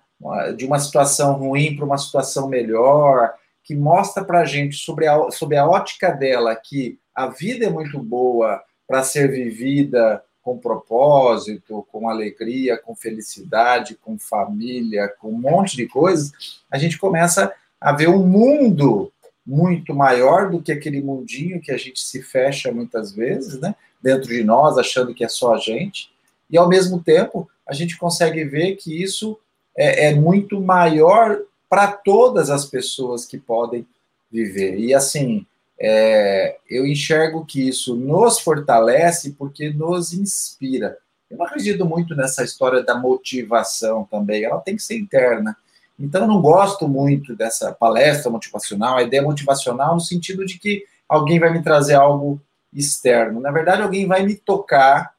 de 0.58 0.66
uma 0.66 0.80
situação 0.80 1.34
ruim 1.34 1.76
para 1.76 1.86
uma 1.86 1.98
situação 2.00 2.50
melhor, 2.50 3.34
que 3.64 3.76
mostra 3.76 4.24
para 4.24 4.40
a 4.40 4.46
gente 4.46 4.76
sobre 4.78 5.08
a, 5.08 5.30
sobre 5.30 5.56
a 5.56 5.68
ótica 5.68 6.10
dela 6.12 6.56
que 6.56 6.98
a 7.14 7.28
vida 7.28 7.68
é 7.68 7.70
muito 7.70 8.00
boa 8.00 8.62
para 8.88 9.04
ser 9.04 9.32
vivida 9.32 10.24
com 10.42 10.58
propósito, 10.58 11.86
com 11.92 12.10
alegria, 12.10 12.76
com 12.76 12.96
felicidade, 12.96 13.96
com 13.96 14.18
família, 14.18 15.14
com 15.20 15.30
um 15.30 15.40
monte 15.40 15.78
de 15.78 15.86
coisas, 15.86 16.32
a 16.72 16.78
gente 16.80 16.98
começa 16.98 17.54
a 17.80 17.92
ver 17.92 18.10
um 18.10 18.26
mundo 18.26 19.12
muito 19.50 19.96
maior 19.96 20.52
do 20.52 20.62
que 20.62 20.72
aquele 20.72 21.02
mundinho 21.02 21.60
que 21.60 21.72
a 21.72 21.78
gente 21.78 22.00
se 22.00 22.22
fecha 22.22 22.72
muitas 22.72 23.12
vezes, 23.12 23.60
né? 23.60 23.74
Dentro 24.02 24.30
de 24.30 24.44
nós, 24.44 24.78
achando 24.78 25.14
que 25.14 25.24
é 25.24 25.28
só 25.28 25.56
a 25.56 25.58
gente. 25.58 26.12
E 26.52 26.58
ao 26.58 26.70
mesmo 26.70 27.02
tempo, 27.02 27.50
a 27.66 27.74
gente 27.74 27.98
consegue 27.98 28.44
ver 28.46 28.76
que 28.76 29.02
isso 29.02 29.40
é, 29.76 30.08
é 30.08 30.16
muito 30.16 30.62
maior 30.62 31.42
para 31.68 31.92
todas 31.92 32.52
as 32.52 32.66
pessoas 32.66 33.26
que 33.26 33.40
podem 33.40 33.88
viver. 34.32 34.78
E 34.78 34.94
assim, 34.94 35.46
é, 35.80 36.58
eu 36.70 36.86
enxergo 36.86 37.44
que 37.44 37.68
isso 37.68 37.96
nos 37.96 38.40
fortalece 38.40 39.32
porque 39.32 39.72
nos 39.72 40.14
inspira. 40.14 40.96
Eu 41.30 41.38
não 41.38 41.46
acredito 41.46 41.86
muito 41.86 42.16
nessa 42.16 42.44
história 42.44 42.84
da 42.84 42.96
motivação 42.96 44.08
também, 44.12 44.44
ela 44.44 44.60
tem 44.60 44.76
que 44.76 44.84
ser 44.84 44.98
interna. 44.98 45.58
Então, 46.00 46.22
eu 46.22 46.28
não 46.28 46.42
gosto 46.42 46.88
muito 46.88 47.36
dessa 47.36 47.74
palestra 47.74 48.32
motivacional, 48.32 48.98
a 48.98 49.04
ideia 49.04 49.22
motivacional 49.22 49.96
no 49.96 50.02
sentido 50.02 50.46
de 50.46 50.58
que 50.58 50.86
alguém 51.08 51.40
vai 51.40 51.52
me 51.52 51.62
trazer 51.62 51.96
algo 51.96 52.42
externo. 52.74 53.40
Na 53.42 53.52
verdade, 53.52 53.82
alguém 53.82 54.08
vai 54.08 54.24
me 54.24 54.36
tocar 54.36 55.14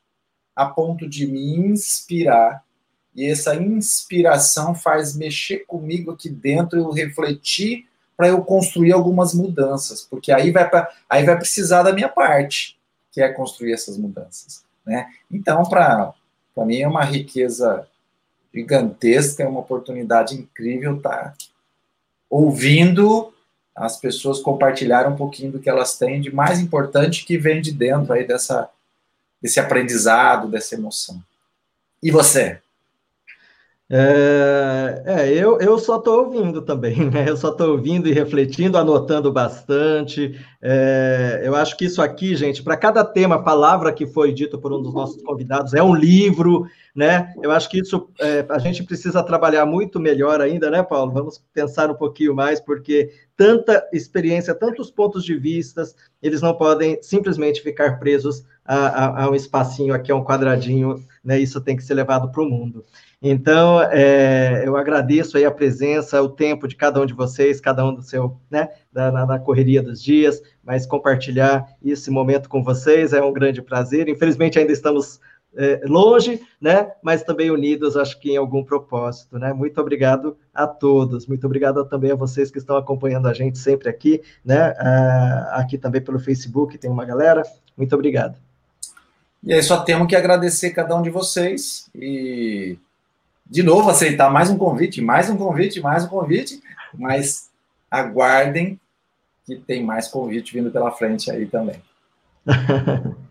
a 0.56 0.66
ponto 0.66 1.08
de 1.08 1.26
me 1.26 1.56
inspirar, 1.56 2.64
e 3.14 3.26
essa 3.26 3.54
inspiração 3.56 4.74
faz 4.74 5.16
mexer 5.16 5.64
comigo 5.66 6.12
aqui 6.12 6.28
dentro, 6.28 6.78
eu 6.78 6.90
refletir 6.90 7.86
para 8.16 8.28
eu 8.28 8.42
construir 8.42 8.92
algumas 8.92 9.34
mudanças, 9.34 10.02
porque 10.02 10.30
aí 10.30 10.50
vai, 10.50 10.68
pra, 10.68 10.88
aí 11.08 11.24
vai 11.24 11.36
precisar 11.36 11.82
da 11.82 11.92
minha 11.92 12.08
parte, 12.08 12.78
que 13.10 13.20
é 13.20 13.32
construir 13.32 13.72
essas 13.72 13.96
mudanças. 13.96 14.62
Né? 14.84 15.06
Então, 15.30 15.62
para 15.62 16.14
mim 16.58 16.80
é 16.80 16.88
uma 16.88 17.02
riqueza 17.02 17.86
gigantesca, 18.52 19.42
é 19.42 19.48
uma 19.48 19.60
oportunidade 19.60 20.34
incrível 20.34 20.96
estar 20.96 21.10
tá 21.10 21.34
ouvindo 22.28 23.32
as 23.74 23.98
pessoas 23.98 24.40
compartilhar 24.40 25.08
um 25.08 25.16
pouquinho 25.16 25.52
do 25.52 25.58
que 25.58 25.68
elas 25.68 25.96
têm 25.96 26.20
de 26.20 26.34
mais 26.34 26.60
importante 26.60 27.24
que 27.24 27.38
vem 27.38 27.62
de 27.62 27.72
dentro 27.72 28.12
aí 28.12 28.26
dessa, 28.26 28.68
desse 29.40 29.58
aprendizado, 29.58 30.48
dessa 30.48 30.74
emoção. 30.74 31.22
E 32.02 32.10
você? 32.10 32.60
É, 33.92 35.02
é, 35.04 35.34
eu, 35.34 35.58
eu 35.58 35.76
só 35.76 35.96
estou 35.96 36.26
ouvindo 36.26 36.62
também, 36.62 36.94
né? 37.10 37.28
Eu 37.28 37.36
só 37.36 37.50
estou 37.50 37.72
ouvindo 37.72 38.08
e 38.08 38.12
refletindo, 38.12 38.78
anotando 38.78 39.32
bastante. 39.32 40.40
É, 40.62 41.42
eu 41.42 41.56
acho 41.56 41.76
que 41.76 41.86
isso 41.86 42.00
aqui, 42.00 42.36
gente, 42.36 42.62
para 42.62 42.76
cada 42.76 43.04
tema, 43.04 43.42
palavra 43.42 43.92
que 43.92 44.06
foi 44.06 44.32
dito 44.32 44.60
por 44.60 44.72
um 44.72 44.80
dos 44.80 44.94
nossos 44.94 45.20
convidados, 45.20 45.74
é 45.74 45.82
um 45.82 45.92
livro, 45.92 46.66
né? 46.94 47.34
Eu 47.42 47.50
acho 47.50 47.68
que 47.68 47.80
isso 47.80 48.08
é, 48.20 48.46
a 48.48 48.58
gente 48.60 48.84
precisa 48.84 49.24
trabalhar 49.24 49.66
muito 49.66 49.98
melhor 49.98 50.40
ainda, 50.40 50.70
né, 50.70 50.84
Paulo? 50.84 51.10
Vamos 51.10 51.42
pensar 51.52 51.90
um 51.90 51.94
pouquinho 51.94 52.32
mais, 52.32 52.60
porque 52.60 53.10
tanta 53.36 53.88
experiência, 53.92 54.54
tantos 54.54 54.88
pontos 54.88 55.24
de 55.24 55.34
vistas, 55.34 55.96
eles 56.22 56.40
não 56.40 56.54
podem 56.54 57.02
simplesmente 57.02 57.60
ficar 57.60 57.98
presos 57.98 58.44
a, 58.72 59.24
a, 59.24 59.30
um 59.30 59.34
espacinho 59.34 59.92
aqui, 59.92 60.12
a 60.12 60.16
um 60.16 60.24
quadradinho, 60.24 61.02
né? 61.24 61.38
Isso 61.40 61.60
tem 61.60 61.76
que 61.76 61.82
ser 61.82 61.94
levado 61.94 62.30
para 62.30 62.40
o 62.42 62.48
mundo. 62.48 62.84
Então, 63.20 63.82
é, 63.82 64.62
eu 64.64 64.76
agradeço 64.76 65.36
aí 65.36 65.44
a 65.44 65.50
presença, 65.50 66.22
o 66.22 66.28
tempo 66.28 66.68
de 66.68 66.76
cada 66.76 67.00
um 67.00 67.06
de 67.06 67.12
vocês, 67.12 67.60
cada 67.60 67.84
um 67.84 67.92
do 67.92 68.02
seu, 68.02 68.40
né, 68.48 68.68
da, 68.92 69.10
na, 69.10 69.26
na, 69.26 69.38
correria 69.38 69.82
dos 69.82 70.02
dias, 70.02 70.40
mas 70.62 70.86
compartilhar 70.86 71.66
esse 71.84 72.10
momento 72.10 72.48
com 72.48 72.62
vocês 72.62 73.12
é 73.12 73.20
um 73.22 73.32
grande 73.32 73.60
prazer. 73.60 74.08
Infelizmente, 74.08 74.58
ainda 74.58 74.72
estamos 74.72 75.20
é, 75.56 75.82
longe, 75.84 76.40
né, 76.60 76.92
mas 77.02 77.24
também 77.24 77.50
unidos, 77.50 77.96
acho 77.96 78.18
que 78.20 78.30
em 78.30 78.36
algum 78.36 78.62
propósito, 78.64 79.38
né. 79.38 79.52
Muito 79.52 79.80
obrigado 79.80 80.36
a 80.54 80.66
todos, 80.66 81.26
muito 81.26 81.44
obrigado 81.44 81.84
também 81.86 82.12
a 82.12 82.16
vocês 82.16 82.50
que 82.50 82.58
estão 82.58 82.76
acompanhando 82.76 83.26
a 83.26 83.34
gente 83.34 83.58
sempre 83.58 83.88
aqui, 83.88 84.22
né, 84.44 84.74
aqui 85.50 85.76
também 85.76 86.00
pelo 86.00 86.20
Facebook 86.20 86.78
tem 86.78 86.90
uma 86.90 87.04
galera. 87.04 87.42
Muito 87.76 87.94
obrigado. 87.94 88.49
E 89.42 89.54
aí, 89.54 89.62
só 89.62 89.82
temos 89.82 90.06
que 90.06 90.14
agradecer 90.14 90.70
cada 90.70 90.94
um 90.94 91.00
de 91.00 91.08
vocês 91.08 91.90
e 91.94 92.78
de 93.46 93.62
novo 93.62 93.88
aceitar 93.88 94.30
mais 94.30 94.50
um 94.50 94.58
convite, 94.58 95.00
mais 95.00 95.30
um 95.30 95.36
convite, 95.36 95.80
mais 95.80 96.04
um 96.04 96.08
convite, 96.08 96.62
mas 96.94 97.50
aguardem 97.90 98.78
que 99.46 99.56
tem 99.56 99.82
mais 99.82 100.08
convite 100.08 100.52
vindo 100.52 100.70
pela 100.70 100.92
frente 100.92 101.30
aí 101.30 101.46
também. 101.46 101.82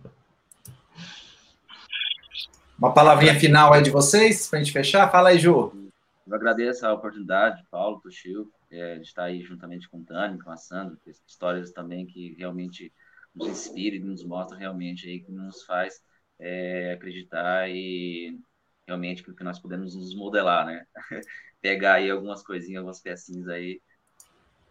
Uma 2.77 2.93
palavrinha 2.93 3.39
final 3.39 3.71
aí 3.73 3.83
de 3.83 3.91
vocês, 3.91 4.47
para 4.47 4.57
a 4.57 4.63
gente 4.63 4.73
fechar? 4.73 5.11
Fala 5.11 5.29
aí, 5.29 5.37
Ju. 5.37 5.91
Eu 6.25 6.35
agradeço 6.35 6.85
a 6.85 6.93
oportunidade, 6.93 7.63
Paulo, 7.69 7.99
Toshio, 7.99 8.49
é, 8.71 8.95
de 8.95 9.01
estar 9.01 9.25
aí 9.25 9.41
juntamente 9.41 9.89
com 9.89 9.97
o 9.97 10.03
Tânia, 10.03 10.41
com 10.43 10.49
a 10.49 10.57
Sandra, 10.57 10.97
histórias 11.27 11.71
também 11.71 12.05
que 12.05 12.35
realmente 12.37 12.91
nos 13.39 13.49
inspiram 13.49 13.97
e 13.97 13.99
nos 13.99 14.23
mostram 14.23 14.59
realmente 14.59 15.07
aí, 15.07 15.21
que 15.21 15.31
nos 15.31 15.63
faz 15.63 16.01
é, 16.39 16.93
acreditar 16.93 17.69
e 17.69 18.37
realmente 18.85 19.23
que 19.23 19.43
nós 19.43 19.59
podemos 19.59 19.95
nos 19.95 20.15
modelar, 20.15 20.65
né? 20.65 20.85
Pegar 21.61 21.95
aí 21.95 22.09
algumas 22.09 22.43
coisinhas, 22.43 22.79
algumas 22.79 23.01
pecinhas 23.01 23.47
aí, 23.47 23.81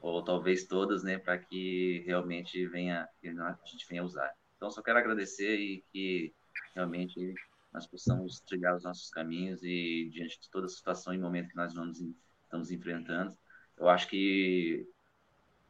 ou 0.01 0.23
talvez 0.25 0.66
todas, 0.66 1.03
né, 1.03 1.19
para 1.19 1.39
que 1.39 2.03
realmente 2.07 2.66
venha, 2.69 3.09
a 3.25 3.66
gente 3.66 3.87
venha 3.89 4.05
usar. 4.05 4.33
Então, 4.57 4.71
só 4.71 4.83
quero 4.83 4.99
agradecer 4.99 5.57
e 5.57 5.85
que 5.93 6.35
realmente 6.75 7.35
nós 7.73 7.87
possamos 7.87 8.41
trilhar 8.41 8.75
os 8.75 8.85
nossos 8.85 9.11
caminhos 9.11 9.62
e 9.62 10.09
diante 10.12 10.41
de 10.41 10.51
toda 10.51 10.69
situação 10.69 11.12
e 11.12 11.19
momento 11.19 11.51
que 11.51 11.57
nós 11.57 11.75
vamos, 11.75 11.99
estamos 12.45 12.71
enfrentando, 12.71 13.37
eu 13.77 13.89
acho 13.89 14.09
que 14.09 14.87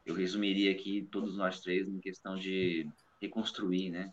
eu 0.08 0.14
resumiria 0.14 0.72
aqui 0.72 1.06
todos 1.12 1.36
nós 1.36 1.60
três 1.60 1.86
em 1.86 2.00
questão 2.00 2.34
de 2.34 2.88
reconstruir, 3.20 3.90
né? 3.90 4.10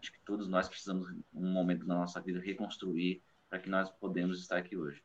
Acho 0.00 0.12
que 0.12 0.18
todos 0.26 0.48
nós 0.48 0.68
precisamos, 0.68 1.08
um 1.32 1.52
momento 1.52 1.86
da 1.86 1.94
nossa 1.94 2.20
vida, 2.20 2.40
reconstruir 2.40 3.22
para 3.48 3.60
que 3.60 3.70
nós 3.70 3.88
podemos 4.00 4.40
estar 4.40 4.56
aqui 4.56 4.76
hoje. 4.76 5.00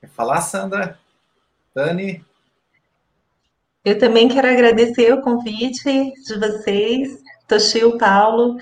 Quer 0.00 0.08
falar, 0.08 0.40
Sandra? 0.40 0.98
Dani? 1.74 2.24
Eu 3.84 3.98
também 3.98 4.26
quero 4.26 4.48
agradecer 4.48 5.12
o 5.12 5.20
convite 5.20 5.84
de 5.84 6.38
vocês, 6.38 7.22
Toshio, 7.46 7.98
Paulo. 7.98 8.56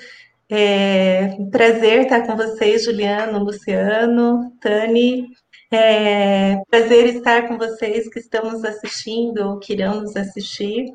É 0.51 1.37
um 1.39 1.51
prazer 1.51 2.03
estar 2.03 2.27
com 2.27 2.37
vocês, 2.37 2.85
Juliano, 2.85 3.45
Luciano, 3.45 4.51
Tani. 4.61 5.37
É 5.73 6.57
prazer 6.71 7.07
estar 7.07 7.49
com 7.49 7.59
vocês 7.59 8.09
que 8.09 8.19
estão 8.19 8.51
nos 8.51 8.65
assistindo 8.65 9.39
ou 9.49 9.59
que 9.59 9.73
irão 9.73 10.01
nos 10.01 10.17
assistir. 10.17 10.87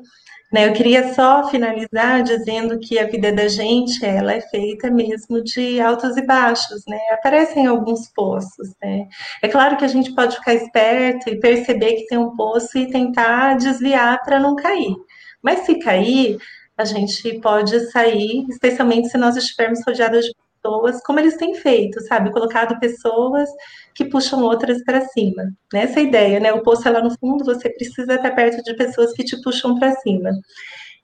Né, 0.52 0.68
eu 0.68 0.74
queria 0.74 1.14
só 1.14 1.48
finalizar 1.48 2.22
dizendo 2.22 2.78
que 2.78 2.98
a 2.98 3.06
vida 3.06 3.32
da 3.32 3.48
gente 3.48 4.04
ela 4.04 4.34
é 4.34 4.40
feita 4.42 4.90
mesmo 4.90 5.42
de 5.42 5.80
altos 5.80 6.14
e 6.18 6.26
baixos, 6.26 6.82
né? 6.86 6.98
Aparecem 7.12 7.66
alguns 7.66 8.06
poços, 8.12 8.68
né? 8.82 9.08
É 9.40 9.48
claro 9.48 9.78
que 9.78 9.84
a 9.84 9.88
gente 9.88 10.14
pode 10.14 10.36
ficar 10.36 10.52
esperto 10.52 11.30
e 11.30 11.40
perceber 11.40 11.94
que 11.94 12.06
tem 12.06 12.18
um 12.18 12.36
poço 12.36 12.76
e 12.76 12.90
tentar 12.90 13.56
desviar 13.56 14.22
para 14.22 14.38
não 14.38 14.54
cair. 14.54 14.94
Mas 15.42 15.60
se 15.60 15.76
cair, 15.78 16.36
a 16.76 16.84
gente 16.84 17.40
pode 17.40 17.90
sair, 17.90 18.44
especialmente 18.50 19.08
se 19.08 19.16
nós 19.16 19.36
estivermos 19.36 19.80
rodeados 19.86 20.26
de 20.26 20.32
pessoas, 20.62 21.02
como 21.02 21.18
eles 21.18 21.36
têm 21.36 21.54
feito, 21.54 22.00
sabe? 22.06 22.30
Colocado 22.30 22.78
pessoas 22.78 23.48
que 23.94 24.04
puxam 24.04 24.42
outras 24.42 24.82
para 24.84 25.02
cima. 25.08 25.52
Nessa 25.72 26.00
é 26.00 26.04
ideia, 26.04 26.40
né? 26.40 26.52
O 26.52 26.62
poço 26.62 26.86
é 26.86 26.90
lá 26.90 27.02
no 27.02 27.16
fundo, 27.18 27.44
você 27.44 27.68
precisa 27.70 28.14
estar 28.14 28.30
perto 28.34 28.62
de 28.62 28.74
pessoas 28.74 29.12
que 29.12 29.24
te 29.24 29.40
puxam 29.42 29.78
para 29.78 29.94
cima. 29.96 30.30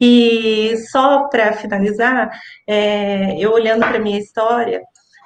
E 0.01 0.77
só 0.91 1.29
para 1.29 1.53
finalizar, 1.55 2.31
é, 2.67 3.37
eu 3.39 3.53
olhando 3.53 3.81
para 3.81 3.99
minha 3.99 4.19
história, 4.19 4.81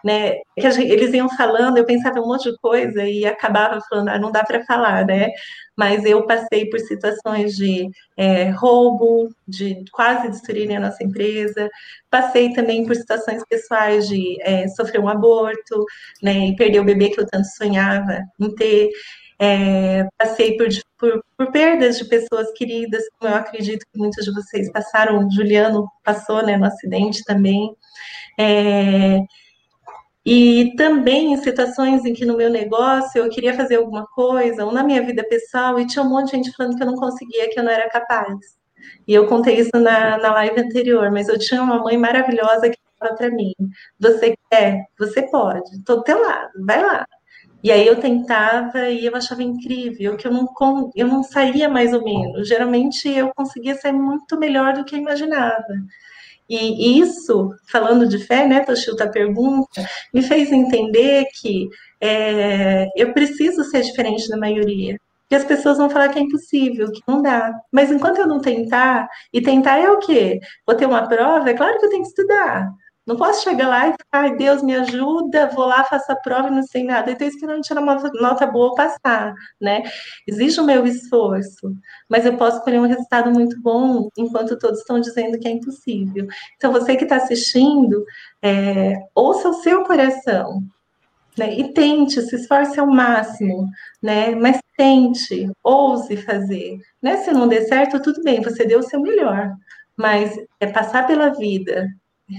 né? 0.05 0.35
Que 0.59 0.71
gente, 0.71 0.91
eles 0.91 1.13
iam 1.15 1.29
falando, 1.37 1.79
eu 1.79 1.85
pensava 1.85 2.21
um 2.21 2.27
monte 2.27 2.51
de 2.51 2.59
coisa 2.59 3.05
e 3.05 3.25
acabava 3.25 3.81
falando, 3.89 4.09
ah, 4.09 4.19
não 4.19 4.33
dá 4.33 4.45
para 4.45 4.65
falar, 4.65 5.07
né? 5.07 5.29
Mas 5.77 6.05
eu 6.05 6.27
passei 6.27 6.69
por 6.69 6.79
situações 6.81 7.55
de 7.55 7.89
é, 8.17 8.51
roubo, 8.51 9.29
de 9.47 9.85
quase 9.93 10.29
destruírem 10.29 10.77
a 10.77 10.81
nossa 10.81 11.03
empresa, 11.03 11.69
passei 12.11 12.53
também 12.53 12.85
por 12.85 12.95
situações 12.97 13.43
pessoais 13.49 14.09
de 14.09 14.37
é, 14.43 14.69
sofrer 14.69 15.01
um 15.01 15.09
aborto, 15.09 15.85
né? 16.23 16.49
E 16.49 16.57
perder 16.57 16.81
o 16.81 16.85
bebê 16.85 17.11
que 17.11 17.21
eu 17.21 17.27
tanto 17.27 17.47
sonhava 17.57 18.21
em 18.41 18.55
ter. 18.55 18.91
É, 19.39 20.07
passei 20.17 20.57
por, 20.57 20.69
por, 20.99 21.25
por, 21.37 21.51
perdas 21.51 21.99
de 21.99 22.05
pessoas 22.05 22.53
queridas, 22.53 23.03
como 23.19 23.33
eu 23.33 23.37
acredito 23.37 23.85
que 23.93 23.99
muitos 23.99 24.25
de 24.25 24.33
vocês 24.33 24.71
passaram. 24.71 25.19
O 25.19 25.31
Juliano 25.33 25.89
passou 26.05 26.45
né, 26.47 26.57
no 26.57 26.67
acidente 26.67 27.25
também. 27.25 27.75
É, 28.39 29.19
e 30.25 30.75
também 30.77 31.33
em 31.33 31.37
situações 31.39 32.05
em 32.05 32.15
que 32.15 32.25
no 32.25 32.37
meu 32.37 32.49
negócio 32.49 33.19
eu 33.19 33.29
queria 33.31 33.55
fazer 33.55 33.77
alguma 33.77 34.07
coisa, 34.07 34.65
ou 34.65 34.73
na 34.73 34.85
minha 34.85 35.03
vida 35.05 35.25
pessoal, 35.25 35.79
e 35.81 35.87
tinha 35.87 36.05
um 36.05 36.09
monte 36.09 36.31
de 36.31 36.37
gente 36.37 36.53
falando 36.57 36.77
que 36.77 36.83
eu 36.83 36.87
não 36.87 36.97
conseguia, 36.97 37.51
que 37.51 37.59
eu 37.59 37.65
não 37.65 37.73
era 37.73 37.89
capaz. 37.91 38.39
E 39.07 39.15
eu 39.15 39.27
contei 39.27 39.59
isso 39.59 39.71
na, 39.75 40.19
na 40.19 40.33
live 40.35 40.61
anterior, 40.61 41.11
mas 41.11 41.29
eu 41.29 41.39
tinha 41.39 41.63
uma 41.63 41.79
mãe 41.83 41.97
maravilhosa 41.97 42.71
que 42.71 42.79
falava 42.99 43.17
para 43.17 43.31
mim: 43.31 43.53
Você 43.99 44.37
quer? 44.51 44.87
Você 44.99 45.23
pode, 45.31 45.71
estou 45.77 45.97
do 45.99 46.03
teu 46.05 46.21
lado, 46.21 46.51
vai 46.65 46.83
lá. 46.83 47.07
E 47.63 47.71
aí 47.71 47.87
eu 47.87 48.01
tentava 48.01 48.89
e 48.91 49.07
eu 49.07 49.15
achava 49.15 49.43
incrível 49.43 50.17
que 50.17 50.27
eu 50.27 50.33
não, 50.33 50.49
eu 50.97 51.07
não 51.07 51.23
saía 51.23 51.69
mais 51.69 51.93
ou 51.93 52.03
menos. 52.03 52.49
Geralmente 52.49 53.09
eu 53.09 53.33
conseguia 53.35 53.77
sair 53.77 53.93
muito 53.93 54.37
melhor 54.39 54.75
do 54.75 54.85
que 54.85 54.97
eu 54.97 54.99
imaginava. 54.99 55.65
E 56.49 57.01
isso, 57.01 57.51
falando 57.71 58.07
de 58.07 58.19
fé, 58.19 58.47
né, 58.47 58.61
Toshio, 58.61 58.95
a 59.01 59.09
pergunta, 59.09 59.87
me 60.13 60.23
fez 60.23 60.53
entender 60.53 61.25
que 61.41 61.69
é, 62.01 62.89
eu 62.97 63.13
preciso 63.13 63.65
ser 63.65 63.83
diferente 63.83 64.29
da 64.29 64.37
maioria. 64.37 64.99
Que 65.29 65.37
as 65.37 65.45
pessoas 65.45 65.79
vão 65.79 65.89
falar 65.89 66.11
que 66.11 66.19
é 66.19 66.23
impossível, 66.23 66.93
que 66.93 67.01
não 67.09 67.23
dá. 67.23 67.53
Mas 67.73 67.91
enquanto 67.91 68.19
eu 68.19 68.27
não 68.27 68.41
tentar, 68.41 69.09
e 69.33 69.41
tentar 69.41 69.79
é 69.79 69.89
o 69.91 69.99
quê? 69.99 70.41
Vou 70.67 70.77
ter 70.77 70.87
uma 70.87 71.09
prova? 71.09 71.49
É 71.51 71.55
claro 71.55 71.79
que 71.79 71.87
eu 71.87 71.91
tenho 71.91 72.03
que 72.03 72.09
estudar. 72.09 72.71
Não 73.05 73.17
posso 73.17 73.43
chegar 73.43 73.69
lá 73.69 73.89
e 73.89 73.93
ficar, 73.93 74.07
ai, 74.13 74.37
Deus 74.37 74.63
me 74.63 74.77
ajuda, 74.77 75.49
vou 75.49 75.67
lá, 75.67 75.83
faço 75.83 76.13
a 76.13 76.17
prova 76.17 76.49
e 76.49 76.53
não 76.53 76.63
sei 76.63 76.85
nada. 76.85 77.11
E 77.11 77.15
estou 77.15 77.27
esperando 77.27 77.63
tirar 77.63 77.81
uma 77.81 77.97
nota 78.15 78.47
boa 78.47 78.75
passar, 78.77 79.35
né? 79.61 79.83
Exige 80.27 80.61
o 80.61 80.65
meu 80.65 80.87
esforço, 80.87 81.75
mas 82.09 82.25
eu 82.25 82.37
posso 82.37 82.63
colher 82.63 82.81
um 82.81 82.87
resultado 82.87 83.31
muito 83.33 83.61
bom 83.61 84.09
enquanto 84.17 84.59
todos 84.59 84.81
estão 84.81 85.01
dizendo 85.01 85.39
que 85.39 85.49
é 85.49 85.51
impossível. 85.51 86.29
Então, 86.57 86.71
você 86.73 86.97
que 86.97 87.03
está 87.05 87.17
assistindo, 87.17 88.05
é, 88.41 88.95
ouça 89.15 89.49
o 89.49 89.55
seu 89.55 89.83
coração, 89.85 90.63
né? 91.37 91.55
E 91.59 91.73
tente, 91.73 92.21
se 92.23 92.37
esforce 92.37 92.79
ao 92.79 92.87
máximo, 92.87 93.69
né? 94.03 94.35
Mas 94.37 94.61
tente, 94.77 95.51
ouse 95.63 96.17
fazer, 96.19 96.79
né? 97.03 97.17
Se 97.19 97.33
não 97.33 97.49
der 97.49 97.63
certo, 97.63 98.01
tudo 98.01 98.23
bem, 98.23 98.41
você 98.43 98.65
deu 98.65 98.79
o 98.81 98.83
seu 98.83 99.01
melhor, 99.01 99.53
mas 99.97 100.37
é 100.61 100.67
passar 100.69 101.07
pela 101.07 101.31
vida 101.31 101.89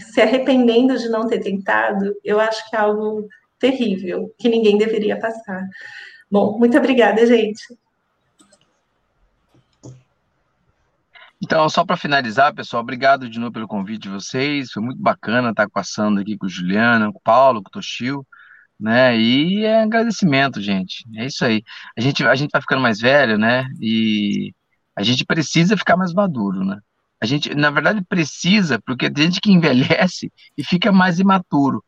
se 0.02 0.22
arrependendo 0.22 0.98
de 0.98 1.10
não 1.10 1.28
ter 1.28 1.40
tentado, 1.40 2.16
eu 2.24 2.40
acho 2.40 2.70
que 2.70 2.76
é 2.76 2.80
algo 2.80 3.28
terrível, 3.60 4.34
que 4.38 4.50
ninguém 4.50 4.78
deveria 4.78 5.20
passar. 5.20 5.68
Bom, 6.30 6.58
muito 6.58 6.78
obrigada, 6.78 7.26
gente. 7.26 7.64
Então, 11.44 11.68
só 11.68 11.84
para 11.84 11.98
finalizar, 11.98 12.56
pessoal, 12.56 12.82
obrigado 12.82 13.30
de 13.30 13.38
novo 13.38 13.52
pelo 13.52 13.68
convite 13.68 14.04
de 14.04 14.10
vocês. 14.10 14.72
Foi 14.72 14.82
muito 14.82 15.02
bacana 15.02 15.50
estar 15.50 15.70
com 15.70 15.78
a 15.78 15.84
Sandra 15.84 16.22
aqui, 16.22 16.38
com 16.38 16.46
o 16.46 16.50
Juliano, 16.50 17.12
com 17.12 17.20
o 17.20 17.22
Paulo, 17.22 17.62
com 17.62 17.68
o 17.68 17.72
Toshio, 17.72 18.26
né? 18.80 19.18
E 19.18 19.66
é 19.66 19.84
agradecimento, 19.84 20.62
gente. 20.62 21.06
É 21.16 21.26
isso 21.26 21.44
aí. 21.44 21.62
A 21.98 22.02
gente, 22.02 22.26
a 22.26 22.36
gente 22.36 22.52
vai 22.52 22.62
ficando 22.62 22.82
mais 22.82 23.00
velho, 23.00 23.38
né? 23.38 23.68
E 23.82 24.54
a 24.96 25.04
gente 25.04 25.26
precisa 25.26 25.76
ficar 25.76 25.98
mais 25.98 26.14
maduro, 26.14 26.64
né? 26.64 26.80
A 27.24 27.26
gente, 27.26 27.56
na 27.56 27.70
verdade, 27.70 28.04
precisa, 28.04 28.82
porque 28.86 29.10
tem 29.10 29.24
gente 29.28 29.40
que 29.40 29.50
envelhece 29.50 30.30
e 30.58 30.64
fica 30.64 30.92
mais 30.92 31.22
imaturo. 31.22 31.82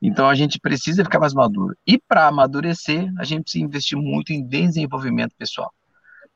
Então 0.00 0.30
a 0.30 0.34
gente 0.34 0.58
precisa 0.58 1.04
ficar 1.04 1.20
mais 1.20 1.34
maduro. 1.34 1.76
E 1.86 1.98
para 1.98 2.26
amadurecer, 2.26 3.12
a 3.18 3.24
gente 3.24 3.42
precisa 3.42 3.66
investir 3.66 3.98
muito 3.98 4.32
em 4.32 4.42
desenvolvimento 4.42 5.34
pessoal. 5.36 5.70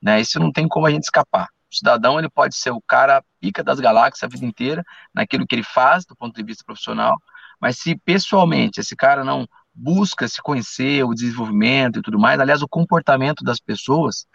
Né? 0.03 0.21
Isso 0.21 0.39
não 0.39 0.53
tem 0.53 0.69
como 0.69 0.87
a 0.87 0.91
gente 0.91 1.05
escapar. 1.05 1.49
O 1.73 1.75
cidadão 1.75 2.19
ele 2.19 2.29
pode 2.29 2.55
ser 2.55 2.73
o 2.73 2.83
cara 2.83 3.25
pica 3.41 3.65
das 3.65 3.81
galáxias 3.81 4.23
a 4.23 4.29
vida 4.29 4.45
inteira, 4.45 4.85
naquilo 5.15 5.47
que 5.47 5.55
ele 5.55 5.65
faz 5.65 6.05
do 6.05 6.15
ponto 6.15 6.37
de 6.37 6.43
vista 6.43 6.63
profissional, 6.63 7.17
mas 7.59 7.79
se 7.79 7.97
pessoalmente 8.05 8.81
esse 8.81 8.95
cara 8.95 9.25
não 9.25 9.49
busca 9.75 10.29
se 10.29 10.43
conhecer, 10.43 11.05
o 11.05 11.15
desenvolvimento 11.15 12.01
e 12.01 12.03
tudo 12.03 12.19
mais, 12.19 12.39
aliás, 12.39 12.61
o 12.61 12.69
comportamento 12.69 13.43
das 13.43 13.59
pessoas, 13.59 14.27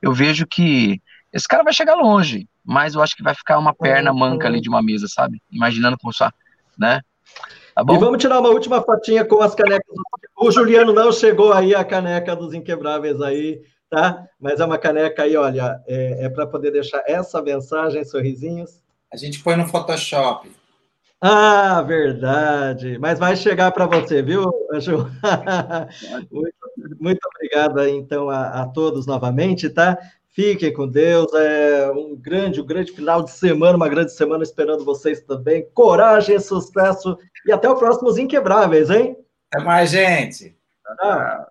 eu 0.00 0.14
vejo 0.14 0.46
que 0.46 1.02
esse 1.30 1.46
cara 1.46 1.62
vai 1.62 1.74
chegar 1.74 1.94
longe, 1.94 2.48
mas 2.66 2.94
eu 2.94 3.02
acho 3.02 3.16
que 3.16 3.22
vai 3.22 3.34
ficar 3.34 3.58
uma 3.58 3.72
perna 3.72 4.12
manca 4.12 4.48
ali 4.48 4.60
de 4.60 4.68
uma 4.68 4.82
mesa, 4.82 5.06
sabe? 5.08 5.40
Imaginando 5.50 5.96
como 5.96 6.12
só, 6.12 6.30
né? 6.76 7.00
Tá 7.74 7.84
e 7.88 7.98
vamos 7.98 8.18
tirar 8.18 8.40
uma 8.40 8.48
última 8.48 8.82
fotinha 8.82 9.24
com 9.24 9.40
as 9.40 9.54
canecas. 9.54 9.94
O 10.36 10.50
Juliano 10.50 10.92
não 10.92 11.12
chegou 11.12 11.52
aí 11.52 11.74
a 11.74 11.84
caneca 11.84 12.34
dos 12.34 12.54
inquebráveis 12.54 13.20
aí, 13.20 13.62
tá? 13.88 14.26
Mas 14.40 14.60
é 14.60 14.64
uma 14.64 14.78
caneca 14.78 15.22
aí, 15.22 15.36
olha, 15.36 15.80
é, 15.86 16.24
é 16.24 16.28
para 16.28 16.46
poder 16.46 16.70
deixar 16.72 17.02
essa 17.06 17.40
mensagem, 17.40 18.04
sorrisinhos. 18.04 18.82
A 19.12 19.16
gente 19.16 19.42
põe 19.42 19.56
no 19.56 19.68
Photoshop. 19.68 20.50
Ah, 21.20 21.82
verdade. 21.82 22.98
Mas 22.98 23.18
vai 23.18 23.36
chegar 23.36 23.72
para 23.72 23.86
você, 23.86 24.22
viu, 24.22 24.50
Ju? 24.78 25.10
muito, 26.30 26.56
muito 27.00 27.20
obrigado 27.34 27.80
aí, 27.80 27.92
então, 27.92 28.28
a, 28.28 28.62
a 28.62 28.66
todos 28.66 29.06
novamente, 29.06 29.70
tá? 29.70 29.98
Fiquem 30.36 30.70
com 30.70 30.86
Deus. 30.86 31.32
É 31.32 31.90
um 31.90 32.14
grande, 32.14 32.60
um 32.60 32.66
grande 32.66 32.92
final 32.92 33.22
de 33.22 33.30
semana, 33.30 33.74
uma 33.74 33.88
grande 33.88 34.12
semana 34.12 34.42
esperando 34.42 34.84
vocês 34.84 35.22
também. 35.22 35.66
Coragem, 35.72 36.38
sucesso 36.38 37.16
e 37.46 37.52
até 37.52 37.66
o 37.70 37.74
próximo 37.74 38.16
Inquebráveis, 38.18 38.90
hein? 38.90 39.16
Até 39.50 39.64
mais, 39.64 39.90
gente. 39.90 40.54
Tchau. 41.00 41.46